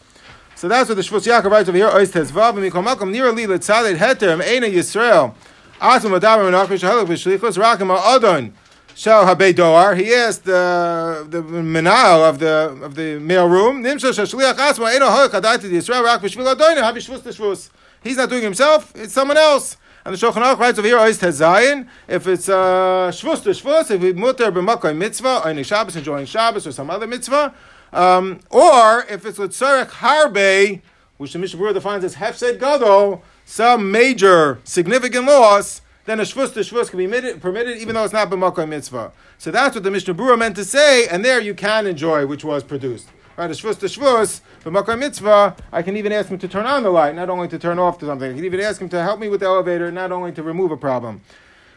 so 0.57 0.69
that's 0.69 0.89
what 0.89 0.95
the 0.95 1.03
Shvus 1.03 1.27
Yaakov 1.27 1.51
writes 1.51 1.69
over 1.69 1.77
here. 1.77 1.89
Ois 1.91 2.11
tezvav 2.11 2.55
v'mikol 2.55 2.83
makom 2.83 3.13
nira 3.15 3.33
li 3.33 3.47
letzalid 3.47 3.99
heter 3.99 4.43
eina 4.43 4.69
Yisrael. 4.73 5.35
Asim 5.81 6.19
adaber 6.19 6.51
menachri 6.51 6.79
shahalach 6.81 7.07
v'shlichus 7.07 7.59
rakim 7.59 7.95
ha'adon 7.95 8.53
shel 8.95 9.27
habei 9.27 9.53
doar. 9.53 9.95
He 9.95 10.15
asked 10.15 10.45
the 10.45 11.27
the 11.29 11.43
menal 11.43 12.29
of 12.29 12.39
the 12.39 12.77
of 12.83 12.95
the 12.95 13.19
mail 13.19 13.47
room. 13.47 13.85
Nimshal 13.85 14.13
shashliach 14.13 14.59
asma 14.59 14.87
eino 14.87 15.09
hoik 15.09 15.39
hadayt 15.39 15.59
Yisrael 15.59 16.03
rak 16.03 16.23
v'shvil 16.23 16.55
adoin 16.57 16.77
habi 16.79 16.99
shvus 16.99 17.21
t'shvus. 17.21 17.71
He's 18.03 18.17
not 18.17 18.31
doing 18.31 18.43
himself. 18.43 18.93
It's 18.97 19.13
someone 19.13 19.37
else. 19.37 19.77
And 20.05 20.15
the 20.15 20.19
Shulchan 20.25 20.35
Aruch 20.35 20.59
writes 20.61 20.79
over 20.79 20.87
here, 20.87 20.99
Ois 20.99 21.19
Tezayin, 21.19 21.89
if 22.07 22.29
it's 22.29 22.49
uh, 22.49 23.11
Shvus 23.13 23.43
to 23.43 23.49
Shvus, 23.49 23.91
if 23.91 24.01
we 24.01 24.13
mutter 24.13 24.53
b'makoy 24.53 24.97
mitzvah, 24.97 25.43
or 25.45 25.65
Shabbos, 25.65 25.97
enjoying 25.97 26.27
Shabbos, 26.27 26.65
or 26.65 26.71
some 26.71 26.89
other 26.91 27.09
mitzvah, 27.09 27.53
um, 27.93 28.41
or 28.51 29.05
if 29.09 29.25
it's 29.25 29.39
with 29.39 29.53
Tzarech 29.53 29.89
Harbe, 29.89 30.81
which 31.17 31.33
the 31.33 31.39
Mishnah 31.39 31.73
defines 31.73 32.05
as 32.05 32.17
Hefsed 32.17 32.61
Gadol, 32.61 33.23
some 33.45 33.91
major 33.91 34.59
significant 34.65 35.27
loss, 35.27 35.81
then 36.05 36.21
a 36.21 36.25
shvus 36.25 36.53
to 36.55 36.61
shvus 36.61 36.91
can 36.91 36.99
be 36.99 37.07
permitted, 37.07 37.41
permitted 37.41 37.79
even 37.79 37.95
though 37.95 38.05
it's 38.05 38.13
not 38.13 38.31
b'makoy 38.31 38.69
mitzvah. 38.69 39.13
So 39.39 39.51
that's 39.51 39.75
what 39.75 39.85
the 39.85 39.91
Mishnah 39.91 40.15
Berurah 40.15 40.39
meant 40.39 40.57
to 40.57 40.65
say, 40.65 41.07
and 41.09 41.25
there 41.25 41.41
you 41.41 41.55
can 41.55 41.87
enjoy 41.87 42.27
which 42.27 42.45
was 42.45 42.63
produced. 42.63 43.09
Right, 43.37 43.51
a 43.51 43.55
shvus 43.55 43.79
to 43.81 43.87
shvus, 43.87 44.41
b'makoy 44.63 44.99
mitzvah, 44.99 45.57
I 45.73 45.83
can 45.83 45.97
even 45.97 46.13
ask 46.13 46.29
him 46.29 46.39
to 46.39 46.49
turn 46.49 46.67
on 46.67 46.83
the 46.83 46.91
light, 46.91 47.15
not 47.15 47.29
only 47.29 47.49
to 47.49 47.59
turn 47.59 47.79
off 47.79 47.99
to 47.99 48.07
something. 48.07 48.31
I 48.31 48.35
can 48.35 48.45
even 48.45 48.61
ask 48.61 48.81
him 48.81 48.89
to 48.91 49.03
help 49.03 49.21
me 49.21 49.29
with 49.29 49.41
the 49.41 49.47
elevator, 49.47 49.91
not 49.91 50.13
only 50.13 50.33
to 50.33 50.43
remove 50.43 50.71
a 50.71 50.77
problem. 50.77 51.21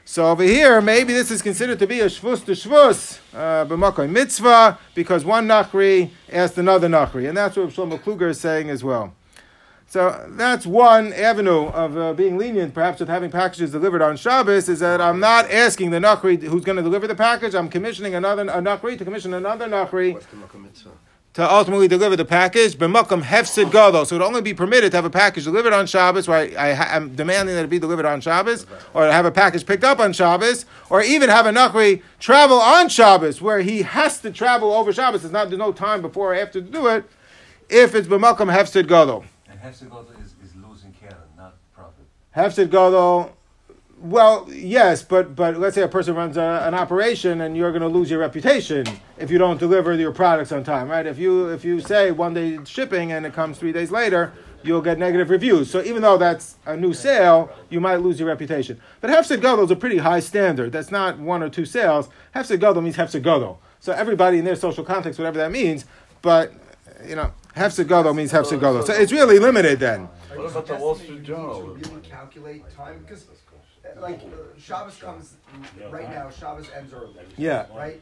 So 0.10 0.26
over 0.26 0.42
here, 0.42 0.82
maybe 0.82 1.14
this 1.14 1.30
is 1.30 1.44
considered 1.44 1.78
to 1.78 1.86
be 1.86 2.00
a 2.00 2.08
shvus 2.08 2.44
to 2.46 2.54
shvus, 2.54 3.20
uh, 3.32 3.64
b'makoy 3.68 4.10
mitzvah, 4.10 4.80
because 4.96 5.24
one 5.24 5.48
nachri 5.48 6.10
asked 6.32 6.58
another 6.58 6.88
nachri, 6.88 7.30
and 7.30 7.38
that's 7.38 7.56
what 7.56 7.70
Shlomo 7.70 8.00
Kluger 8.00 8.30
is 8.30 8.40
saying 8.40 8.72
as 8.72 8.84
well. 8.84 9.14
So 9.86 10.28
that's 10.30 10.66
one 10.66 11.14
avenue 11.14 11.68
of 11.68 11.96
uh, 11.96 12.14
being 12.14 12.40
lenient, 12.40 12.74
perhaps 12.74 13.00
with 13.00 13.08
having 13.08 13.30
packages 13.30 13.70
delivered 13.70 14.02
on 14.02 14.18
Shabbos, 14.18 14.68
is 14.68 14.80
that 14.80 15.00
I'm 15.00 15.20
not 15.20 15.52
asking 15.52 15.92
the 15.92 16.00
nachri 16.00 16.42
who's 16.42 16.66
going 16.66 16.78
to 16.78 16.82
deliver 16.82 17.06
the 17.06 17.14
package. 17.14 17.54
I'm 17.54 17.70
commissioning 17.70 18.16
another 18.16 18.42
a 18.42 18.64
nachri 18.64 18.98
to 18.98 19.06
commission 19.06 19.36
another 19.36 19.68
nachri 19.68 20.14
What's 20.14 20.26
the? 20.26 20.90
To 21.40 21.50
ultimately 21.50 21.88
deliver 21.88 22.18
the 22.18 22.26
package. 22.26 22.78
B'makam 22.78 23.24
hefsid 23.24 23.72
gadol, 23.72 24.04
so 24.04 24.16
it 24.16 24.20
would 24.20 24.26
only 24.26 24.42
be 24.42 24.54
permitted 24.54 24.92
to 24.92 24.98
have 24.98 25.06
a 25.06 25.10
package 25.10 25.46
delivered 25.46 25.72
on 25.72 25.88
Shabbos, 25.88 26.28
where 26.28 26.38
I, 26.60 26.96
am 26.96 27.16
demanding 27.16 27.56
that 27.56 27.64
it 27.64 27.70
be 27.70 27.80
delivered 27.80 28.06
on 28.06 28.20
Shabbos, 28.20 28.66
or 28.94 29.06
have 29.06 29.26
a 29.26 29.32
package 29.32 29.66
picked 29.66 29.86
up 29.86 30.00
on 30.00 30.12
Shabbos, 30.12 30.66
or 30.90 31.02
even 31.02 31.30
have 31.30 31.46
a 31.46 31.52
nachri 31.52 32.02
travel 32.20 32.58
on 32.58 32.90
Shabbos, 32.90 33.42
where 33.42 33.62
he 33.62 33.84
has 33.84 34.20
to 34.20 34.32
travel 34.32 34.74
over 34.74 34.92
Shabbos. 34.92 35.22
There's 35.22 35.32
not 35.32 35.48
there's 35.48 35.60
no 35.60 35.72
time 35.72 36.02
before 36.02 36.34
or 36.34 36.36
after 36.36 36.60
to 36.60 36.70
do 36.70 36.88
it. 36.88 37.06
If 37.70 37.96
it's 37.96 38.10
b'makam 38.10 38.54
hefsid 38.54 38.90
gadol. 38.90 39.24
And 39.48 39.62
Hefzegota 39.62 40.22
is, 40.22 40.36
is 40.44 40.54
losing 40.58 40.92
care, 40.92 41.18
not 41.38 41.56
profit. 41.74 42.06
Hefsid 42.36 42.70
gadol. 42.70 43.34
Well, 44.02 44.48
yes, 44.50 45.04
but 45.04 45.36
but 45.36 45.58
let's 45.58 45.76
say 45.76 45.82
a 45.82 45.88
person 45.88 46.16
runs 46.16 46.38
a, 46.38 46.64
an 46.66 46.74
operation 46.74 47.42
and 47.42 47.58
you're 47.58 47.72
going 47.72 47.82
to 47.82 47.90
lose 47.90 48.10
your 48.10 48.20
reputation 48.20 48.86
if 49.18 49.30
you 49.30 49.38
don't 49.38 49.60
deliver 49.60 49.94
your 49.94 50.14
products 50.14 50.54
on 50.54 50.64
time, 50.64 50.88
right? 50.88 51.06
If 51.06 51.20
you 51.20 51.50
if 51.50 51.66
you 51.66 51.82
say 51.82 52.12
one 52.12 52.34
day 52.34 52.60
shipping 52.64 53.12
and 53.12 53.26
it 53.26 53.34
comes 53.34 53.58
three 53.58 53.74
days 53.74 53.92
later, 53.92 54.32
you'll 54.64 54.82
get 54.82 55.00
negative 55.00 55.30
reviews. 55.30 55.70
So 55.70 55.84
even 55.84 56.02
though 56.02 56.18
that's 56.18 56.56
a 56.66 56.78
new 56.78 56.94
sale, 56.94 57.52
you 57.70 57.82
might 57.82 57.98
lose 57.98 58.22
your 58.22 58.30
reputation. 58.30 58.80
But 59.02 59.10
Hefsid 59.10 59.42
gadol 59.42 59.66
is 59.66 59.72
a 59.72 59.76
pretty 59.76 59.98
high 59.98 60.22
standard. 60.22 60.72
That's 60.72 60.92
not 60.92 61.20
one 61.20 61.44
or 61.44 61.50
two 61.50 61.66
sales. 61.66 62.08
Hefsid 62.34 62.62
gadol 62.62 62.82
means 62.82 62.96
Hefsid 62.96 63.22
gadol. 63.22 63.60
So 63.82 63.92
everybody 63.92 64.40
in 64.40 64.46
their 64.46 64.56
social 64.56 64.86
context, 64.86 65.20
whatever 65.20 65.40
that 65.40 65.52
means, 65.52 65.84
but 66.22 66.54
you 67.06 67.18
know, 67.18 67.34
Hefsid 67.54 67.90
gadol 67.90 68.14
means 68.14 68.32
Hefsid 68.32 68.62
gadol. 68.62 68.84
So 68.84 68.94
it's 68.94 69.12
really 69.12 69.40
limited 69.40 69.80
then. 69.80 70.08
What 70.36 70.52
about 70.52 70.68
the 70.68 70.76
Wall 70.76 70.96
Street 70.96 71.24
Journal? 71.24 71.76
To 71.76 71.90
really 71.90 72.02
calculate 72.02 72.64
time 72.74 73.00
because, 73.00 73.26
like, 74.00 74.22
Shabbos 74.58 74.98
comes 74.98 75.34
right 75.90 76.10
now. 76.10 76.30
Shabbos 76.30 76.70
ends 76.76 76.94
early. 76.94 77.14
Yeah. 77.38 77.66
Right. 77.76 78.02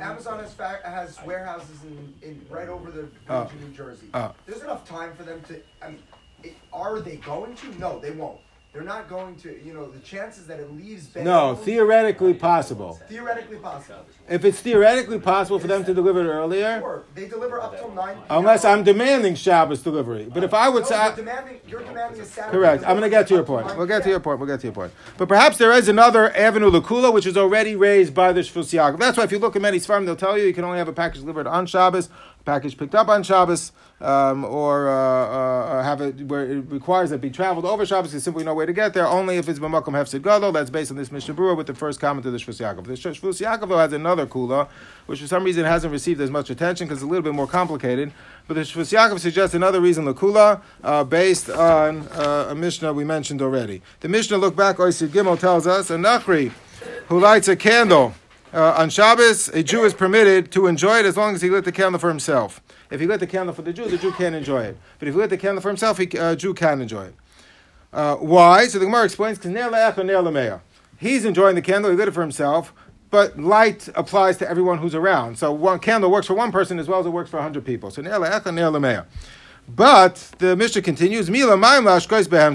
Amazon 0.00 0.40
has 0.40 0.54
fa- 0.54 0.80
has 0.84 1.18
warehouses 1.24 1.82
in, 1.84 2.14
in 2.22 2.46
right 2.48 2.68
over 2.68 2.90
the 2.90 3.08
Oh. 3.28 3.44
village 3.44 3.52
in 3.54 3.68
New 3.68 3.76
Jersey. 3.76 4.08
Oh. 4.14 4.34
There's 4.46 4.62
enough 4.62 4.88
time 4.88 5.14
for 5.14 5.22
them 5.24 5.40
to. 5.48 5.60
I 5.82 5.88
mean, 5.90 6.02
it, 6.42 6.54
are 6.72 7.00
they 7.00 7.16
going 7.16 7.54
to? 7.56 7.78
No, 7.78 7.98
they 7.98 8.10
won't. 8.12 8.38
They're 8.72 8.82
not 8.82 9.08
going 9.08 9.34
to. 9.36 9.58
You 9.64 9.72
know, 9.72 9.90
the 9.90 9.98
chances 10.00 10.46
that 10.46 10.60
it 10.60 10.70
leaves. 10.76 11.06
Ben 11.06 11.24
No, 11.24 11.54
theoretically 11.54 12.34
possible. 12.34 13.00
theoretically 13.08 13.56
possible. 13.56 14.04
If 14.28 14.44
it's 14.44 14.60
theoretically 14.60 15.18
possible 15.18 15.58
for 15.58 15.66
them 15.66 15.84
to 15.84 15.94
deliver 15.94 16.20
it 16.20 16.28
earlier, 16.28 16.78
Sure, 16.78 17.04
they 17.14 17.26
deliver 17.26 17.60
up 17.60 17.76
till 17.78 17.90
nine. 17.92 18.16
p.m. 18.16 18.24
unless 18.28 18.66
I'm 18.66 18.84
demanding 18.84 19.34
Shabbos 19.36 19.82
delivery. 19.82 20.28
But 20.32 20.44
if 20.44 20.52
I 20.52 20.68
would 20.68 20.82
No, 20.82 20.88
say, 20.90 21.06
you're 21.06 21.16
demanding. 21.16 21.60
You're 21.66 21.82
demanding 21.82 22.20
a 22.20 22.24
Saturday. 22.26 22.56
correct, 22.58 22.82
I'm 22.84 22.90
going 22.90 23.02
to 23.02 23.08
get 23.10 23.26
to 23.28 23.34
your 23.34 23.42
point. 23.42 23.74
We'll 23.76 23.86
get 23.86 24.02
to 24.02 24.10
your 24.10 24.20
point. 24.20 24.38
We'll 24.38 24.48
get 24.48 24.60
to 24.60 24.66
your 24.66 24.74
point. 24.74 24.92
But 25.16 25.28
perhaps 25.28 25.56
there 25.56 25.72
is 25.72 25.88
another 25.88 26.30
avenue 26.36 26.70
lakula 26.70 27.12
which 27.12 27.26
is 27.26 27.38
already 27.38 27.74
raised 27.74 28.12
by 28.14 28.32
the 28.34 28.42
Shvus 28.42 28.72
Yaakov. 28.74 28.98
That's 28.98 29.16
why 29.16 29.24
if 29.24 29.32
you 29.32 29.38
look 29.38 29.56
at 29.56 29.62
many 29.62 29.78
Sfarim, 29.78 30.04
they'll 30.04 30.14
tell 30.14 30.36
you 30.36 30.44
you 30.44 30.52
can 30.54 30.64
only 30.64 30.78
have 30.78 30.88
a 30.88 30.92
package 30.92 31.20
delivered 31.22 31.46
on 31.46 31.64
Shabbos, 31.66 32.10
a 32.37 32.37
package 32.48 32.78
picked 32.78 32.94
up 32.94 33.08
on 33.08 33.22
Shabbos, 33.22 33.72
um, 34.00 34.42
or, 34.42 34.88
uh, 34.88 34.94
uh, 34.94 35.82
have 35.82 36.00
it 36.00 36.22
where 36.22 36.44
it 36.44 36.64
requires 36.70 37.10
that 37.10 37.20
be 37.20 37.28
traveled 37.28 37.66
over 37.66 37.84
Shabbos. 37.84 38.12
There's 38.12 38.24
simply 38.24 38.42
no 38.42 38.54
way 38.54 38.64
to 38.64 38.72
get 38.72 38.94
there. 38.94 39.06
Only 39.06 39.36
if 39.36 39.50
it's 39.50 39.58
b'makom 39.58 39.92
hefsid 39.92 40.22
gadol. 40.22 40.50
That's 40.52 40.70
based 40.70 40.90
on 40.90 40.96
this 40.96 41.12
Mishnah 41.12 41.34
Berurah 41.34 41.58
with 41.58 41.66
the 41.66 41.74
first 41.74 42.00
comment 42.00 42.24
of 42.24 42.32
the 42.32 42.38
Shvus 42.38 42.58
Yaakov. 42.58 42.86
The 42.86 42.94
Shvus 42.94 43.40
Yaakov 43.44 43.76
has 43.76 43.92
another 43.92 44.26
kula, 44.26 44.68
which 45.04 45.20
for 45.20 45.26
some 45.26 45.44
reason 45.44 45.66
hasn't 45.66 45.92
received 45.92 46.22
as 46.22 46.30
much 46.30 46.48
attention 46.48 46.86
because 46.86 46.98
it's 46.98 47.04
a 47.04 47.10
little 47.10 47.22
bit 47.22 47.34
more 47.34 47.46
complicated. 47.46 48.12
But 48.46 48.54
the 48.54 48.62
Shvus 48.62 48.96
Yaakov 48.96 49.20
suggests 49.20 49.54
another 49.54 49.82
reason 49.82 50.06
lakula 50.06 50.62
uh, 50.82 51.04
based 51.04 51.50
on 51.50 52.08
uh, 52.08 52.48
a 52.48 52.54
Mishnah 52.54 52.94
we 52.94 53.04
mentioned 53.04 53.42
already. 53.42 53.82
The 54.00 54.08
Mishnah 54.08 54.38
look 54.38 54.56
back. 54.56 54.78
Oisid 54.78 55.08
Gimel 55.08 55.38
tells 55.38 55.66
us 55.66 55.90
a 55.90 55.96
nachri 55.96 56.52
who 57.08 57.20
lights 57.20 57.48
a 57.48 57.56
candle. 57.56 58.14
Uh, 58.52 58.74
on 58.78 58.88
Shabbos, 58.88 59.48
a 59.48 59.62
Jew 59.62 59.84
is 59.84 59.92
permitted 59.92 60.50
to 60.52 60.66
enjoy 60.66 61.00
it 61.00 61.06
as 61.06 61.16
long 61.18 61.34
as 61.34 61.42
he 61.42 61.50
lit 61.50 61.64
the 61.64 61.72
candle 61.72 61.98
for 61.98 62.08
himself. 62.08 62.62
If 62.90 62.98
he 63.00 63.06
lit 63.06 63.20
the 63.20 63.26
candle 63.26 63.54
for 63.54 63.60
the 63.60 63.74
Jew, 63.74 63.88
the 63.88 63.98
Jew 63.98 64.10
can't 64.12 64.34
enjoy 64.34 64.64
it. 64.64 64.78
But 64.98 65.08
if 65.08 65.14
he 65.14 65.20
lit 65.20 65.28
the 65.28 65.36
candle 65.36 65.60
for 65.60 65.68
himself, 65.68 65.98
a 65.98 66.18
uh, 66.18 66.34
Jew 66.34 66.54
can 66.54 66.80
enjoy 66.80 67.06
it. 67.06 67.14
Uh, 67.92 68.16
why? 68.16 68.66
So 68.66 68.78
the 68.78 68.86
Gemara 68.86 69.04
explains, 69.04 69.38
because 69.38 69.52
He's 70.98 71.24
enjoying 71.26 71.56
the 71.56 71.62
candle, 71.62 71.90
he 71.90 71.96
lit 71.96 72.08
it 72.08 72.12
for 72.12 72.22
himself, 72.22 72.72
but 73.10 73.38
light 73.38 73.88
applies 73.94 74.38
to 74.38 74.48
everyone 74.48 74.78
who's 74.78 74.94
around. 74.94 75.38
So 75.38 75.52
one 75.52 75.78
candle 75.78 76.10
works 76.10 76.26
for 76.26 76.34
one 76.34 76.50
person 76.50 76.78
as 76.78 76.88
well 76.88 77.00
as 77.00 77.06
it 77.06 77.10
works 77.10 77.30
for 77.30 77.36
100 77.36 77.64
people. 77.64 77.90
So 77.90 78.02
But 79.68 80.14
the 80.38 80.56
Mishnah 80.56 80.82
continues, 80.82 81.30
Mila 81.30 81.56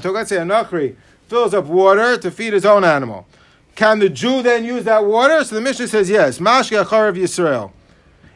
So 0.01 0.11
let's 0.11 0.29
say 0.29 0.37
a 0.37 0.95
fills 1.27 1.53
up 1.53 1.65
water 1.65 2.17
to 2.17 2.31
feed 2.31 2.53
his 2.53 2.65
own 2.65 2.83
animal. 2.83 3.27
Can 3.75 3.99
the 3.99 4.09
Jew 4.09 4.41
then 4.43 4.63
use 4.63 4.83
that 4.83 5.05
water? 5.05 5.43
So 5.43 5.55
the 5.55 5.61
Mishnah 5.61 5.87
says 5.87 6.09
yes. 6.09 6.39
Mashke 6.39 6.83
Acharav 6.83 7.17
Yisrael. 7.17 7.71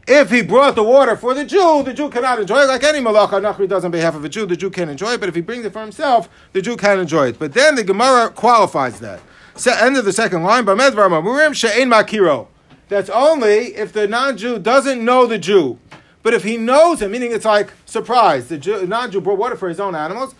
If 0.07 0.31
he 0.31 0.41
brought 0.41 0.75
the 0.75 0.83
water 0.83 1.17
for 1.17 1.33
the 1.33 1.43
Jew, 1.43 1.83
the 1.83 1.93
Jew 1.93 2.09
cannot 2.09 2.39
enjoy 2.39 2.61
it. 2.61 2.67
Like 2.67 2.83
any 2.83 2.99
malacha, 2.99 3.41
Nachri 3.41 3.67
does 3.67 3.83
on 3.83 3.91
behalf 3.91 4.15
of 4.15 4.23
a 4.23 4.29
Jew, 4.29 4.45
the 4.45 4.55
Jew 4.55 4.69
can't 4.69 4.89
enjoy 4.89 5.13
it. 5.13 5.19
But 5.19 5.27
if 5.27 5.35
he 5.35 5.41
brings 5.41 5.65
it 5.65 5.73
for 5.73 5.81
himself, 5.81 6.29
the 6.53 6.61
Jew 6.61 6.77
can 6.77 6.99
enjoy 6.99 7.27
it. 7.27 7.39
But 7.39 7.53
then 7.53 7.75
the 7.75 7.83
Gemara 7.83 8.29
qualifies 8.29 9.01
that. 9.01 9.19
So, 9.55 9.73
end 9.73 9.97
of 9.97 10.05
the 10.05 10.13
second 10.13 10.43
line. 10.43 10.65
makiro. 10.65 12.47
That's 12.89 13.09
only 13.09 13.75
if 13.75 13.91
the 13.91 14.07
non-Jew 14.07 14.59
doesn't 14.59 15.03
know 15.03 15.25
the 15.25 15.37
Jew. 15.37 15.77
But 16.23 16.33
if 16.33 16.43
he 16.43 16.55
knows 16.57 17.01
him, 17.01 17.11
meaning 17.11 17.33
it's 17.33 17.45
like 17.45 17.73
surprise, 17.85 18.47
the 18.47 18.57
Jew, 18.57 18.85
non-Jew 18.85 19.19
brought 19.19 19.37
water 19.37 19.57
for 19.57 19.67
his 19.67 19.79
own 19.79 19.93
animals, 19.93 20.35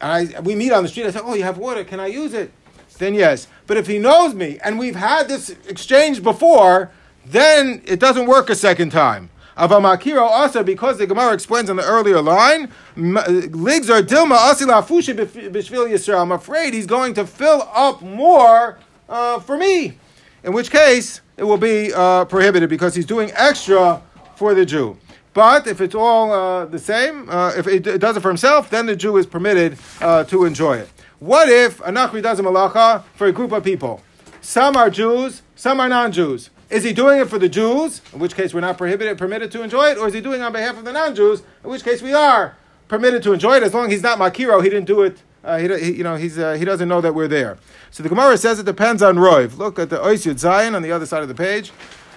and 0.00 0.34
I, 0.36 0.40
we 0.40 0.54
meet 0.54 0.72
on 0.72 0.82
the 0.82 0.88
street. 0.88 1.06
I 1.06 1.10
say, 1.10 1.20
"Oh, 1.22 1.34
you 1.34 1.42
have 1.42 1.58
water? 1.58 1.84
Can 1.84 2.00
I 2.00 2.06
use 2.06 2.34
it?" 2.34 2.50
Then 2.98 3.14
yes. 3.14 3.46
But 3.72 3.78
if 3.78 3.86
he 3.86 3.98
knows 3.98 4.34
me 4.34 4.58
and 4.62 4.78
we've 4.78 4.96
had 4.96 5.28
this 5.28 5.48
exchange 5.66 6.22
before, 6.22 6.90
then 7.24 7.80
it 7.86 8.00
doesn't 8.00 8.26
work 8.26 8.50
a 8.50 8.54
second 8.54 8.90
time. 8.90 9.30
Avamakiro 9.56 10.20
also 10.20 10.62
because 10.62 10.98
the 10.98 11.06
Gemara 11.06 11.32
explains 11.32 11.70
in 11.70 11.76
the 11.76 11.82
earlier 11.82 12.20
line, 12.20 12.70
ligs 12.96 13.88
are 13.88 14.02
dilma 14.02 14.36
asila 14.36 14.84
fushi 14.84 15.14
b'shvil 15.14 15.88
Yisrael. 15.88 16.20
I'm 16.20 16.32
afraid 16.32 16.74
he's 16.74 16.84
going 16.84 17.14
to 17.14 17.26
fill 17.26 17.66
up 17.72 18.02
more 18.02 18.78
uh, 19.08 19.40
for 19.40 19.56
me, 19.56 19.96
in 20.44 20.52
which 20.52 20.70
case 20.70 21.22
it 21.38 21.44
will 21.44 21.56
be 21.56 21.94
uh, 21.94 22.26
prohibited 22.26 22.68
because 22.68 22.94
he's 22.94 23.06
doing 23.06 23.32
extra 23.34 24.02
for 24.36 24.52
the 24.52 24.66
Jew. 24.66 24.98
But 25.32 25.66
if 25.66 25.80
it's 25.80 25.94
all 25.94 26.30
uh, 26.30 26.66
the 26.66 26.78
same, 26.78 27.26
uh, 27.30 27.54
if 27.56 27.66
it, 27.66 27.84
does 27.98 28.18
it 28.18 28.20
for 28.20 28.28
himself, 28.28 28.68
then 28.68 28.84
the 28.84 28.96
Jew 28.96 29.16
is 29.16 29.24
permitted 29.24 29.78
uh, 30.02 30.24
to 30.24 30.44
enjoy 30.44 30.76
it. 30.76 30.90
What 31.22 31.48
if 31.48 31.78
a 31.82 31.92
Nachri 31.92 32.20
does 32.20 32.40
a 32.40 32.42
malacha 32.42 33.04
for 33.14 33.28
a 33.28 33.32
group 33.32 33.52
of 33.52 33.62
people? 33.62 34.02
Some 34.40 34.76
are 34.76 34.90
Jews, 34.90 35.42
some 35.54 35.78
are 35.78 35.88
non-Jews. 35.88 36.50
Is 36.68 36.82
he 36.82 36.92
doing 36.92 37.20
it 37.20 37.28
for 37.28 37.38
the 37.38 37.48
Jews, 37.48 38.02
in 38.12 38.18
which 38.18 38.34
case 38.34 38.52
we're 38.52 38.58
not 38.58 38.76
prohibited, 38.76 39.18
permitted 39.18 39.52
to 39.52 39.62
enjoy 39.62 39.90
it, 39.90 39.98
or 39.98 40.08
is 40.08 40.14
he 40.14 40.20
doing 40.20 40.40
it 40.40 40.42
on 40.42 40.52
behalf 40.52 40.76
of 40.76 40.84
the 40.84 40.90
non-Jews, 40.90 41.44
in 41.62 41.70
which 41.70 41.84
case 41.84 42.02
we 42.02 42.12
are 42.12 42.56
permitted 42.88 43.22
to 43.22 43.32
enjoy 43.32 43.58
it 43.58 43.62
as 43.62 43.72
long 43.72 43.84
as 43.84 43.92
he's 43.92 44.02
not 44.02 44.18
makiro, 44.18 44.60
he 44.64 44.68
didn't 44.68 44.86
do 44.86 45.02
it. 45.02 45.22
Uh, 45.44 45.58
he, 45.58 45.68
he, 45.78 45.98
you 45.98 46.02
know, 46.02 46.16
he's, 46.16 46.40
uh, 46.40 46.54
he 46.54 46.64
doesn't 46.64 46.88
know 46.88 47.00
that 47.00 47.14
we're 47.14 47.28
there. 47.28 47.56
So 47.92 48.02
the 48.02 48.08
Gemara 48.08 48.36
says 48.36 48.58
it 48.58 48.66
depends 48.66 49.00
on 49.00 49.14
Roiv. 49.14 49.58
Look 49.58 49.78
at 49.78 49.90
the 49.90 49.98
Oisyud 49.98 50.40
Zion 50.40 50.74
on 50.74 50.82
the 50.82 50.90
other 50.90 51.06
side 51.06 51.22
of 51.22 51.28
the 51.28 51.36
page. 51.36 51.70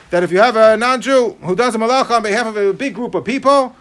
That 0.10 0.24
if 0.24 0.32
you 0.32 0.40
have 0.40 0.56
a 0.56 0.78
non-Jew 0.78 1.38
who 1.42 1.56
does 1.56 1.76
a 1.76 1.78
malacha 1.78 2.10
on 2.10 2.24
behalf 2.24 2.48
of 2.48 2.58
a 2.58 2.74
big 2.74 2.96
group 2.96 3.14
of 3.14 3.24
people, 3.24 3.76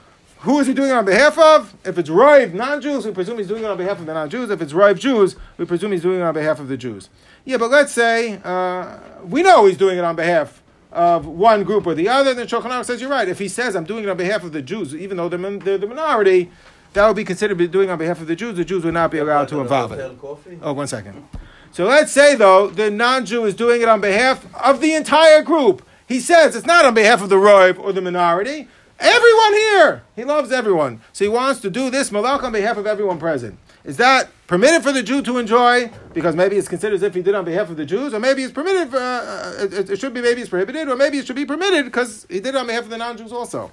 who 0.44 0.60
is 0.60 0.66
he 0.66 0.74
doing 0.74 0.90
it 0.90 0.94
on 0.94 1.04
behalf 1.06 1.38
of? 1.38 1.74
If 1.84 1.96
it's 1.98 2.10
Rive 2.10 2.54
non-Jews, 2.54 3.06
we 3.06 3.12
presume 3.12 3.38
he's 3.38 3.48
doing 3.48 3.64
it 3.64 3.70
on 3.70 3.78
behalf 3.78 3.98
of 3.98 4.04
the 4.04 4.12
non-Jews. 4.12 4.50
If 4.50 4.60
it's 4.60 4.74
Rive 4.74 4.98
Jews, 4.98 5.36
we 5.56 5.64
presume 5.64 5.92
he's 5.92 6.02
doing 6.02 6.20
it 6.20 6.22
on 6.22 6.34
behalf 6.34 6.60
of 6.60 6.68
the 6.68 6.76
Jews. 6.76 7.08
Yeah, 7.46 7.56
but 7.56 7.70
let's 7.70 7.92
say 7.92 8.40
uh, 8.44 8.98
we 9.24 9.42
know 9.42 9.64
he's 9.64 9.78
doing 9.78 9.96
it 9.96 10.04
on 10.04 10.16
behalf 10.16 10.62
of 10.92 11.26
one 11.26 11.64
group 11.64 11.86
or 11.86 11.94
the 11.94 12.08
other. 12.08 12.34
Then 12.34 12.46
Shulchan 12.46 12.66
Aruch 12.66 12.84
says 12.84 13.00
you're 13.00 13.10
right. 13.10 13.26
If 13.26 13.38
he 13.38 13.48
says 13.48 13.74
I'm 13.74 13.84
doing 13.84 14.04
it 14.04 14.10
on 14.10 14.18
behalf 14.18 14.44
of 14.44 14.52
the 14.52 14.60
Jews, 14.60 14.94
even 14.94 15.16
though 15.16 15.30
they're, 15.30 15.58
they're 15.58 15.78
the 15.78 15.86
minority, 15.86 16.50
that 16.92 17.06
would 17.06 17.16
be 17.16 17.24
considered 17.24 17.58
doing 17.70 17.88
on 17.88 17.98
behalf 17.98 18.20
of 18.20 18.26
the 18.26 18.36
Jews. 18.36 18.56
The 18.56 18.64
Jews 18.66 18.84
would 18.84 18.94
not 18.94 19.10
be 19.10 19.18
allowed 19.18 19.48
to 19.48 19.60
involve 19.60 19.92
it. 19.92 20.18
Oh, 20.62 20.72
one 20.74 20.86
second. 20.86 21.26
So 21.72 21.86
let's 21.86 22.12
say 22.12 22.36
though 22.36 22.68
the 22.68 22.90
non-Jew 22.90 23.44
is 23.46 23.54
doing 23.54 23.80
it 23.82 23.88
on 23.88 24.00
behalf 24.00 24.46
of 24.62 24.80
the 24.80 24.94
entire 24.94 25.42
group. 25.42 25.84
He 26.06 26.20
says 26.20 26.54
it's 26.54 26.66
not 26.66 26.84
on 26.84 26.92
behalf 26.92 27.22
of 27.22 27.30
the 27.30 27.36
Roiv 27.36 27.78
or 27.78 27.92
the 27.92 28.02
minority. 28.02 28.68
Everyone 28.98 29.52
here. 29.52 30.02
He 30.16 30.24
loves 30.24 30.52
everyone. 30.52 31.00
So 31.12 31.24
he 31.24 31.28
wants 31.28 31.60
to 31.60 31.70
do 31.70 31.90
this 31.90 32.10
malach 32.10 32.42
on 32.42 32.52
behalf 32.52 32.76
of 32.76 32.86
everyone 32.86 33.18
present. 33.18 33.58
Is 33.84 33.98
that 33.98 34.30
permitted 34.46 34.82
for 34.82 34.92
the 34.92 35.02
Jew 35.02 35.20
to 35.22 35.38
enjoy 35.38 35.90
because 36.14 36.34
maybe 36.34 36.56
it's 36.56 36.68
considered 36.68 36.94
as 36.96 37.02
if 37.02 37.14
he 37.14 37.22
did 37.22 37.34
on 37.34 37.44
behalf 37.44 37.68
of 37.68 37.76
the 37.76 37.84
Jews, 37.84 38.14
or 38.14 38.20
maybe 38.20 38.42
it's 38.42 38.52
permitted? 38.52 38.90
For, 38.90 38.96
uh, 38.96 39.54
it, 39.58 39.90
it, 39.90 40.00
should 40.00 40.14
be 40.14 40.22
maybe 40.22 40.40
it's 40.40 40.48
prohibited, 40.48 40.88
or 40.88 40.96
maybe 40.96 41.18
it 41.18 41.26
should 41.26 41.36
be 41.36 41.44
permitted 41.44 41.84
because 41.84 42.26
he 42.30 42.40
did 42.40 42.54
it 42.54 42.56
on 42.56 42.66
behalf 42.66 42.84
of 42.84 42.90
the 42.90 42.96
non-Jews 42.96 43.32
also. 43.32 43.70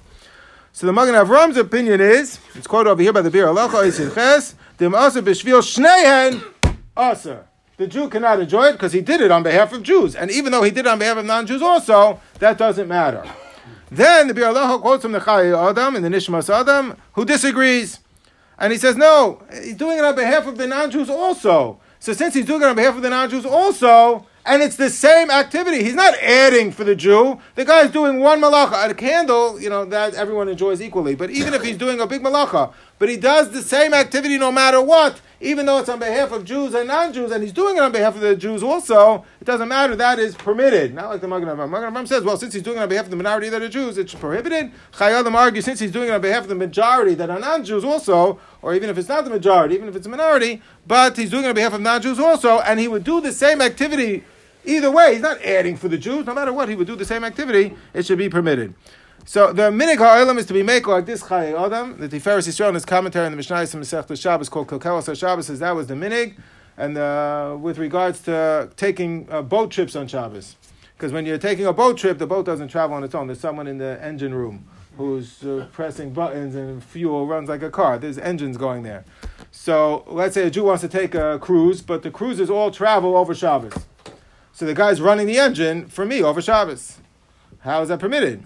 So 0.72 0.86
the 0.86 0.92
Magen 0.92 1.14
Avram's 1.14 1.56
opinion 1.56 2.00
is 2.00 2.40
it's 2.54 2.66
quoted 2.66 2.90
over 2.90 3.02
here 3.02 3.12
by 3.12 3.22
the 3.22 3.30
Biur 3.30 3.54
Halacha 3.54 3.84
Isilches 3.84 4.54
Dim 4.76 4.94
Asa 4.94 5.22
B'Shvil 5.22 5.62
Shneihen 5.62 6.44
Asa. 6.96 7.46
The 7.78 7.86
Jew 7.86 8.08
cannot 8.10 8.40
enjoy 8.40 8.66
it 8.66 8.72
because 8.72 8.92
he 8.92 9.00
did 9.00 9.22
it 9.22 9.30
on 9.30 9.42
behalf 9.42 9.72
of 9.72 9.82
Jews, 9.82 10.14
and 10.14 10.30
even 10.30 10.52
though 10.52 10.62
he 10.62 10.70
did 10.70 10.80
it 10.80 10.88
on 10.88 10.98
behalf 10.98 11.16
of 11.16 11.24
non-Jews 11.24 11.62
also, 11.62 12.20
that 12.38 12.58
doesn't 12.58 12.86
matter. 12.86 13.24
Then 13.92 14.26
the 14.26 14.32
Biur 14.32 14.54
Halacha 14.54 14.80
quotes 14.80 15.02
from 15.02 15.12
the 15.12 15.20
Chai 15.20 15.52
Adam 15.52 15.96
and 15.96 16.02
the 16.02 16.08
Nishmas 16.08 16.48
Adam, 16.48 16.96
who 17.12 17.26
disagrees. 17.26 17.98
And 18.58 18.72
he 18.72 18.78
says, 18.78 18.96
no, 18.96 19.42
he's 19.52 19.74
doing 19.74 19.98
it 19.98 20.04
on 20.04 20.14
behalf 20.14 20.46
of 20.46 20.56
the 20.56 20.66
non-Jews 20.66 21.10
also. 21.10 21.78
So 21.98 22.14
since 22.14 22.32
he's 22.32 22.46
doing 22.46 22.62
it 22.62 22.64
on 22.64 22.74
behalf 22.74 22.96
of 22.96 23.02
the 23.02 23.10
non-Jews 23.10 23.44
also, 23.44 24.26
and 24.46 24.62
it's 24.62 24.76
the 24.76 24.88
same 24.88 25.30
activity. 25.30 25.84
He's 25.84 25.94
not 25.94 26.14
adding 26.20 26.72
for 26.72 26.84
the 26.84 26.96
Jew. 26.96 27.38
The 27.54 27.66
guy's 27.66 27.90
doing 27.90 28.18
one 28.18 28.40
malacha. 28.40 28.88
A 28.88 28.94
candle, 28.94 29.60
you 29.60 29.68
know, 29.68 29.84
that 29.84 30.14
everyone 30.14 30.48
enjoys 30.48 30.80
equally. 30.80 31.14
But 31.14 31.28
even 31.28 31.52
if 31.52 31.62
he's 31.62 31.76
doing 31.76 32.00
a 32.00 32.06
big 32.06 32.22
malacha, 32.22 32.72
but 32.98 33.10
he 33.10 33.18
does 33.18 33.50
the 33.50 33.60
same 33.62 33.92
activity 33.92 34.38
no 34.38 34.50
matter 34.50 34.80
what, 34.80 35.20
even 35.42 35.66
though 35.66 35.78
it's 35.78 35.88
on 35.88 35.98
behalf 35.98 36.32
of 36.32 36.44
Jews 36.44 36.72
and 36.72 36.86
non-Jews, 36.86 37.32
and 37.32 37.42
he's 37.42 37.52
doing 37.52 37.76
it 37.76 37.80
on 37.80 37.92
behalf 37.92 38.14
of 38.14 38.20
the 38.20 38.36
Jews 38.36 38.62
also, 38.62 39.24
it 39.40 39.44
doesn't 39.44 39.68
matter. 39.68 39.96
That 39.96 40.18
is 40.18 40.34
permitted. 40.34 40.94
Not 40.94 41.10
like 41.10 41.20
the 41.20 41.28
Magen 41.28 41.48
Avraham. 41.48 41.68
Magen 41.68 41.92
Avraham 41.92 42.06
says, 42.08 42.22
well, 42.22 42.36
since 42.36 42.54
he's 42.54 42.62
doing 42.62 42.78
it 42.78 42.80
on 42.80 42.88
behalf 42.88 43.06
of 43.06 43.10
the 43.10 43.16
minority 43.16 43.48
that 43.48 43.60
are 43.60 43.68
Jews, 43.68 43.98
it's 43.98 44.14
prohibited. 44.14 44.70
Chayei 44.92 45.18
Adam 45.18 45.34
argues, 45.34 45.64
since 45.64 45.80
he's 45.80 45.90
doing 45.90 46.08
it 46.08 46.12
on 46.12 46.20
behalf 46.20 46.44
of 46.44 46.48
the 46.48 46.54
majority 46.54 47.14
that 47.14 47.28
are 47.28 47.40
non-Jews 47.40 47.84
also, 47.84 48.38
or 48.62 48.74
even 48.74 48.88
if 48.88 48.96
it's 48.96 49.08
not 49.08 49.24
the 49.24 49.30
majority, 49.30 49.74
even 49.74 49.88
if 49.88 49.96
it's 49.96 50.06
a 50.06 50.10
minority, 50.10 50.62
but 50.86 51.16
he's 51.16 51.30
doing 51.30 51.44
it 51.44 51.48
on 51.48 51.54
behalf 51.54 51.74
of 51.74 51.80
non-Jews 51.80 52.20
also, 52.20 52.60
and 52.60 52.78
he 52.78 52.86
would 52.86 53.04
do 53.04 53.20
the 53.20 53.32
same 53.32 53.60
activity 53.60 54.24
Either 54.64 54.90
way, 54.90 55.14
he's 55.14 55.22
not 55.22 55.42
adding 55.42 55.76
for 55.76 55.88
the 55.88 55.98
Jews. 55.98 56.24
No 56.24 56.34
matter 56.34 56.52
what, 56.52 56.68
he 56.68 56.76
would 56.76 56.86
do 56.86 56.94
the 56.94 57.04
same 57.04 57.24
activity. 57.24 57.74
It 57.94 58.06
should 58.06 58.18
be 58.18 58.28
permitted. 58.28 58.74
So 59.24 59.52
the 59.52 59.70
minig 59.70 59.98
ha'olam 59.98 60.36
is 60.38 60.46
to 60.46 60.52
be 60.52 60.64
made 60.64 60.84
like 60.84 61.06
this 61.06 61.22
Chaye 61.22 61.58
Adam. 61.58 61.96
The 61.96 62.08
Tiferes 62.08 62.48
Yisrael 62.48 62.68
in 62.68 62.74
his 62.74 62.84
commentary 62.84 63.24
on 63.26 63.32
the 63.32 63.36
Mishnah 63.36 63.56
Masech 63.56 64.20
Shabbos 64.20 64.48
called 64.48 64.66
Kilkelos 64.66 65.16
Shabbos 65.16 65.46
says 65.46 65.60
that 65.60 65.76
was 65.76 65.86
the 65.86 65.94
minig. 65.94 66.36
And 66.76 66.98
uh, 66.98 67.56
with 67.60 67.78
regards 67.78 68.20
to 68.22 68.70
taking 68.76 69.28
uh, 69.30 69.42
boat 69.42 69.70
trips 69.70 69.94
on 69.94 70.08
Shabbos, 70.08 70.56
because 70.96 71.12
when 71.12 71.24
you're 71.24 71.38
taking 71.38 71.66
a 71.66 71.72
boat 71.72 71.98
trip, 71.98 72.18
the 72.18 72.26
boat 72.26 72.46
doesn't 72.46 72.68
travel 72.68 72.96
on 72.96 73.04
its 73.04 73.14
own. 73.14 73.28
There's 73.28 73.38
someone 73.38 73.68
in 73.68 73.78
the 73.78 74.02
engine 74.02 74.34
room 74.34 74.66
who's 74.96 75.44
uh, 75.44 75.68
pressing 75.72 76.12
buttons 76.12 76.56
and 76.56 76.82
fuel 76.82 77.26
runs 77.26 77.48
like 77.48 77.62
a 77.62 77.70
car. 77.70 77.98
There's 77.98 78.18
engines 78.18 78.56
going 78.56 78.82
there. 78.82 79.04
So 79.52 80.04
let's 80.08 80.34
say 80.34 80.46
a 80.48 80.50
Jew 80.50 80.64
wants 80.64 80.80
to 80.80 80.88
take 80.88 81.14
a 81.14 81.38
cruise, 81.38 81.80
but 81.80 82.02
the 82.02 82.10
cruises 82.10 82.50
all 82.50 82.72
travel 82.72 83.16
over 83.16 83.34
Shabbos. 83.34 83.74
So 84.52 84.66
the 84.66 84.74
guy's 84.74 85.00
running 85.00 85.26
the 85.26 85.38
engine 85.38 85.86
for 85.86 86.04
me 86.04 86.22
over 86.22 86.42
Shabbos. 86.42 86.98
How 87.60 87.82
is 87.82 87.88
that 87.88 88.00
permitted? 88.00 88.44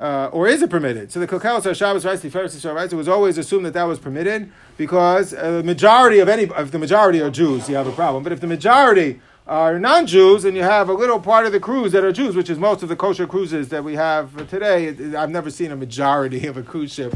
Uh, 0.00 0.30
or 0.32 0.48
is 0.48 0.62
it 0.62 0.70
permitted? 0.70 1.12
So 1.12 1.20
the 1.20 1.28
Kalkeles 1.28 1.76
Shabbos 1.76 2.06
writes, 2.06 2.22
the 2.22 2.30
Tiferes 2.30 2.74
writes, 2.74 2.90
it 2.90 2.96
was 2.96 3.06
always 3.06 3.36
assumed 3.36 3.66
that 3.66 3.74
that 3.74 3.84
was 3.84 3.98
permitted 3.98 4.50
because 4.78 5.34
uh, 5.34 5.58
the 5.58 5.62
majority 5.62 6.20
of 6.20 6.28
any, 6.28 6.44
if 6.44 6.70
the 6.70 6.78
majority 6.78 7.20
are 7.20 7.28
Jews, 7.28 7.68
you 7.68 7.74
have 7.74 7.86
a 7.86 7.92
problem. 7.92 8.22
But 8.22 8.32
if 8.32 8.40
the 8.40 8.46
majority 8.46 9.20
are 9.46 9.78
non-Jews 9.78 10.46
and 10.46 10.56
you 10.56 10.62
have 10.62 10.88
a 10.88 10.94
little 10.94 11.20
part 11.20 11.44
of 11.44 11.52
the 11.52 11.60
crews 11.60 11.92
that 11.92 12.02
are 12.02 12.12
Jews, 12.12 12.34
which 12.34 12.48
is 12.48 12.58
most 12.58 12.82
of 12.82 12.88
the 12.88 12.96
kosher 12.96 13.26
cruises 13.26 13.68
that 13.68 13.84
we 13.84 13.94
have 13.96 14.48
today, 14.48 14.88
I've 15.14 15.28
never 15.28 15.50
seen 15.50 15.70
a 15.70 15.76
majority 15.76 16.46
of 16.48 16.56
a 16.56 16.62
cruise 16.62 16.94
ship 16.94 17.14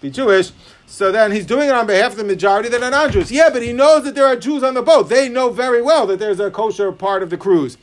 be 0.00 0.10
Jewish. 0.10 0.50
So 0.86 1.12
then 1.12 1.30
he's 1.30 1.46
doing 1.46 1.68
it 1.68 1.72
on 1.72 1.86
behalf 1.86 2.12
of 2.12 2.18
the 2.18 2.24
majority 2.24 2.68
that 2.68 2.82
are 2.82 2.90
non 2.90 3.12
Jews. 3.12 3.30
Yeah, 3.30 3.48
but 3.50 3.62
he 3.62 3.72
knows 3.72 4.02
that 4.04 4.16
there 4.16 4.26
are 4.26 4.34
Jews 4.34 4.64
on 4.64 4.74
the 4.74 4.82
boat. 4.82 5.08
They 5.08 5.28
know 5.28 5.50
very 5.50 5.80
well 5.80 6.04
that 6.08 6.18
there's 6.18 6.40
a 6.40 6.50
kosher 6.50 6.90
part 6.90 7.22
of 7.22 7.30
the 7.30 7.36
cruise. 7.36 7.78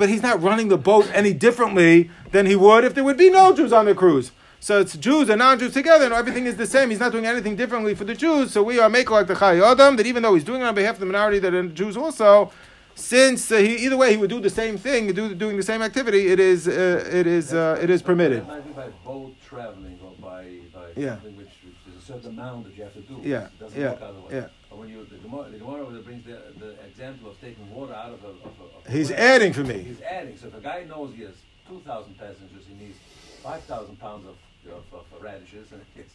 But 0.00 0.08
he's 0.08 0.22
not 0.22 0.42
running 0.42 0.68
the 0.68 0.78
boat 0.78 1.10
any 1.12 1.34
differently 1.34 2.10
than 2.32 2.46
he 2.46 2.56
would 2.56 2.84
if 2.84 2.94
there 2.94 3.04
would 3.04 3.18
be 3.18 3.28
no 3.28 3.54
Jews 3.54 3.70
on 3.70 3.84
the 3.84 3.94
cruise. 3.94 4.32
So 4.58 4.80
it's 4.80 4.96
Jews 4.96 5.28
and 5.28 5.38
non-Jews 5.40 5.74
together, 5.74 6.06
and 6.06 6.14
everything 6.14 6.46
is 6.46 6.56
the 6.56 6.66
same. 6.66 6.88
He's 6.88 7.00
not 7.00 7.12
doing 7.12 7.26
anything 7.26 7.54
differently 7.54 7.94
for 7.94 8.04
the 8.04 8.14
Jews. 8.14 8.50
So 8.50 8.62
we 8.62 8.78
are 8.78 8.88
making 8.88 9.12
like 9.12 9.26
the 9.26 9.34
Chai 9.34 9.60
Adam, 9.60 9.96
that 9.96 10.06
even 10.06 10.22
though 10.22 10.34
he's 10.34 10.44
doing 10.44 10.62
it 10.62 10.64
on 10.64 10.74
behalf 10.74 10.94
of 10.94 11.00
the 11.00 11.06
minority 11.06 11.38
that 11.40 11.52
are 11.52 11.68
Jews 11.68 11.98
also, 11.98 12.50
since 12.94 13.52
uh, 13.52 13.56
he, 13.58 13.76
either 13.84 13.98
way 13.98 14.10
he 14.12 14.16
would 14.16 14.30
do 14.30 14.40
the 14.40 14.48
same 14.48 14.78
thing, 14.78 15.12
do, 15.12 15.34
doing 15.34 15.58
the 15.58 15.62
same 15.62 15.82
activity, 15.82 16.28
it 16.28 16.40
is 16.40 16.66
uh, 16.66 17.04
it 17.12 17.26
is 17.26 17.52
uh, 17.52 17.78
it 17.82 17.90
is 17.90 18.00
permitted. 18.00 18.46
Might 18.48 18.74
by 18.74 18.88
boat 19.04 19.34
traveling 19.46 19.98
or 20.02 20.12
by, 20.18 20.44
by 20.74 20.86
Yeah. 20.96 21.16
something 21.16 21.36
which, 21.36 21.48
which 21.66 21.94
is 21.94 22.02
a 22.02 22.06
certain 22.06 22.30
amount 22.30 22.64
that 22.64 22.74
you 22.76 22.84
have 22.84 22.94
to 22.94 23.00
do. 23.00 23.20
Yeah, 23.22 23.44
It 23.48 23.60
doesn't 23.60 23.78
yeah, 23.78 23.90
work 23.90 24.00
otherwise. 24.02 24.32
yeah. 24.32 24.46
But 24.70 24.78
when 24.78 24.88
you, 24.88 25.04
the 25.10 25.16
Gemara, 25.16 25.50
the 25.50 25.58
Gemara 25.58 25.84
brings 26.08 26.24
the, 26.24 26.38
the 26.60 26.70
example 26.86 27.30
of 27.30 27.40
taking 27.40 27.68
water 27.74 27.92
out 27.92 28.12
of 28.12 28.22
a, 28.22 28.28
of 28.28 28.54
a 28.78 28.79
He's 28.90 29.10
well, 29.10 29.20
adding 29.20 29.52
for 29.52 29.64
me. 29.64 29.78
He's 29.78 30.00
adding. 30.02 30.36
So 30.36 30.48
if 30.48 30.54
a 30.56 30.60
guy 30.60 30.84
knows 30.84 31.14
he 31.14 31.22
has 31.22 31.34
2,000 31.68 32.18
passengers, 32.18 32.64
he 32.66 32.84
needs 32.84 32.96
5,000 33.42 33.98
pounds 33.98 34.26
of, 34.26 34.36
of, 34.72 34.84
of 34.92 35.22
radishes, 35.22 35.72
and 35.72 35.80
it's, 35.96 36.14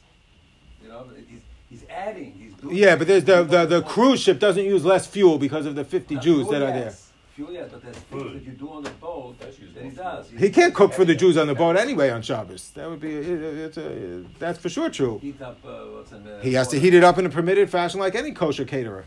you 0.84 0.89
know, 0.89 1.05
he's, 1.28 1.39
he's 1.69 1.89
adding. 1.89 2.34
He's 2.34 2.53
doing 2.53 2.76
Yeah, 2.76 2.95
but 2.95 3.07
there's 3.07 3.23
the, 3.23 3.43
the, 3.43 3.65
the 3.65 3.82
cruise 3.82 4.21
ship 4.21 4.39
doesn't 4.39 4.63
use 4.63 4.84
less 4.86 5.07
fuel 5.07 5.38
because 5.38 5.65
of 5.65 5.76
the 5.76 5.84
50 5.84 6.15
Now, 6.15 6.21
Jews 6.21 6.47
fuel, 6.47 6.51
that 6.51 6.61
are 6.61 6.71
there. 6.71 6.86
yes. 6.86 7.01
Fuel, 7.36 7.51
yes, 7.51 7.69
but 7.69 7.84
there's 7.84 7.97
things 7.97 8.34
that 8.34 8.43
you 8.43 8.51
do 8.53 8.69
on 8.69 8.84
the 8.84 8.89
boat 8.91 9.38
that 9.39 9.59
use 9.59 9.69
he 9.76 9.82
more 9.82 9.91
does. 9.91 10.30
He 10.30 10.49
can't 10.49 10.73
cook 10.73 10.93
for 10.93 11.03
the 11.03 11.15
Jews 11.15 11.36
on 11.36 11.47
the 11.47 11.55
boat 11.55 11.76
anyway 11.76 12.09
on 12.09 12.21
Shabbos. 12.21 12.69
That 12.76 12.89
would 12.89 13.01
be 13.01 13.13
it, 13.13 13.28
it's 13.28 13.78
a, 13.78 14.23
that's 14.39 14.57
for 14.57 14.69
sure 14.69 14.89
true. 14.89 15.19
Heat 15.19 15.41
up, 15.41 15.57
uh, 15.65 15.84
what's 15.88 16.13
in 16.13 16.23
the 16.23 16.39
He 16.41 16.53
has 16.53 16.69
to 16.69 16.80
heat 16.80 16.93
it 16.93 17.03
up 17.03 17.17
in 17.17 17.26
a 17.26 17.30
permitted 17.30 17.69
fashion 17.69 17.99
like 17.99 18.15
any 18.15 18.32
kosher 18.32 18.63
caterer. 18.63 19.03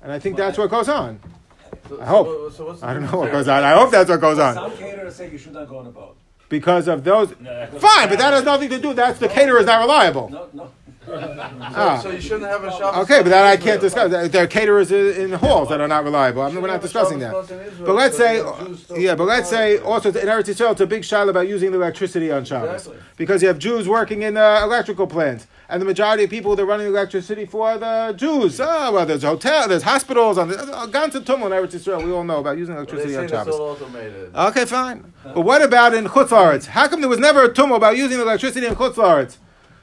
And 0.00 0.12
I 0.12 0.20
think 0.20 0.36
that's 0.36 0.58
what 0.58 0.70
goes 0.70 0.88
on. 0.88 1.18
So, 1.96 2.02
I 2.02 2.04
hope. 2.06 2.26
So, 2.26 2.50
so 2.50 2.66
what's 2.66 2.80
the 2.80 2.86
I 2.86 2.94
don't 2.94 3.10
know 3.10 3.18
what 3.18 3.30
goes 3.32 3.48
on. 3.48 3.62
I 3.62 3.72
hope 3.72 3.90
that's 3.90 4.08
what 4.10 4.20
goes 4.20 4.38
on. 4.38 4.54
Some 4.54 4.76
caterers 4.76 5.14
say 5.14 5.30
you 5.30 5.38
should 5.38 5.52
not 5.52 5.68
go 5.68 5.78
on 5.78 5.86
a 5.86 5.90
boat. 5.90 6.16
Because 6.48 6.88
of 6.88 7.02
those. 7.04 7.34
No, 7.40 7.66
Fine, 7.78 8.08
but 8.08 8.18
that 8.18 8.32
has 8.34 8.44
nothing 8.44 8.68
to 8.70 8.78
do. 8.78 8.92
That's 8.92 9.18
the 9.18 9.28
caterer 9.28 9.58
is 9.58 9.66
not 9.66 9.80
reliable. 9.80 10.28
No, 10.28 10.48
no. 10.52 10.70
Ah. 11.74 11.98
So 12.02 12.10
you 12.10 12.20
shouldn't 12.20 12.50
have 12.50 12.62
a 12.64 12.70
Shabbos 12.70 13.04
Okay, 13.04 13.22
but 13.22 13.30
that 13.30 13.44
I 13.44 13.56
can't 13.56 13.82
Israel. 13.82 14.08
discuss. 14.08 14.30
There 14.30 14.44
are 14.44 14.46
caterers 14.46 14.92
in 14.92 15.32
halls 15.32 15.68
that 15.70 15.80
are 15.80 15.88
not 15.88 16.04
reliable. 16.04 16.42
I 16.42 16.50
mean, 16.50 16.60
we're 16.60 16.68
not 16.68 16.82
discussing 16.82 17.18
that. 17.20 17.32
But 17.84 17.94
let's 17.94 18.16
say, 18.16 18.44
yeah, 18.96 19.14
but 19.14 19.24
let's 19.24 19.48
say 19.48 19.78
also 19.78 20.10
in 20.10 20.14
Eretz 20.14 20.44
Yisrael, 20.44 20.72
it's 20.72 20.80
a 20.80 20.86
big 20.86 21.04
shiloh 21.04 21.30
about 21.30 21.48
using 21.48 21.70
the 21.72 21.78
electricity 21.78 22.30
on 22.30 22.44
Shabbos. 22.44 22.86
Exactly. 22.86 23.02
Because 23.16 23.42
you 23.42 23.48
have 23.48 23.58
Jews 23.58 23.88
working 23.88 24.22
in 24.22 24.36
uh, 24.36 24.60
electrical 24.62 25.06
plants. 25.06 25.46
And 25.68 25.80
the 25.80 25.86
majority 25.86 26.24
of 26.24 26.30
people, 26.30 26.54
they're 26.54 26.66
running 26.66 26.86
electricity 26.86 27.46
for 27.46 27.78
the 27.78 28.12
Jews. 28.16 28.60
Oh, 28.60 28.92
well, 28.92 29.06
there's 29.06 29.22
hotel, 29.22 29.66
there's 29.68 29.84
hospitals, 29.84 30.36
on 30.36 30.48
the 30.48 30.60
and 30.60 30.92
Tumul 30.92 31.46
in 31.46 31.52
Eretz 31.52 31.72
Yisrael. 31.72 32.04
We 32.04 32.12
all 32.12 32.24
know 32.24 32.40
about 32.40 32.58
using 32.58 32.74
electricity 32.74 33.16
on 33.16 33.26
Shabbos. 33.28 33.80
Okay, 34.34 34.66
fine. 34.66 35.12
But 35.24 35.40
what 35.40 35.62
about 35.62 35.94
in 35.94 36.04
Chutz? 36.04 36.66
How 36.66 36.88
come 36.88 37.00
there 37.00 37.08
was 37.08 37.18
never 37.18 37.44
a 37.44 37.52
tumult 37.52 37.78
about 37.78 37.96
using 37.96 38.20
electricity 38.20 38.66
in 38.66 38.74
Chutz? 38.74 39.38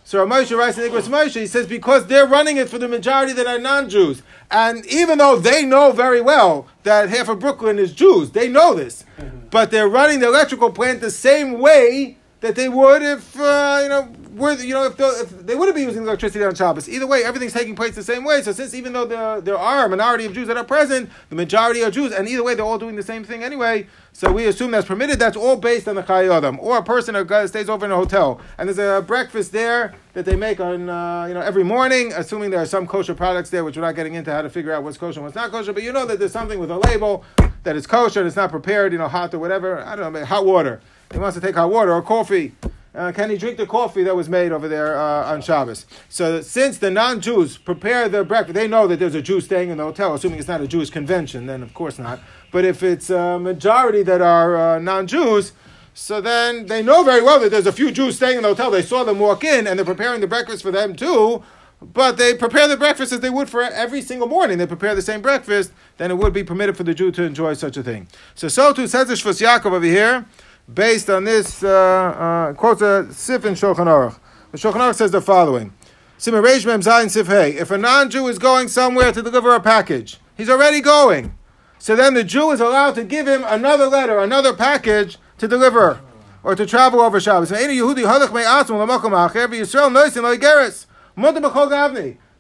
So 0.09 0.25
Moshe 0.25 0.57
writes 0.57 0.75
in 0.79 0.89
Igros 0.89 1.07
Moshe, 1.07 1.39
he 1.39 1.45
says, 1.45 1.67
because 1.67 2.07
they're 2.07 2.25
running 2.25 2.57
it 2.57 2.67
for 2.67 2.79
the 2.79 2.87
majority 2.87 3.31
that 3.33 3.45
are 3.45 3.59
non-Jews. 3.59 4.23
And 4.49 4.83
even 4.87 5.19
though 5.19 5.37
they 5.37 5.63
know 5.63 5.91
very 5.91 6.19
well 6.19 6.65
that 6.81 7.09
half 7.09 7.29
of 7.29 7.37
Brooklyn 7.37 7.77
is 7.77 7.93
Jews, 7.93 8.31
they 8.31 8.49
know 8.49 8.73
this. 8.73 9.05
But 9.51 9.69
they're 9.69 9.87
running 9.87 10.19
the 10.19 10.25
electrical 10.25 10.71
plant 10.71 11.01
the 11.01 11.11
same 11.11 11.59
way 11.59 12.17
that 12.39 12.55
they 12.55 12.69
would 12.69 13.03
if, 13.03 13.39
uh, 13.39 13.81
you 13.83 13.89
know, 13.89 14.11
were, 14.39 14.53
you 14.53 14.73
know, 14.73 14.85
if, 14.85 14.97
the, 14.97 15.07
if 15.21 15.45
they 15.45 15.55
wouldn't 15.55 15.75
be 15.75 15.83
using 15.83 16.03
electricity 16.03 16.43
on 16.43 16.55
Shabbos. 16.55 16.89
Either 16.89 17.05
way, 17.05 17.23
everything's 17.23 17.53
taking 17.53 17.75
place 17.75 17.95
the 17.95 18.03
same 18.03 18.23
way. 18.23 18.41
So 18.41 18.51
since 18.51 18.73
even 18.73 18.93
though 18.93 19.05
there, 19.05 19.41
there 19.41 19.57
are 19.57 19.85
a 19.85 19.89
minority 19.89 20.25
of 20.25 20.33
Jews 20.33 20.47
that 20.47 20.57
are 20.57 20.63
present, 20.63 21.09
the 21.29 21.35
majority 21.35 21.83
are 21.83 21.91
Jews, 21.91 22.11
and 22.11 22.27
either 22.27 22.43
way, 22.43 22.55
they're 22.55 22.65
all 22.65 22.79
doing 22.79 22.95
the 22.95 23.03
same 23.03 23.23
thing 23.23 23.43
anyway. 23.43 23.87
So 24.13 24.31
we 24.31 24.47
assume 24.47 24.71
that's 24.71 24.87
permitted. 24.87 25.19
That's 25.19 25.37
all 25.37 25.55
based 25.55 25.87
on 25.87 25.95
the 25.95 26.01
Chai 26.01 26.27
Adam. 26.27 26.59
Or 26.59 26.77
a 26.77 26.83
person 26.83 27.15
who 27.15 27.47
stays 27.47 27.69
over 27.69 27.85
in 27.85 27.91
a 27.91 27.95
hotel, 27.95 28.41
and 28.57 28.67
there's 28.67 28.79
a 28.79 29.01
breakfast 29.01 29.51
there 29.51 29.93
that 30.13 30.25
they 30.25 30.35
make 30.35 30.59
on, 30.59 30.89
uh, 30.89 31.25
you 31.25 31.33
know, 31.33 31.41
every 31.41 31.63
morning, 31.63 32.11
assuming 32.13 32.49
there 32.49 32.61
are 32.61 32.65
some 32.65 32.87
kosher 32.87 33.13
products 33.13 33.49
there, 33.49 33.63
which 33.63 33.77
we're 33.77 33.83
not 33.83 33.95
getting 33.95 34.15
into 34.15 34.31
how 34.31 34.41
to 34.41 34.49
figure 34.49 34.73
out 34.73 34.83
what's 34.83 34.97
kosher 34.97 35.19
and 35.19 35.25
what's 35.25 35.35
not 35.35 35.51
kosher, 35.51 35.71
but 35.73 35.83
you 35.83 35.93
know 35.93 36.05
that 36.05 36.19
there's 36.19 36.31
something 36.31 36.59
with 36.59 36.71
a 36.71 36.77
label 36.77 37.23
that 37.63 37.75
is 37.75 37.85
kosher, 37.85 38.19
and 38.19 38.27
it's 38.27 38.35
not 38.35 38.49
prepared, 38.49 38.91
you 38.91 38.97
know, 38.97 39.07
hot 39.07 39.33
or 39.33 39.39
whatever. 39.39 39.79
I 39.79 39.95
don't 39.95 40.11
know, 40.11 40.25
hot 40.25 40.45
water. 40.45 40.81
He 41.11 41.19
wants 41.19 41.35
to 41.35 41.41
take 41.41 41.55
hot 41.55 41.69
water 41.69 41.93
or 41.93 42.01
coffee. 42.01 42.53
Uh, 42.95 43.11
can 43.11 43.29
he 43.29 43.37
drink 43.37 43.57
the 43.57 43.67
coffee 43.67 44.03
that 44.03 44.15
was 44.15 44.27
made 44.27 44.51
over 44.51 44.67
there 44.67 44.97
uh, 44.97 45.31
on 45.31 45.41
Shabbos? 45.41 45.85
So 46.09 46.41
since 46.41 46.79
the 46.79 46.89
non-Jews 46.89 47.57
prepare 47.57 48.09
their 48.09 48.23
breakfast, 48.23 48.55
they 48.55 48.67
know 48.67 48.87
that 48.87 48.97
there's 48.97 49.13
a 49.13 49.21
Jew 49.21 49.41
staying 49.41 49.69
in 49.69 49.77
the 49.77 49.83
hotel, 49.83 50.15
assuming 50.15 50.39
it's 50.39 50.47
not 50.47 50.61
a 50.61 50.67
Jewish 50.67 50.89
convention, 50.89 51.45
then 51.45 51.61
of 51.61 51.73
course 51.73 51.99
not. 51.99 52.19
But 52.51 52.65
if 52.65 52.81
it's 52.81 53.11
a 53.11 53.37
majority 53.37 54.01
that 54.03 54.21
are 54.21 54.57
uh, 54.57 54.79
non-Jews, 54.79 55.51
so 55.93 56.19
then 56.19 56.65
they 56.65 56.81
know 56.81 57.03
very 57.03 57.21
well 57.21 57.39
that 57.41 57.51
there's 57.51 57.67
a 57.67 57.71
few 57.71 57.91
Jews 57.91 58.15
staying 58.15 58.37
in 58.37 58.43
the 58.43 58.49
hotel. 58.49 58.71
They 58.71 58.81
saw 58.81 59.03
them 59.03 59.19
walk 59.19 59.43
in, 59.43 59.67
and 59.67 59.77
they're 59.77 59.85
preparing 59.85 60.21
the 60.21 60.27
breakfast 60.27 60.63
for 60.63 60.71
them 60.71 60.95
too. 60.95 61.43
But 61.81 62.17
they 62.17 62.33
prepare 62.33 62.67
the 62.67 62.75
breakfast 62.75 63.13
as 63.13 63.21
they 63.21 63.29
would 63.29 63.49
for 63.49 63.61
every 63.61 64.01
single 64.01 64.27
morning. 64.27 64.57
They 64.57 64.67
prepare 64.67 64.95
the 64.95 65.01
same 65.01 65.21
breakfast, 65.21 65.71
then 65.97 66.11
it 66.11 66.17
would 66.17 66.33
be 66.33 66.43
permitted 66.43 66.75
for 66.75 66.83
the 66.83 66.93
Jew 66.93 67.11
to 67.11 67.23
enjoy 67.23 67.53
such 67.53 67.77
a 67.77 67.83
thing. 67.83 68.07
So, 68.35 68.47
so 68.49 68.73
too 68.73 68.87
says 68.87 69.07
the 69.07 69.13
Shvus 69.13 69.41
Yaakov 69.41 69.71
over 69.71 69.85
here, 69.85 70.25
based 70.73 71.09
on 71.09 71.23
this, 71.23 71.63
uh, 71.63 71.69
uh, 71.69 72.53
quotes 72.53 72.81
a 72.81 73.11
Sif 73.11 73.45
in 73.45 73.53
Shulchan 73.53 73.87
Aruch. 73.87 74.19
The 74.51 74.57
Shulchan 74.57 74.75
Aruch 74.75 74.95
says 74.95 75.11
the 75.11 75.21
following. 75.21 75.73
If 76.17 77.71
a 77.71 77.77
non-Jew 77.77 78.27
is 78.27 78.39
going 78.39 78.67
somewhere 78.67 79.11
to 79.11 79.21
deliver 79.21 79.55
a 79.55 79.59
package, 79.59 80.19
he's 80.35 80.49
already 80.49 80.81
going. 80.81 81.33
So 81.77 81.95
then 81.95 82.13
the 82.13 82.25
Jew 82.25 82.51
is 82.51 82.59
allowed 82.59 82.95
to 82.95 83.05
give 83.05 83.25
him 83.27 83.43
another 83.45 83.87
letter, 83.87 84.19
another 84.19 84.53
package 84.53 85.17
to 85.37 85.47
deliver 85.47 86.01
or 86.43 86.55
to 86.55 86.65
travel 86.65 86.99
over 86.99 87.19
Shabbos. 87.19 87.49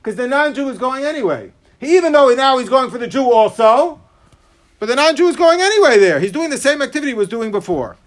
Because 0.01 0.15
the 0.15 0.27
non-Jew 0.27 0.69
is 0.69 0.77
going 0.77 1.05
anyway. 1.05 1.51
He, 1.79 1.95
even 1.95 2.11
though 2.11 2.33
now 2.33 2.57
he's 2.57 2.69
going 2.69 2.89
for 2.89 2.97
the 2.97 3.07
Jew 3.07 3.31
also, 3.31 4.01
but 4.79 4.87
the 4.87 4.95
non-Jew 4.95 5.27
is 5.27 5.35
going 5.35 5.61
anyway 5.61 5.99
there. 5.99 6.19
He's 6.19 6.31
doing 6.31 6.49
the 6.49 6.57
same 6.57 6.81
activity 6.81 7.11
he 7.11 7.13
was 7.13 7.29
doing 7.29 7.51
before. 7.51 7.97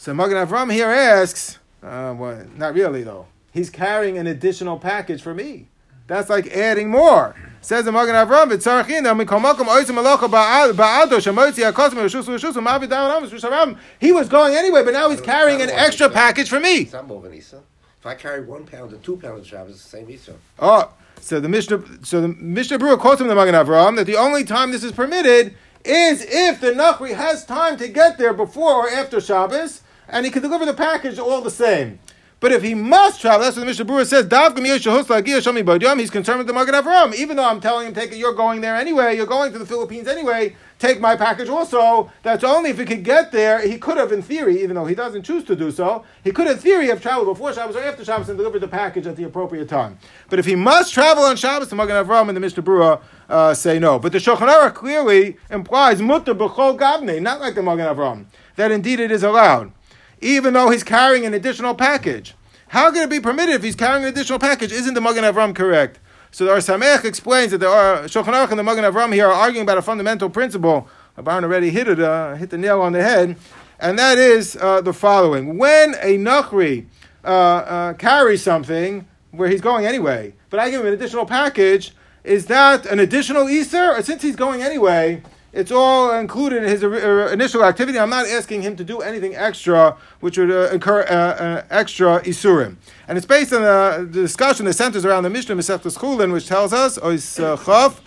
So 0.00 0.14
Magen 0.14 0.36
Avram 0.36 0.72
here 0.72 0.86
asks, 0.86 1.58
uh, 1.82 2.14
well, 2.16 2.46
not 2.56 2.72
really 2.74 3.02
though. 3.02 3.26
He's 3.50 3.68
carrying 3.68 4.16
an 4.16 4.28
additional 4.28 4.78
package 4.78 5.20
for 5.20 5.34
me. 5.34 5.66
That's 6.06 6.30
like 6.30 6.46
adding 6.46 6.88
more. 6.88 7.34
Says 7.60 7.84
the 7.84 7.90
Magen 7.90 8.14
Avram, 8.14 8.50
"V'tzarachin 8.52 9.02
mikol 9.02 9.42
makom 9.42 9.66
oisim 9.66 10.00
malacha 10.00 10.30
ba'ad- 10.30 10.72
ba'ado 10.74 11.18
shemotzi 11.18 11.70
hakosim 11.70 11.94
v'shusu 11.94 12.38
v'shusu 12.38 12.64
ma'avid 12.64 12.88
da'am 12.88 13.16
amos 13.16 13.30
v'sharam." 13.30 13.76
He 13.98 14.12
was 14.12 14.28
going 14.28 14.54
anyway, 14.54 14.84
but 14.84 14.92
now 14.92 15.10
he's 15.10 15.20
carrying 15.20 15.60
an 15.60 15.68
extra 15.68 16.08
package 16.08 16.48
for 16.48 16.60
me. 16.60 16.82
If 16.82 18.06
I 18.06 18.14
carry 18.14 18.42
one 18.44 18.64
pound 18.64 18.92
or 18.92 18.98
two 18.98 19.16
pounds 19.16 19.40
of 19.40 19.46
Shabbos, 19.48 19.74
it's 19.74 19.82
the 19.82 19.90
same 19.90 20.08
Isa. 20.08 20.34
Oh, 20.60 20.92
so 21.20 21.40
the 21.40 21.48
Mishnah, 21.48 21.82
so 22.04 22.20
the 22.20 22.28
Mishnah 22.28 22.78
Berurah 22.78 23.00
quotes 23.00 23.20
him 23.20 23.26
the 23.26 23.34
Magen 23.34 23.56
Avram 23.56 23.96
that 23.96 24.06
the 24.06 24.16
only 24.16 24.44
time 24.44 24.70
this 24.70 24.84
is 24.84 24.92
permitted 24.92 25.56
is 25.84 26.24
if 26.24 26.60
the 26.60 26.70
Nachri 26.70 27.14
has 27.14 27.44
time 27.44 27.76
to 27.78 27.88
get 27.88 28.16
there 28.16 28.32
before 28.32 28.86
or 28.86 28.88
after 28.88 29.20
Shabbos, 29.20 29.82
and 30.08 30.24
he 30.24 30.32
can 30.32 30.42
deliver 30.42 30.66
the 30.66 30.74
package 30.74 31.18
all 31.18 31.40
the 31.40 31.50
same. 31.50 31.98
But 32.40 32.52
if 32.52 32.62
he 32.62 32.72
must 32.72 33.20
travel, 33.20 33.40
that's 33.40 33.56
what 33.56 33.62
the 33.62 33.66
Mishnah 33.66 33.84
Berurah 33.84 34.06
says. 34.06 35.98
He's 35.98 36.10
concerned 36.10 36.38
with 36.38 36.46
the 36.46 36.52
Magen 36.52 36.74
Avram, 36.74 37.12
even 37.14 37.36
though 37.36 37.48
I'm 37.48 37.60
telling 37.60 37.88
him, 37.88 37.94
"Take 37.94 38.12
it, 38.12 38.16
you're 38.16 38.32
going 38.32 38.60
there 38.60 38.76
anyway. 38.76 39.16
You're 39.16 39.26
going 39.26 39.52
to 39.52 39.58
the 39.58 39.66
Philippines 39.66 40.06
anyway. 40.06 40.54
Take 40.78 41.00
my 41.00 41.16
package 41.16 41.48
also." 41.48 42.12
That's 42.22 42.44
only 42.44 42.70
if 42.70 42.78
he 42.78 42.84
could 42.84 43.02
get 43.02 43.32
there. 43.32 43.66
He 43.66 43.76
could 43.76 43.96
have, 43.96 44.12
in 44.12 44.22
theory, 44.22 44.62
even 44.62 44.76
though 44.76 44.84
he 44.84 44.94
doesn't 44.94 45.24
choose 45.24 45.42
to 45.46 45.56
do 45.56 45.72
so, 45.72 46.04
he 46.22 46.30
could, 46.30 46.46
in 46.46 46.56
theory, 46.58 46.86
have 46.86 47.02
traveled 47.02 47.26
before 47.26 47.52
Shabbos 47.52 47.74
or 47.74 47.82
after 47.82 48.04
Shabbos 48.04 48.28
and 48.28 48.38
delivered 48.38 48.60
the 48.60 48.68
package 48.68 49.08
at 49.08 49.16
the 49.16 49.24
appropriate 49.24 49.68
time. 49.68 49.98
But 50.30 50.38
if 50.38 50.46
he 50.46 50.54
must 50.54 50.94
travel 50.94 51.24
on 51.24 51.34
Shabbos, 51.34 51.70
the 51.70 51.74
Magen 51.74 51.96
Avram 51.96 52.28
and 52.28 52.36
the 52.36 52.40
Mishnah 52.40 52.62
Berurah 52.62 53.00
uh, 53.28 53.52
say 53.52 53.80
no. 53.80 53.98
But 53.98 54.12
the 54.12 54.18
Shulchan 54.18 54.74
clearly 54.74 55.38
implies 55.50 56.00
mutter 56.00 56.36
b'chol 56.36 56.78
gavne, 56.78 57.20
not 57.20 57.40
like 57.40 57.56
the 57.56 57.64
Magen 57.64 57.86
Avram, 57.86 58.26
that 58.54 58.70
indeed 58.70 59.00
it 59.00 59.10
is 59.10 59.24
allowed, 59.24 59.72
even 60.20 60.54
though 60.54 60.70
he's 60.70 60.84
carrying 60.84 61.24
an 61.26 61.34
additional 61.34 61.74
package. 61.74 62.34
How 62.68 62.90
can 62.92 63.02
it 63.02 63.10
be 63.10 63.20
permitted 63.20 63.54
if 63.54 63.62
he's 63.62 63.76
carrying 63.76 64.02
an 64.04 64.08
additional 64.10 64.38
package? 64.38 64.72
Isn't 64.72 64.94
the 64.94 65.00
Magen 65.00 65.24
Avram 65.24 65.54
correct? 65.54 66.00
So 66.30 66.44
the 66.44 66.52
Ohr 66.52 66.58
Sameach 66.58 67.04
explains 67.04 67.52
that 67.52 67.58
the 67.58 67.68
Ar 67.68 68.02
Shulchan 68.02 68.34
Aruch 68.34 68.50
and 68.50 68.58
the 68.58 68.62
Magen 68.62 68.84
Avram 68.84 69.12
here 69.14 69.26
are 69.26 69.32
arguing 69.32 69.62
about 69.62 69.78
a 69.78 69.82
fundamental 69.82 70.28
principle. 70.28 70.88
Baron 71.16 71.44
already 71.44 71.70
hit 71.70 71.88
it, 71.88 71.98
uh, 71.98 72.34
hit 72.34 72.50
the 72.50 72.58
nail 72.58 72.80
on 72.80 72.92
the 72.92 73.02
head, 73.02 73.36
and 73.80 73.98
that 73.98 74.18
is 74.18 74.56
uh, 74.60 74.80
the 74.80 74.92
following: 74.92 75.58
When 75.58 75.94
a 75.94 76.16
Nachri 76.16 76.86
uh, 77.24 77.28
uh, 77.28 77.92
carries 77.94 78.42
something 78.42 79.08
where 79.32 79.48
he's 79.48 79.60
going 79.60 79.84
anyway, 79.84 80.34
but 80.50 80.60
I 80.60 80.70
give 80.70 80.80
him 80.80 80.86
an 80.86 80.92
additional 80.92 81.26
package, 81.26 81.92
is 82.22 82.46
that 82.46 82.86
an 82.86 83.00
additional 83.00 83.46
Isser? 83.46 83.98
Or 83.98 84.02
since 84.02 84.22
he's 84.22 84.36
going 84.36 84.62
anyway, 84.62 85.22
it's 85.52 85.72
all 85.72 86.12
included 86.18 86.62
in 86.62 86.68
his 86.68 86.84
uh, 86.84 87.30
initial 87.32 87.64
activity. 87.64 87.98
I'm 87.98 88.10
not 88.10 88.26
asking 88.26 88.62
him 88.62 88.76
to 88.76 88.84
do 88.84 89.00
anything 89.00 89.34
extra, 89.34 89.96
which 90.20 90.36
would 90.36 90.50
uh, 90.50 90.68
incur 90.72 91.02
uh, 91.02 91.04
uh, 91.04 91.64
extra 91.70 92.20
isurim. 92.22 92.76
And 93.06 93.16
it's 93.16 93.26
based 93.26 93.52
on 93.54 93.62
the, 93.62 94.08
discussion 94.12 94.66
that 94.66 94.74
centers 94.74 95.06
around 95.06 95.22
the 95.22 95.30
Mishnah 95.30 95.56
Masechtas 95.56 95.96
Chulin, 95.98 96.32
which 96.32 96.46
tells 96.46 96.72
us, 96.72 96.98
Ois 96.98 97.42
uh, 97.42 97.56
Chav, 97.56 98.00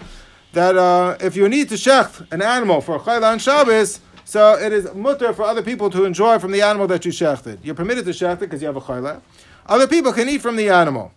that 0.53 0.77
uh, 0.77 1.17
if 1.19 1.35
you 1.35 1.49
need 1.49 1.69
to 1.69 1.75
shecht 1.75 2.31
an 2.31 2.41
animal 2.41 2.81
for 2.81 2.97
a 2.97 2.99
chayla 2.99 3.31
on 3.31 3.39
Shabbos, 3.39 4.01
so 4.23 4.53
it 4.53 4.71
is 4.71 4.93
mutter 4.93 5.33
for 5.33 5.43
other 5.43 5.63
people 5.63 5.89
to 5.89 6.05
enjoy 6.05 6.37
from 6.37 6.51
the 6.51 6.61
animal 6.61 6.87
that 6.87 7.05
you 7.05 7.11
shechted. 7.11 7.57
You're 7.63 7.75
permitted 7.75 8.05
to 8.05 8.11
shecht 8.11 8.35
it 8.35 8.39
because 8.41 8.61
you 8.61 8.67
have 8.67 8.75
a 8.75 8.81
chayla. 8.81 9.21
other 9.65 9.87
people 9.87 10.13
can 10.13 10.29
eat 10.29 10.41
from 10.41 10.57
the 10.57 10.69
animal. 10.69 11.11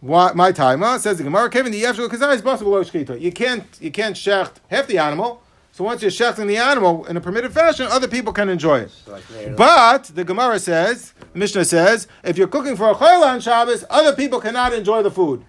Why, 0.00 0.32
my 0.34 0.52
time, 0.52 0.80
well, 0.80 0.98
says 0.98 1.16
the 1.18 1.24
Gemara, 1.24 1.48
Kevin, 1.48 1.72
the 1.72 1.82
Yevshel 1.82 2.08
Kazai 2.08 2.34
is 2.34 2.42
possible. 2.42 2.82
You 3.16 3.32
can't, 3.32 3.64
you 3.80 3.90
can't 3.90 4.16
shecht 4.16 4.56
half 4.68 4.86
the 4.86 4.98
animal. 4.98 5.43
So 5.74 5.82
once 5.82 6.02
you're 6.02 6.10
shechting 6.12 6.46
the 6.46 6.56
animal 6.56 7.04
in 7.06 7.16
a 7.16 7.20
permitted 7.20 7.52
fashion, 7.52 7.88
other 7.90 8.06
people 8.06 8.32
can 8.32 8.48
enjoy 8.48 8.78
it. 8.82 8.92
Like. 9.08 9.56
But 9.56 10.04
the 10.04 10.22
Gemara 10.22 10.60
says, 10.60 11.14
the 11.32 11.36
Mishnah 11.40 11.64
says, 11.64 12.06
if 12.22 12.38
you're 12.38 12.46
cooking 12.46 12.76
for 12.76 12.88
a 12.90 12.94
chayla 12.94 13.26
on 13.26 13.40
Shabbos, 13.40 13.84
other 13.90 14.14
people 14.14 14.40
cannot 14.40 14.72
enjoy 14.72 15.02
the 15.02 15.10
food. 15.10 15.44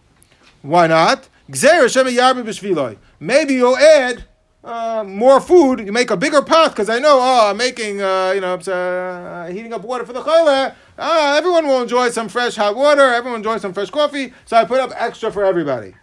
Why 0.64 0.88
not? 0.88 1.30
Gzeir 1.52 1.88
Shem 1.94 2.08
Yarbi 2.08 2.44
b'shviloi. 2.44 2.98
Maybe 3.20 3.54
you'll 3.54 3.78
add 3.78 4.26
uh, 4.64 5.04
more 5.06 5.40
food. 5.40 5.86
You 5.86 5.92
make 5.92 6.10
a 6.10 6.18
bigger 6.18 6.42
pot 6.42 6.72
because 6.72 6.90
I 6.90 6.98
know. 6.98 7.20
Oh, 7.22 7.52
I'm 7.52 7.58
making. 7.58 8.02
Uh, 8.02 8.32
you 8.34 8.42
know, 8.42 8.56
I'm 8.56 8.64
uh, 8.68 9.54
heating 9.54 9.74
up 9.74 9.84
water 9.84 10.08
for 10.08 10.14
the 10.14 10.24
chayla. 10.24 10.74
Ah, 10.98 11.38
everyone 11.38 11.68
will 11.68 11.84
enjoy 11.84 12.10
some 12.10 12.30
fresh 12.30 12.56
hot 12.56 12.76
water. 12.76 13.04
Everyone 13.04 13.34
will 13.34 13.52
enjoy 13.52 13.60
some 13.60 13.74
fresh 13.74 13.92
coffee. 13.92 14.34
So 14.46 14.58
I 14.58 14.66
put 14.66 14.80
up 14.80 14.92
extra 14.96 15.32
for 15.32 15.46
everybody. 15.46 15.94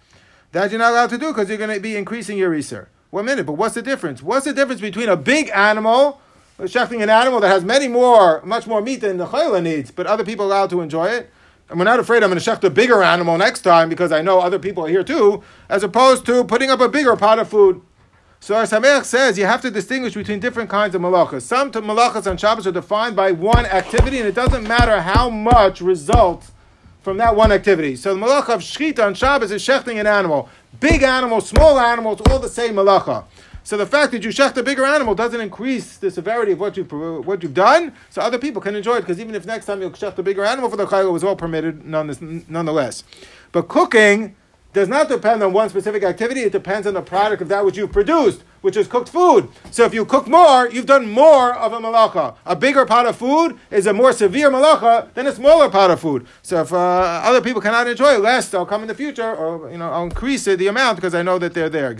That 0.53 0.70
you're 0.70 0.79
not 0.79 0.93
allowed 0.93 1.11
to 1.11 1.18
do 1.18 1.33
because 1.33 1.49
you're 1.49 1.59
going 1.59 1.75
to 1.75 1.81
be 1.81 1.97
increasing 1.97 2.39
your 2.39 2.53
reser. 2.53 2.87
One 3.13 3.27
minute, 3.27 3.45
but 3.45 3.59
what's 3.59 3.75
the 3.75 3.83
difference? 3.83 4.23
What's 4.23 4.47
the 4.47 4.55
difference 4.55 4.81
between 4.81 5.11
a 5.11 5.19
big 5.19 5.51
animal, 5.51 6.23
shechting 6.61 7.03
an 7.03 7.11
animal 7.11 7.41
that 7.41 7.49
has 7.49 7.63
many 7.63 7.87
more, 7.87 8.41
much 8.43 8.67
more 8.67 8.81
meat 8.81 9.03
than 9.03 9.19
the 9.19 9.27
chayla 9.27 9.63
needs, 9.63 9.91
but 9.91 10.07
other 10.07 10.25
people 10.25 10.47
allowed 10.47 10.71
to 10.71 10.81
enjoy 10.81 11.09
it? 11.09 11.31
And 11.69 11.79
we're 11.79 11.85
not 11.85 12.01
afraid 12.01 12.23
I'm 12.23 12.31
going 12.31 12.41
to 12.41 12.51
shecht 12.51 12.65
a 12.65 12.71
bigger 12.71 13.03
animal 13.03 13.37
next 13.37 13.61
time 13.61 13.91
because 13.91 14.13
I 14.13 14.23
know 14.23 14.41
other 14.41 14.59
people 14.59 14.87
are 14.87 14.89
here 14.89 15.05
too, 15.05 15.43
as 15.69 15.83
opposed 15.83 16.25
to 16.25 16.43
putting 16.45 16.71
up 16.71 16.81
a 16.81 16.89
bigger 16.89 17.15
pot 17.15 17.39
of 17.39 17.51
food. 17.51 17.83
So 18.41 18.55
Ohr 18.55 18.63
Sameach 18.63 19.05
says 19.05 19.37
you 19.37 19.45
have 19.45 19.61
to 19.61 19.71
distinguish 19.71 20.15
between 20.15 20.41
different 20.41 20.71
kinds 20.71 20.95
of 20.95 21.03
malachas. 21.03 21.43
Some 21.43 21.71
malachas 21.71 22.27
on 22.27 22.39
Shabbos 22.39 22.67
are 22.67 22.73
defined 22.73 23.15
by 23.15 23.33
one 23.33 23.67
activity, 23.67 24.21
and 24.21 24.27
it 24.27 24.35
doesn't 24.35 24.67
matter 24.67 25.03
how 25.03 25.29
much 25.29 25.83
results 25.83 26.53
from 27.03 27.16
that 27.18 27.34
one 27.34 27.53
activity. 27.53 27.96
So 27.96 28.14
the 28.14 28.20
malacha 28.20 28.50
of 28.50 28.61
shechita 28.61 29.05
on 29.05 29.14
Shabbos 29.14 29.50
is 29.50 29.62
shechting 29.62 30.00
an 30.00 30.07
animal. 30.07 30.48
Big 30.80 31.03
animals, 31.03 31.48
small 31.48 31.78
animals, 31.78 32.20
all 32.28 32.38
the 32.38 32.48
same 32.48 32.74
malacha. 32.74 33.24
So 33.64 33.76
the 33.76 33.86
fact 33.86 34.11
that 34.12 34.24
you 34.24 34.30
shecht 34.30 34.57
a 34.57 34.62
bigger 34.62 34.84
animal 34.84 35.14
doesn't 35.14 35.40
increase 35.40 35.96
the 35.96 36.11
severity 36.11 36.53
of 36.53 36.59
what 36.59 36.76
you've, 36.76 36.90
what 36.90 37.42
you've 37.44 37.55
done, 37.55 37.92
so 38.11 38.20
other 38.20 38.38
people 38.38 38.61
can 38.61 38.74
enjoy 38.74 38.96
it, 38.96 39.03
because 39.03 39.20
even 39.20 39.36
if 39.36 39.46
next 39.46 39.66
time 39.66 39.80
you 39.80 39.90
shecht 39.90 40.18
a 40.18 40.22
bigger 40.22 40.44
animal 40.44 40.68
for 40.68 40.76
the 40.76 40.84
chayla, 40.86 41.09
it 41.09 41.12
was 41.12 41.22
all 41.22 41.36
permitted 41.36 41.84
nonetheless. 41.84 43.05
But 43.53 43.68
cooking 43.68 44.34
does 44.73 44.89
not 44.89 45.09
depend 45.09 45.43
on 45.43 45.53
one 45.53 45.68
specific 45.68 46.03
activity, 46.03 46.41
it 46.41 46.53
depends 46.53 46.87
on 46.87 46.95
the 46.95 47.03
product 47.03 47.43
of 47.43 47.49
that 47.49 47.64
which 47.64 47.77
you've 47.77 47.93
produced 47.93 48.43
which 48.62 48.77
is 48.77 48.87
cooked 48.87 49.11
food. 49.11 49.49
So 49.70 49.85
if 49.85 49.93
you 49.93 50.05
cook 50.07 50.27
more, 50.27 50.68
you've 50.70 50.87
done 50.87 51.11
more 51.11 51.55
of 51.55 51.73
a 51.73 51.79
malacha. 51.79 52.37
A 52.47 52.57
bigger 52.57 52.87
pot 52.87 53.07
of 53.07 53.16
food 53.16 53.59
is 53.70 53.87
a 53.87 53.93
more 53.93 54.12
severe 54.12 54.51
malacha 54.51 55.12
than 55.14 55.27
a 55.27 55.33
smaller 55.33 55.68
pot 55.68 55.91
of 55.91 56.01
food. 56.01 56.27
So 56.41 56.62
if 56.62 56.73
uh, 56.73 56.77
other 56.77 57.43
people 57.43 57.61
cannot 57.61 57.87
enjoy 57.87 58.18
less, 58.18 58.55
I'll 58.55 58.64
come 58.64 58.83
in 58.83 58.89
the 58.89 58.95
future, 58.95 59.35
or 59.35 59.70
you 59.70 59.79
know, 59.79 59.91
I'll 59.91 60.05
increase 60.05 60.45
the 60.45 60.66
amount 60.68 60.97
because 60.97 61.14
I 61.14 61.23
know 61.23 61.39
that 61.39 61.53
they're 61.55 61.68
there. 61.68 61.91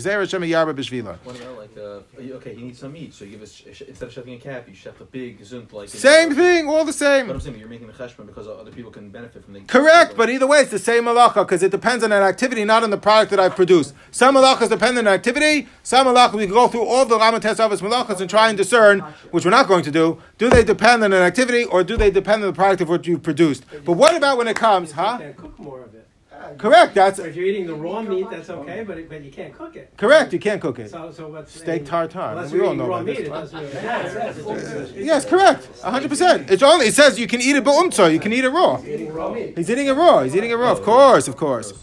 Like 1.75 1.85
uh, 1.85 2.35
okay, 2.35 2.53
he 2.55 2.61
needs 2.61 2.79
some 2.79 2.93
meat, 2.93 3.13
so 3.13 3.25
you 3.25 3.31
give 3.31 3.41
us 3.41 3.61
instead 3.61 4.03
of 4.03 4.13
shoving 4.13 4.33
a 4.33 4.37
cap, 4.37 4.67
you 4.67 4.75
shove 4.75 4.99
a 5.01 5.05
big 5.05 5.39
zunt 5.41 5.71
like. 5.71 5.89
Same 5.89 6.33
thing, 6.33 6.67
all 6.67 6.85
the 6.85 6.93
same. 6.93 7.27
But 7.27 7.33
I'm 7.33 7.39
saying 7.39 7.59
you're 7.59 7.67
making 7.67 7.87
the 7.87 7.93
cheshbon 7.93 8.25
because 8.25 8.47
other 8.47 8.71
people 8.71 8.91
can 8.91 9.09
benefit 9.09 9.43
from 9.43 9.53
the. 9.53 9.61
Correct, 9.61 10.15
but 10.15 10.29
either 10.29 10.47
way, 10.47 10.59
it's 10.59 10.71
the 10.71 10.79
same 10.79 11.05
malacha 11.05 11.45
because 11.45 11.63
it 11.63 11.71
depends 11.71 12.03
on 12.03 12.11
an 12.11 12.23
activity, 12.23 12.65
not 12.65 12.83
on 12.83 12.89
the 12.89 12.97
product 12.97 13.31
that 13.31 13.39
I've 13.39 13.55
produced. 13.55 13.93
Some 14.11 14.35
malachas 14.35 14.69
depend 14.69 14.97
on 14.97 15.07
activity. 15.07 15.67
Some 15.83 16.07
malachas 16.07 16.33
we 16.33 16.45
can 16.45 16.53
go 16.53 16.67
through 16.67 16.85
all 16.85 17.05
the 17.05 17.17
Lamates 17.17 17.57
Avos 17.57 17.81
malachas 17.81 18.21
and 18.21 18.29
try 18.29 18.49
and 18.49 18.57
discern, 18.57 18.99
which 19.31 19.45
we're 19.45 19.51
not 19.51 19.67
going 19.67 19.83
to 19.83 19.91
do. 19.91 20.21
Do 20.37 20.49
they 20.49 20.63
depend 20.63 21.03
on 21.03 21.13
an 21.13 21.21
activity 21.21 21.65
or 21.65 21.83
do 21.83 21.97
they 21.97 22.11
depend 22.11 22.43
on 22.43 22.47
the 22.47 22.53
product 22.53 22.81
of 22.81 22.89
what 22.89 23.07
you've 23.07 23.23
produced? 23.23 23.65
But 23.85 23.93
what 23.93 24.15
about 24.15 24.37
when 24.37 24.47
it 24.47 24.55
comes, 24.55 24.91
huh? 24.91 25.19
You 26.53 26.59
can't 26.59 26.59
cook 26.59 26.71
more 26.71 26.71
of 26.73 26.79
it. 26.79 26.81
Correct. 26.81 26.95
That's 26.95 27.17
So 27.17 27.23
if 27.25 27.35
you're 27.35 27.45
eating 27.45 27.67
the 27.67 27.75
raw 27.75 28.01
meat, 28.01 28.27
that's 28.29 28.49
okay, 28.49 28.83
but, 28.83 28.97
it, 28.97 29.09
but 29.09 29.23
you 29.23 29.31
can't 29.31 29.53
cook 29.53 29.75
it. 29.75 29.93
correct. 29.97 30.33
You 30.33 30.39
can't 30.39 30.61
cook 30.61 30.79
it. 30.79 30.89
So, 30.91 31.11
so 31.11 31.27
what's 31.27 31.53
Steak 31.57 31.85
tartare. 31.85 32.31
Unless 32.31 32.51
We 32.51 32.61
all 32.61 32.73
know 32.73 32.87
raw 32.87 32.95
about 32.97 33.05
meat, 33.05 33.17
this. 33.17 33.27
it 33.27 33.29
doesn't 33.29 33.59
really 33.59 33.73
matter. 33.73 34.89
Yes, 34.95 35.25
correct. 35.25 35.67
hundred 35.81 36.09
percent. 36.09 36.49
It's 36.49 36.63
only 36.63 36.87
it 36.87 36.93
says 36.93 37.19
you 37.19 37.27
can 37.27 37.41
eat 37.41 37.55
it 37.55 37.63
but 37.63 37.73
beumtza. 37.73 38.11
You 38.11 38.19
can 38.19 38.33
eat 38.33 38.43
it 38.45 38.49
raw. 38.49 38.81
Eating 38.81 39.13
raw 39.13 39.29
meat. 39.31 39.57
He's 39.57 39.69
eating 39.69 39.87
it 39.87 39.93
raw. 39.93 40.23
He's 40.23 40.35
eating 40.35 40.51
it 40.51 40.55
raw. 40.55 40.71
Of 40.71 40.81
course, 40.83 41.27
of 41.27 41.35
course. 41.37 41.73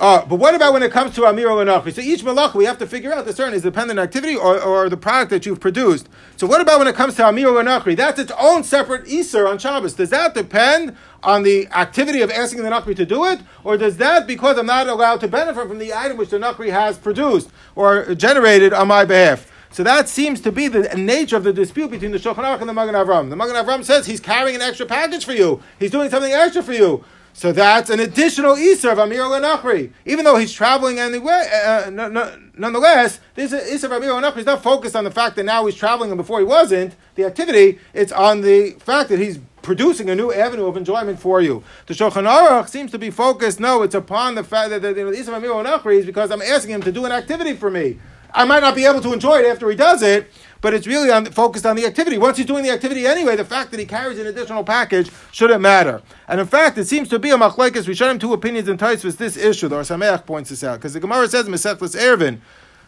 Uh, 0.00 0.24
but 0.24 0.36
what 0.36 0.54
about 0.54 0.72
when 0.72 0.82
it 0.82 0.90
comes 0.90 1.14
to 1.14 1.24
Amir 1.26 1.50
or 1.50 1.62
Nachri? 1.64 1.92
So 1.92 2.00
each 2.00 2.22
malach 2.24 2.54
we 2.54 2.64
have 2.64 2.78
to 2.78 2.86
figure 2.86 3.12
out 3.12 3.26
the 3.26 3.32
certain 3.34 3.52
is 3.52 3.60
dependent 3.62 4.00
activity 4.00 4.34
or, 4.34 4.58
or 4.58 4.88
the 4.88 4.96
product 4.96 5.30
that 5.30 5.44
you've 5.44 5.60
produced. 5.60 6.08
So 6.38 6.46
what 6.46 6.62
about 6.62 6.78
when 6.78 6.88
it 6.88 6.94
comes 6.94 7.14
to 7.16 7.28
Amir 7.28 7.48
or 7.50 7.62
Nachri? 7.62 7.94
That's 7.94 8.18
its 8.18 8.32
own 8.40 8.64
separate 8.64 9.04
Isser 9.04 9.46
on 9.48 9.58
Shabbos. 9.58 9.92
Does 9.92 10.08
that 10.08 10.32
depend 10.32 10.96
on 11.22 11.42
the 11.42 11.68
activity 11.68 12.20
of 12.20 12.30
asking 12.30 12.62
the 12.62 12.70
Nachri 12.70 12.96
to 12.96 13.06
do 13.06 13.24
it? 13.26 13.40
Or 13.64 13.76
does 13.76 13.96
that, 13.98 14.26
because 14.26 14.58
I'm 14.58 14.66
not 14.66 14.88
allowed 14.88 15.20
to 15.20 15.28
benefit 15.28 15.68
from 15.68 15.78
the 15.78 15.94
item 15.94 16.16
which 16.16 16.30
the 16.30 16.38
Nachri 16.38 16.70
has 16.70 16.98
produced 16.98 17.50
or 17.74 18.14
generated 18.14 18.72
on 18.72 18.88
my 18.88 19.04
behalf? 19.04 19.50
So 19.70 19.82
that 19.84 20.08
seems 20.08 20.40
to 20.42 20.52
be 20.52 20.68
the 20.68 20.82
nature 20.96 21.36
of 21.36 21.44
the 21.44 21.52
dispute 21.52 21.90
between 21.90 22.12
the 22.12 22.18
Shulchan 22.18 22.44
Aruch 22.44 22.60
and 22.60 22.68
the 22.68 22.74
Magen 22.74 22.94
Avram. 22.94 23.30
The 23.30 23.36
Magen 23.36 23.56
Avram 23.56 23.82
says 23.82 24.06
he's 24.06 24.20
carrying 24.20 24.54
an 24.56 24.60
extra 24.60 24.84
package 24.84 25.24
for 25.24 25.32
you. 25.32 25.62
He's 25.78 25.90
doing 25.90 26.10
something 26.10 26.30
extra 26.30 26.62
for 26.62 26.74
you. 26.74 27.04
So 27.32 27.52
that's 27.52 27.88
an 27.88 27.98
additional 27.98 28.54
Isser 28.56 28.92
of 28.92 28.98
Amir 28.98 29.22
Nachri. 29.22 29.92
Even 30.04 30.26
though 30.26 30.36
he's 30.36 30.52
traveling 30.52 30.98
anyway, 30.98 31.48
uh, 31.64 31.88
no, 31.90 32.08
no, 32.08 32.38
nonetheless, 32.58 33.20
this 33.34 33.52
Isser 33.52 33.84
of 33.84 33.92
Amir 33.92 34.10
Nachri 34.10 34.38
is 34.38 34.46
not 34.46 34.62
focused 34.62 34.94
on 34.94 35.04
the 35.04 35.10
fact 35.10 35.36
that 35.36 35.44
now 35.44 35.64
he's 35.64 35.74
traveling 35.74 36.10
and 36.10 36.18
before 36.18 36.38
he 36.38 36.44
wasn't, 36.44 36.94
the 37.14 37.24
activity, 37.24 37.78
it's 37.94 38.12
on 38.12 38.42
the 38.42 38.72
fact 38.72 39.08
that 39.08 39.18
he's 39.18 39.38
producing 39.62 40.10
a 40.10 40.14
new 40.14 40.32
avenue 40.32 40.66
of 40.66 40.76
enjoyment 40.76 41.18
for 41.18 41.40
you. 41.40 41.62
The 41.86 41.94
Shulchan 41.94 42.28
Aruch 42.28 42.68
seems 42.68 42.90
to 42.90 42.98
be 42.98 43.10
focused, 43.10 43.60
no, 43.60 43.82
it's 43.82 43.94
upon 43.94 44.34
the 44.34 44.44
fact 44.44 44.70
that 44.70 44.82
the, 44.82 44.88
of 44.88 45.28
Amir 45.28 45.50
Nachri 45.50 45.98
is 45.98 46.06
because 46.06 46.30
I'm 46.30 46.42
asking 46.42 46.74
him 46.74 46.82
to 46.82 46.92
do 46.92 47.04
an 47.04 47.12
activity 47.12 47.54
for 47.54 47.70
me. 47.70 47.98
I 48.34 48.44
might 48.44 48.60
not 48.60 48.74
be 48.74 48.84
able 48.84 49.00
to 49.02 49.12
enjoy 49.12 49.40
it 49.40 49.46
after 49.46 49.68
he 49.68 49.76
does 49.76 50.02
it, 50.02 50.30
but 50.62 50.72
it's 50.72 50.86
really 50.86 51.10
on, 51.10 51.26
focused 51.26 51.66
on 51.66 51.76
the 51.76 51.84
activity. 51.84 52.16
Once 52.18 52.38
he's 52.38 52.46
doing 52.46 52.62
the 52.62 52.70
activity 52.70 53.06
anyway, 53.06 53.36
the 53.36 53.44
fact 53.44 53.70
that 53.72 53.80
he 53.80 53.84
carries 53.84 54.18
an 54.18 54.26
additional 54.26 54.64
package 54.64 55.10
shouldn't 55.32 55.60
matter. 55.60 56.00
And 56.28 56.40
in 56.40 56.46
fact, 56.46 56.78
it 56.78 56.86
seems 56.86 57.08
to 57.08 57.18
be 57.18 57.30
a 57.30 57.36
machlekes. 57.36 57.86
We 57.86 57.94
showed 57.94 58.10
him 58.10 58.18
two 58.18 58.32
opinions 58.32 58.68
in 58.68 58.78
Tosfos 58.78 59.16
this 59.16 59.36
issue. 59.36 59.68
The 59.68 59.76
Sameach 59.80 60.24
points 60.24 60.50
this 60.50 60.64
out 60.64 60.78
because 60.78 60.94
the 60.94 61.00
Gemara 61.00 61.28
says 61.28 61.46
Mesechlis 61.46 61.96
Eruvin. 61.96 62.38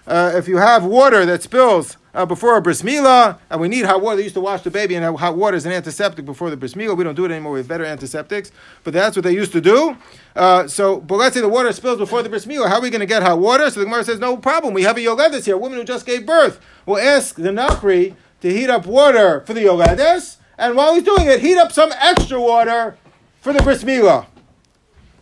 Uh, 0.07 0.33
if 0.35 0.47
you 0.47 0.59
have 0.59 0.85
water 0.85 1.25
that 1.25 1.43
spills 1.43 1.97
uh, 2.15 2.27
before 2.27 2.57
a 2.57 2.63
bris 2.63 2.83
and 2.85 3.61
we 3.61 3.69
need 3.69 3.85
hot 3.85 4.03
water, 4.03 4.17
they 4.17 4.23
used 4.23 4.35
to 4.35 4.41
wash 4.41 4.63
the 4.63 4.71
baby 4.71 4.95
and 4.95 5.17
hot 5.17 5.37
water 5.37 5.57
is 5.57 5.65
an 5.65 5.73
antiseptic 5.73 6.25
before 6.25 6.51
the 6.51 6.57
bris. 6.57 6.77
We 6.77 6.87
don't 6.87 7.15
do 7.15 7.25
it 7.25 7.31
anymore. 7.31 7.53
We 7.53 7.61
have 7.61 7.69
better 7.69 7.85
antiseptics, 7.85 8.53
but 8.85 8.93
that's 8.93 9.17
what 9.17 9.25
they 9.25 9.33
used 9.33 9.53
to 9.53 9.61
do. 9.61 9.97
Uh, 10.37 10.69
so, 10.69 11.01
but 11.01 11.17
let's 11.17 11.35
say 11.35 11.41
the 11.41 11.49
water 11.49 11.73
spills 11.73 11.99
before 11.99 12.23
the 12.23 12.29
bris. 12.29 12.45
How 12.45 12.77
are 12.77 12.81
we 12.81 12.91
going 12.91 13.01
to 13.01 13.07
get 13.07 13.23
hot 13.23 13.39
water? 13.39 13.71
So 13.71 13.81
the 13.81 13.87
Gemara 13.87 14.05
says, 14.05 14.19
no 14.19 14.37
problem. 14.37 14.75
We 14.75 14.83
have 14.83 14.97
a 14.97 15.01
yoledes 15.01 15.47
here, 15.47 15.55
a 15.55 15.59
woman 15.59 15.79
who 15.79 15.85
just 15.85 16.05
gave 16.05 16.27
birth. 16.27 16.61
We'll 16.85 16.99
ask 16.99 17.37
the 17.37 17.49
nachri 17.49 18.15
to 18.43 18.53
heat 18.53 18.69
up 18.69 18.85
water 18.85 19.41
for 19.47 19.55
the 19.55 19.63
yoledes, 19.63 20.37
and 20.59 20.77
while 20.77 20.95
he's 20.95 21.03
doing 21.03 21.27
it, 21.27 21.41
heat 21.41 21.57
up 21.57 21.73
some 21.73 21.93
extra 21.93 22.39
water 22.41 22.99
for 23.41 23.55
the 23.55 23.63
bris. 23.63 23.83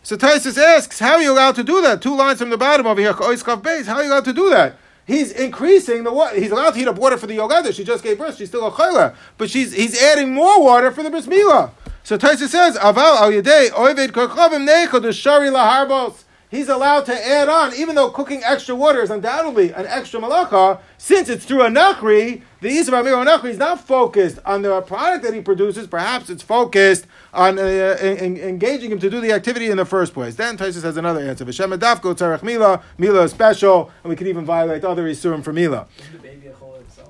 So 0.05 0.17
Tosfos 0.17 0.57
asks, 0.57 0.99
how 0.99 1.13
are 1.13 1.21
you 1.21 1.31
allowed 1.31 1.55
to 1.55 1.63
do 1.63 1.81
that? 1.81 2.01
Two 2.01 2.15
lines 2.15 2.39
from 2.39 2.49
the 2.49 2.57
bottom 2.57 2.85
over 2.85 2.99
here. 2.99 3.13
How 3.13 3.23
are 3.23 3.33
you 3.33 4.09
allowed 4.11 4.25
to 4.25 4.33
do 4.33 4.49
that? 4.49 4.75
He's 5.05 5.31
increasing 5.31 6.03
the 6.03 6.11
water. 6.11 6.39
He's 6.39 6.51
allowed 6.51 6.71
to 6.71 6.79
heat 6.79 6.87
up 6.87 6.97
water 6.97 7.17
for 7.17 7.27
the 7.27 7.37
yoledes. 7.37 7.73
She 7.73 7.83
just 7.83 8.03
gave 8.03 8.17
birth. 8.17 8.37
She's 8.37 8.49
still 8.49 8.67
a 8.67 8.71
chayla, 8.71 9.15
but 9.37 9.49
she's 9.49 9.73
he's 9.73 10.01
adding 10.01 10.33
more 10.33 10.63
water 10.63 10.91
for 10.91 11.03
the 11.03 11.09
bris 11.09 11.27
milah. 11.27 11.71
So 12.03 12.17
Taisa 12.17 12.47
says, 12.47 12.77
"Aval 12.77 13.17
al 13.17 13.31
yedei 13.31 13.69
oived 13.71 14.11
kochavim 14.11 14.65
neichod 14.65 15.13
shari 15.13 15.49
laharbos." 15.49 16.23
He's 16.53 16.69
allowed 16.69 17.07
to 17.07 17.27
add 17.27 17.49
on, 17.49 17.73
even 17.73 17.95
though 17.95 18.11
cooking 18.11 18.43
extra 18.43 18.75
water 18.75 19.01
is 19.01 19.09
undoubtedly 19.09 19.71
an 19.71 19.87
extra 19.87 20.19
malacha. 20.19 20.79
Since 20.99 21.27
it's 21.27 21.45
through 21.45 21.63
a 21.63 21.67
nachri, 21.67 22.43
the 22.61 22.69
Yisrael 22.69 22.99
Amir 22.99 23.15
nachri 23.15 23.49
is 23.49 23.57
not 23.57 23.87
focused 23.87 24.37
on 24.45 24.61
the 24.61 24.79
product 24.81 25.23
that 25.23 25.33
he 25.33 25.41
produces. 25.41 25.87
Perhaps 25.87 26.29
it's 26.29 26.43
focused 26.43 27.07
on 27.33 27.57
uh, 27.57 27.61
en- 27.63 28.37
engaging 28.37 28.91
him 28.91 28.99
to 28.99 29.09
do 29.09 29.19
the 29.19 29.31
activity 29.31 29.71
in 29.71 29.77
the 29.77 29.85
first 29.85 30.13
place. 30.13 30.35
Then 30.35 30.55
Tosfos 30.55 30.83
has 30.83 30.95
another 30.95 31.21
answer. 31.21 31.43
V'shem 31.43 31.75
adafko 31.75 32.13
tzarech 32.13 32.43
mila. 32.43 32.83
Mila 32.99 33.23
is 33.23 33.31
special, 33.31 33.91
and 34.03 34.11
we 34.11 34.15
can 34.15 34.27
even 34.27 34.45
violate 34.45 34.85
other 34.85 35.05
isurim 35.05 35.43
for 35.43 35.53
mila. 35.53 35.87
The 36.11 36.19
baby 36.19 36.45
a 36.49 36.53
chol 36.53 36.79
itself. 36.81 37.09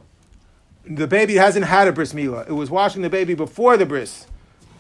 The 0.86 1.06
baby 1.06 1.34
hasn't 1.34 1.66
had 1.66 1.90
a 1.90 1.92
bris 1.92 2.14
mila. 2.14 2.46
It 2.48 2.54
was 2.54 2.70
washing 2.70 3.02
the 3.02 3.10
baby 3.10 3.34
before 3.34 3.76
the 3.76 3.86
bris. 3.86 4.26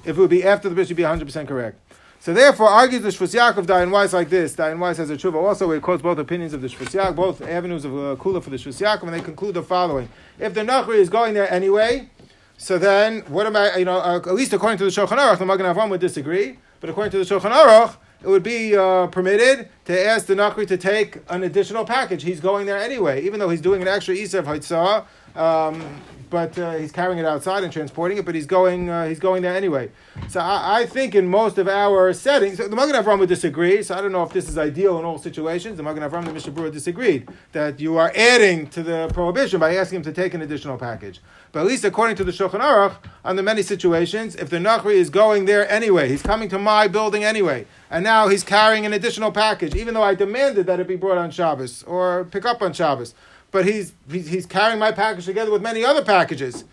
If 0.06 0.18
it 0.18 0.22
would 0.22 0.30
be 0.30 0.46
after 0.46 0.70
the 0.70 0.76
bris, 0.76 0.90
you'd 0.90 0.96
be 0.96 1.04
100% 1.04 1.50
correct. 1.50 1.82
So 2.24 2.34
therefore, 2.34 2.70
argues 2.70 3.02
the 3.02 3.10
Shvus 3.10 3.36
Yaakov 3.36 3.66
Dayan 3.66 3.92
Weiss 3.92 4.14
like 4.14 4.30
this. 4.30 4.56
Dayan 4.56 4.80
Weiss 4.80 4.96
has 4.96 5.10
a 5.10 5.18
tshuva 5.18 5.36
also 5.44 5.70
he 5.72 5.82
quotes 5.82 6.02
both 6.02 6.18
opinions 6.18 6.54
of 6.54 6.62
the 6.62 6.70
Shvus 6.70 6.92
Yaakov, 6.92 7.18
both 7.18 7.42
avenues 7.42 7.84
of 7.84 7.92
uh, 7.92 8.16
kula 8.16 8.42
for 8.42 8.50
the 8.50 8.56
Shvus 8.56 8.80
Yaakov, 8.80 9.04
and 9.04 9.14
they 9.14 9.20
conclude 9.20 9.56
the 9.56 9.62
following: 9.62 10.08
If 10.40 10.54
the 10.54 10.62
Nachri 10.62 11.00
is 11.00 11.10
going 11.10 11.34
there 11.34 11.52
anyway, 11.52 12.10
so 12.56 12.78
then 12.78 13.24
what 13.28 13.46
am 13.46 13.58
I? 13.58 13.76
You 13.76 13.84
know, 13.84 13.98
uh, 13.98 14.20
at 14.20 14.36
least 14.36 14.54
according 14.54 14.78
to 14.78 14.86
the 14.86 14.90
Shulchan 14.90 15.18
Aruch, 15.18 15.38
the 15.38 15.46
Magen 15.46 15.66
Avram 15.66 15.90
would 15.90 16.00
disagree, 16.00 16.60
but 16.80 16.90
according 16.90 17.12
to 17.12 17.18
the 17.18 17.26
Shulchan 17.26 17.52
Aruch, 17.52 17.98
it 18.24 18.28
would 18.28 18.44
be 18.44 18.76
uh, 18.76 19.08
permitted 19.08 19.70
to 19.86 20.06
ask 20.06 20.26
the 20.28 20.36
Nachri 20.36 20.66
to 20.68 20.78
take 20.78 21.18
an 21.30 21.44
additional 21.44 21.86
package. 21.86 22.24
He's 22.24 22.40
going 22.40 22.66
there 22.66 22.78
anyway, 22.78 23.22
even 23.24 23.40
though 23.40 23.50
he's 23.50 23.62
doing 23.62 23.82
an 23.82 23.88
extra 23.88 24.16
Isur 24.16 24.44
Hotza'ah. 24.44 25.06
Um, 25.36 26.02
but 26.34 26.58
uh, 26.58 26.72
he's 26.78 26.92
carrying 26.92 27.20
it 27.20 27.26
outside 27.26 27.64
and 27.64 27.72
transporting 27.72 28.18
it, 28.18 28.26
but 28.26 28.34
he's 28.34 28.48
going 28.48 28.90
uh, 28.90 29.08
he's 29.08 29.20
going 29.20 29.44
there 29.44 29.56
anyway. 29.56 29.92
So 30.30 30.40
I, 30.40 30.80
I 30.80 30.86
think 30.88 31.14
in 31.14 31.28
most 31.28 31.60
of 31.60 31.68
our 31.68 32.12
settings, 32.12 32.58
the 32.58 32.70
Magen 32.70 32.96
Avram 32.96 33.20
would 33.20 33.30
disagree. 33.30 33.84
So 33.84 33.96
I 33.96 34.02
don't 34.02 34.12
know 34.12 34.24
if 34.24 34.34
this 34.34 34.50
is 34.50 34.58
ideal 34.58 34.98
in 34.98 35.06
all 35.06 35.20
situations. 35.20 35.78
The 35.78 35.84
Magen 35.84 36.02
Avram, 36.02 36.26
the 36.26 36.34
Mishnah 36.34 36.54
Berurah 36.54 36.72
disagreed 36.72 37.30
that 37.52 37.80
you 37.80 37.98
are 37.98 38.12
adding 38.16 38.66
to 38.72 38.82
the 38.82 39.12
prohibition 39.14 39.60
by 39.60 39.76
asking 39.76 39.98
him 39.98 40.04
to 40.04 40.12
take 40.12 40.34
an 40.34 40.42
additional 40.42 40.76
package. 40.76 41.22
But 41.52 41.60
at 41.60 41.66
least 41.68 41.86
according 41.86 42.16
to 42.16 42.24
the 42.24 42.32
Shulchan 42.32 42.62
Aruch, 42.62 42.96
under 43.24 43.44
many 43.44 43.62
situations, 43.62 44.36
if 44.36 44.50
the 44.50 44.58
Nachri 44.58 44.96
is 44.96 45.12
going 45.12 45.46
there 45.46 45.70
anyway, 45.70 46.10
he's 46.10 46.24
coming 46.24 46.50
to 46.50 46.58
my 46.58 46.88
building 46.88 47.24
anyway, 47.24 47.68
and 47.94 48.04
now 48.04 48.28
he's 48.28 48.44
carrying 48.44 48.88
an 48.88 48.92
additional 48.92 49.32
package, 49.32 49.76
even 49.76 49.94
though 49.94 50.02
I 50.02 50.16
demanded 50.16 50.66
that 50.66 50.80
it 50.80 50.88
be 50.88 50.96
brought 50.96 51.20
on 51.20 51.30
Shabbos 51.30 51.84
or 51.84 52.26
pick 52.26 52.44
up 52.44 52.64
on 52.64 52.74
Shabbos. 52.74 53.14
But 53.52 53.68
he's, 53.68 53.94
he's, 54.10 54.48
carrying 54.48 54.80
my 54.80 54.92
package 54.92 55.26
together 55.26 55.52
with 55.52 55.62
many 55.62 55.86
other 55.86 56.04
packages. 56.04 56.66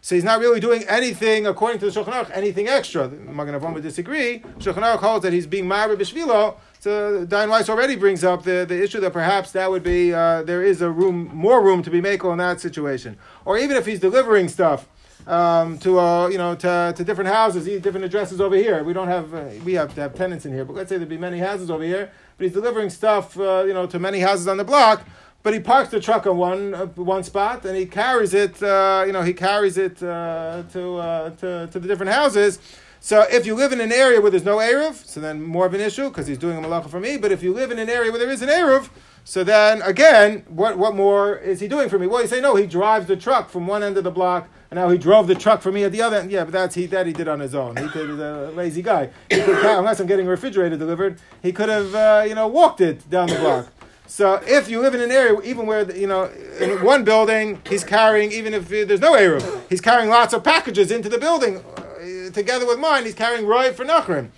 So 0.00 0.14
he's 0.14 0.22
not 0.22 0.38
really 0.38 0.60
doing 0.60 0.84
anything, 0.88 1.48
according 1.48 1.80
to 1.80 1.90
the 1.90 2.00
Shulchan 2.00 2.12
Aruch, 2.12 2.30
anything 2.32 2.68
extra. 2.68 3.08
Magen 3.08 3.58
Avram 3.58 3.74
would 3.74 3.82
disagree. 3.82 4.38
Shulchan 4.58 4.84
Aruch 4.84 5.00
holds 5.00 5.24
that 5.24 5.32
he's 5.32 5.48
being 5.48 5.64
Ma'ara 5.64 5.96
B'Shvilo. 5.96 6.54
So 6.78 7.26
Dayan 7.26 7.50
Weiss 7.50 7.68
already 7.68 7.96
brings 7.96 8.22
up 8.22 8.44
the, 8.44 8.64
the 8.66 8.80
issue 8.80 9.00
that 9.00 9.12
perhaps 9.12 9.50
that 9.50 9.68
would 9.68 9.82
be, 9.82 10.14
uh, 10.14 10.44
there 10.44 10.62
is 10.62 10.82
a 10.82 10.90
room, 10.90 11.34
more 11.34 11.60
room 11.64 11.82
to 11.82 11.90
be 11.90 12.00
makel 12.00 12.30
in 12.30 12.38
that 12.38 12.60
situation. 12.60 13.18
Or 13.44 13.58
even 13.58 13.76
if 13.76 13.86
he's 13.86 13.98
delivering 13.98 14.48
stuff 14.48 14.88
um, 15.30 15.78
to, 15.78 15.98
uh, 16.00 16.28
you 16.28 16.38
know, 16.38 16.56
to, 16.56 16.92
to 16.96 17.04
different 17.04 17.30
houses, 17.30 17.64
different 17.80 18.04
addresses 18.04 18.40
over 18.40 18.56
here. 18.56 18.82
We 18.82 18.92
don't 18.92 19.08
have, 19.08 19.32
uh, 19.32 19.44
we 19.64 19.74
have 19.74 19.94
to 19.94 20.00
have 20.00 20.14
tenants 20.14 20.44
in 20.44 20.52
here, 20.52 20.64
but 20.64 20.74
let's 20.74 20.88
say 20.88 20.96
there'd 20.96 21.08
be 21.08 21.16
many 21.16 21.38
houses 21.38 21.70
over 21.70 21.84
here, 21.84 22.10
but 22.36 22.44
he's 22.44 22.52
delivering 22.52 22.90
stuff, 22.90 23.38
uh, 23.38 23.64
you 23.66 23.72
know, 23.72 23.86
to 23.86 23.98
many 24.00 24.18
houses 24.20 24.48
on 24.48 24.56
the 24.56 24.64
block. 24.64 25.06
But 25.42 25.54
he 25.54 25.60
parks 25.60 25.88
the 25.88 26.00
truck 26.00 26.26
on 26.26 26.36
one 26.36 26.74
uh, 26.74 26.86
one 26.86 27.22
spot 27.24 27.64
and 27.64 27.74
he 27.74 27.86
carries 27.86 28.34
it. 28.34 28.62
Uh, 28.62 29.04
you 29.06 29.12
know, 29.12 29.22
he 29.22 29.32
carries 29.32 29.78
it 29.78 30.02
uh, 30.02 30.64
to, 30.72 31.34
to 31.38 31.68
to 31.72 31.78
the 31.78 31.88
different 31.88 32.12
houses. 32.12 32.58
So 33.02 33.24
if 33.30 33.46
you 33.46 33.54
live 33.54 33.72
in 33.72 33.80
an 33.80 33.90
area 33.90 34.20
where 34.20 34.30
there's 34.30 34.44
no 34.44 34.58
eruv, 34.58 35.06
so 35.06 35.18
then 35.18 35.42
more 35.42 35.64
of 35.64 35.72
an 35.72 35.80
issue 35.80 36.10
because 36.10 36.26
he's 36.26 36.36
doing 36.36 36.58
a 36.58 36.60
malacha 36.60 36.90
for 36.90 37.00
me. 37.00 37.16
But 37.16 37.32
if 37.32 37.42
you 37.42 37.54
live 37.54 37.70
in 37.70 37.78
an 37.78 37.88
area 37.88 38.10
where 38.10 38.18
there 38.18 38.28
is 38.28 38.42
an 38.42 38.50
eruv, 38.50 38.90
so 39.24 39.42
then 39.42 39.80
again, 39.80 40.44
what 40.48 40.76
what 40.76 40.94
more 40.94 41.36
is 41.38 41.60
he 41.60 41.68
doing 41.68 41.88
for 41.88 41.98
me? 41.98 42.06
Well, 42.06 42.20
you 42.20 42.28
say 42.28 42.42
no, 42.42 42.56
he 42.56 42.66
drives 42.66 43.06
the 43.06 43.16
truck 43.16 43.48
from 43.48 43.66
one 43.66 43.82
end 43.82 43.96
of 43.96 44.04
the 44.04 44.10
block, 44.10 44.50
and 44.70 44.78
now 44.78 44.88
he 44.88 44.98
drove 44.98 45.26
the 45.26 45.34
truck 45.34 45.62
for 45.62 45.72
me 45.72 45.84
at 45.84 45.92
the 45.92 46.00
other 46.00 46.18
end. 46.18 46.30
Yeah, 46.30 46.44
but 46.44 46.52
that's 46.52 46.74
he 46.74 46.86
that 46.86 47.06
he 47.06 47.12
did 47.12 47.28
on 47.28 47.40
his 47.40 47.54
own. 47.54 47.76
He 47.76 47.88
could 47.88 48.08
he's 48.08 48.18
a 48.18 48.52
lazy 48.54 48.82
guy. 48.82 49.10
Could, 49.28 49.48
unless 49.64 50.00
I'm 50.00 50.06
getting 50.06 50.26
a 50.26 50.30
refrigerator 50.30 50.76
delivered, 50.76 51.20
he 51.42 51.52
could 51.52 51.68
have 51.68 51.94
uh, 51.94 52.24
you 52.26 52.34
know 52.34 52.46
walked 52.46 52.80
it 52.80 53.08
down 53.10 53.28
the 53.28 53.36
block. 53.36 53.68
So 54.06 54.40
if 54.44 54.68
you 54.68 54.80
live 54.80 54.94
in 54.94 55.00
an 55.00 55.10
area, 55.10 55.40
even 55.42 55.66
where 55.66 55.90
you 55.90 56.06
know 56.06 56.30
in 56.60 56.82
one 56.84 57.04
building, 57.04 57.60
he's 57.68 57.84
carrying 57.84 58.32
even 58.32 58.54
if 58.54 58.68
there's 58.68 59.00
no 59.00 59.12
eruv, 59.12 59.62
he's 59.68 59.80
carrying 59.80 60.08
lots 60.08 60.32
of 60.32 60.44
packages 60.44 60.90
into 60.90 61.08
the 61.08 61.18
building 61.18 61.58
uh, 61.58 62.30
together 62.32 62.66
with 62.66 62.78
mine. 62.78 63.04
He's 63.04 63.14
carrying 63.14 63.46
roy 63.46 63.72
for 63.72 63.84
nachrim. 63.84 64.30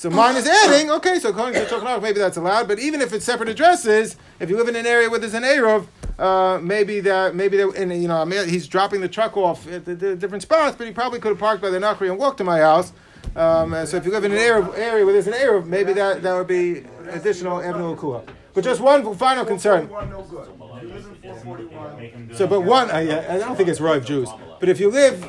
So 0.00 0.08
mine 0.08 0.34
is 0.36 0.46
adding. 0.46 0.90
Okay, 1.00 1.18
so 1.18 1.28
according 1.28 1.60
to 1.60 1.66
Shulchan 1.66 2.00
maybe 2.00 2.18
that's 2.18 2.38
allowed. 2.38 2.66
But 2.68 2.78
even 2.78 3.02
if 3.02 3.12
it's 3.12 3.24
separate 3.24 3.50
addresses, 3.50 4.16
if 4.38 4.48
you 4.48 4.56
live 4.56 4.68
in 4.68 4.76
an 4.76 4.86
area 4.86 5.10
where 5.10 5.18
there's 5.18 5.34
an 5.34 5.42
eruv, 5.42 5.86
uh, 6.18 6.58
maybe 6.58 7.00
that 7.00 7.34
maybe 7.34 7.58
that, 7.58 7.74
and 7.76 7.92
you 7.92 8.08
know 8.08 8.24
he's 8.24 8.66
dropping 8.66 9.02
the 9.02 9.08
truck 9.08 9.36
off 9.36 9.68
at 9.68 9.84
the, 9.84 9.94
the 9.94 10.16
different 10.16 10.40
spots, 10.40 10.74
but 10.74 10.86
he 10.86 10.92
probably 10.94 11.20
could 11.20 11.28
have 11.28 11.38
parked 11.38 11.60
by 11.60 11.68
the 11.68 11.78
nachri 11.78 12.08
and 12.08 12.18
walked 12.18 12.38
to 12.38 12.44
my 12.44 12.60
house. 12.60 12.94
Um, 13.36 13.72
so 13.86 13.98
if 13.98 14.06
you 14.06 14.10
live 14.10 14.24
in 14.24 14.32
an 14.32 14.38
area, 14.38 14.66
area 14.74 15.04
where 15.04 15.12
there's 15.12 15.26
an 15.26 15.34
eruv, 15.34 15.66
maybe 15.66 15.92
that, 15.92 16.22
that 16.22 16.34
would 16.34 16.46
be 16.48 16.84
additional 17.10 17.60
avenue 17.60 17.94
kuah. 17.94 18.26
But 18.54 18.64
just 18.64 18.80
one 18.80 19.14
final 19.16 19.44
concern. 19.44 19.90
So, 22.34 22.46
but 22.46 22.62
one, 22.62 22.88
yeah, 22.88 23.26
I 23.28 23.38
don't 23.38 23.54
think 23.54 23.68
it's 23.68 23.80
Roiv 23.80 24.06
Jews. 24.06 24.30
But 24.60 24.70
if 24.70 24.80
you 24.80 24.90
live, 24.90 25.22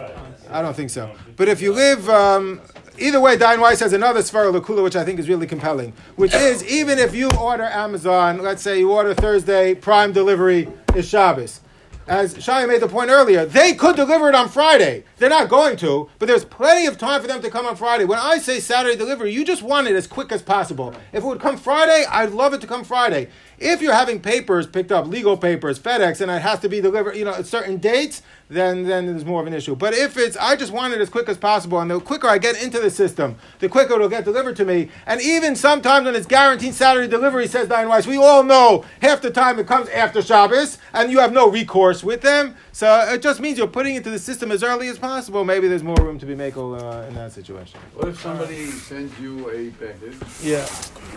I 0.50 0.62
don't 0.62 0.76
think 0.76 0.92
so. 0.92 1.14
But 1.36 1.50
if 1.50 1.62
you 1.62 1.74
live, 1.74 2.10
um, 2.10 2.62
either 2.98 3.20
way, 3.20 3.38
Dayan 3.38 3.60
Weiss 3.60 3.80
has 3.80 3.94
another 3.94 4.22
Sfara 4.22 4.54
Lakula, 4.54 4.84
which 4.84 4.96
I 4.96 5.04
think 5.04 5.20
is 5.20 5.30
really 5.30 5.48
compelling, 5.48 5.94
which 6.16 6.34
is 6.34 6.64
even 6.66 7.00
if 7.00 7.16
you 7.16 7.30
order 7.40 7.64
Amazon, 7.64 8.42
let's 8.42 8.62
say 8.62 8.80
you 8.80 8.92
order 8.92 9.14
Thursday, 9.14 9.74
Prime 9.76 10.12
delivery 10.12 10.68
is 10.96 11.08
Shabbos. 11.08 11.62
As 12.08 12.44
Shai 12.44 12.66
made 12.66 12.82
the 12.82 12.88
point 12.88 13.10
earlier, 13.10 13.46
they 13.46 13.74
could 13.74 13.96
deliver 13.96 14.28
it 14.28 14.36
on 14.36 14.50
Friday. 14.50 15.06
They're 15.18 15.30
not 15.30 15.50
going 15.50 15.78
to, 15.78 16.10
but 16.20 16.28
there's 16.28 16.44
plenty 16.44 16.88
of 16.88 16.98
time 16.98 17.22
for 17.22 17.28
them 17.28 17.42
to 17.42 17.50
come 17.50 17.66
on 17.66 17.76
Friday. 17.76 18.06
When 18.06 18.20
I 18.20 18.40
say 18.40 18.60
Saturday 18.60 18.98
delivery, 18.98 19.32
you 19.32 19.46
just 19.46 19.62
want 19.62 19.88
it 19.88 19.96
as 19.96 20.08
quick 20.08 20.32
as 20.32 20.42
possible. 20.42 20.94
If 21.14 21.24
it 21.24 21.28
would 21.28 21.40
come 21.40 21.58
Friday, 21.58 22.04
I'd 22.10 22.32
love 22.32 22.54
it 22.54 22.62
to 22.62 22.68
come 22.68 22.84
Friday. 22.84 23.30
If 23.62 23.80
you're 23.80 23.94
having 23.94 24.20
papers 24.20 24.66
picked 24.66 24.92
up, 24.92 25.06
legal 25.06 25.38
papers, 25.38 25.78
FedEx, 25.78 26.20
and 26.20 26.32
it 26.32 26.42
has 26.42 26.60
to 26.62 26.68
be 26.70 26.82
delivered, 26.82 27.16
you 27.16 27.26
know, 27.26 27.36
at 27.36 27.46
certain 27.46 27.78
dates, 27.78 28.24
then 28.50 28.84
then 28.88 29.06
there's 29.06 29.24
more 29.24 29.40
of 29.40 29.46
an 29.46 29.54
issue. 29.54 29.76
But 29.76 29.94
if 29.94 30.18
it's, 30.18 30.36
I 30.36 30.56
just 30.56 30.74
want 30.74 30.94
it 30.96 31.00
as 31.00 31.10
quick 31.10 31.30
as 31.30 31.38
possible, 31.38 31.80
and 31.80 31.92
the 31.92 32.00
quicker 32.00 32.28
I 32.28 32.40
get 32.40 32.62
into 32.62 32.80
the 32.80 32.90
system, 32.90 33.36
the 33.60 33.70
quicker 33.70 33.94
it'll 33.94 34.10
get 34.10 34.26
delivered 34.26 34.56
to 34.58 34.66
me. 34.66 34.90
And 35.06 35.22
even 35.22 35.56
sometimes 35.56 36.06
when 36.06 36.16
it's 36.16 36.26
guaranteed 36.26 36.74
Saturday 36.74 37.08
delivery, 37.08 37.48
says 37.48 37.68
Dayan 37.68 37.88
Weiss, 37.88 38.08
we 38.08 38.18
all 38.18 38.44
know 38.44 38.84
half 39.00 39.22
the 39.22 39.30
time 39.30 39.60
it 39.60 39.68
comes 39.68 39.90
after 39.90 40.24
Shabbos, 40.24 40.80
and 40.94 41.12
you 41.12 41.20
have 41.20 41.32
no 41.32 41.48
recourse 41.48 42.04
with 42.04 42.22
them. 42.22 42.56
So 42.72 43.00
it 43.14 43.22
just 43.22 43.40
means 43.40 43.60
you're 43.60 43.68
putting 43.68 43.94
it 43.94 44.04
to 44.06 44.10
the 44.10 44.20
system 44.20 44.52
as 44.52 44.64
early 44.64 44.88
as 44.88 44.98
possible. 44.98 45.44
Maybe 45.46 45.68
there's 45.68 45.84
more 45.84 45.98
room 46.02 46.18
to 46.18 46.26
be 46.26 46.34
made 46.34 46.58
uh, 46.58 47.06
in 47.08 47.14
that 47.14 47.32
situation. 47.32 47.80
What 47.94 48.08
if 48.08 48.20
somebody 48.20 48.66
sends 48.72 49.18
you 49.20 49.50
a 49.52 49.70
package 49.72 50.16
Yeah. 50.42 50.68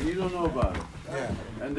you 0.02 0.14
don't 0.14 0.32
know 0.34 0.44
about 0.44 0.76
it? 0.76 0.82
Yeah. 1.10 1.30
And 1.62 1.72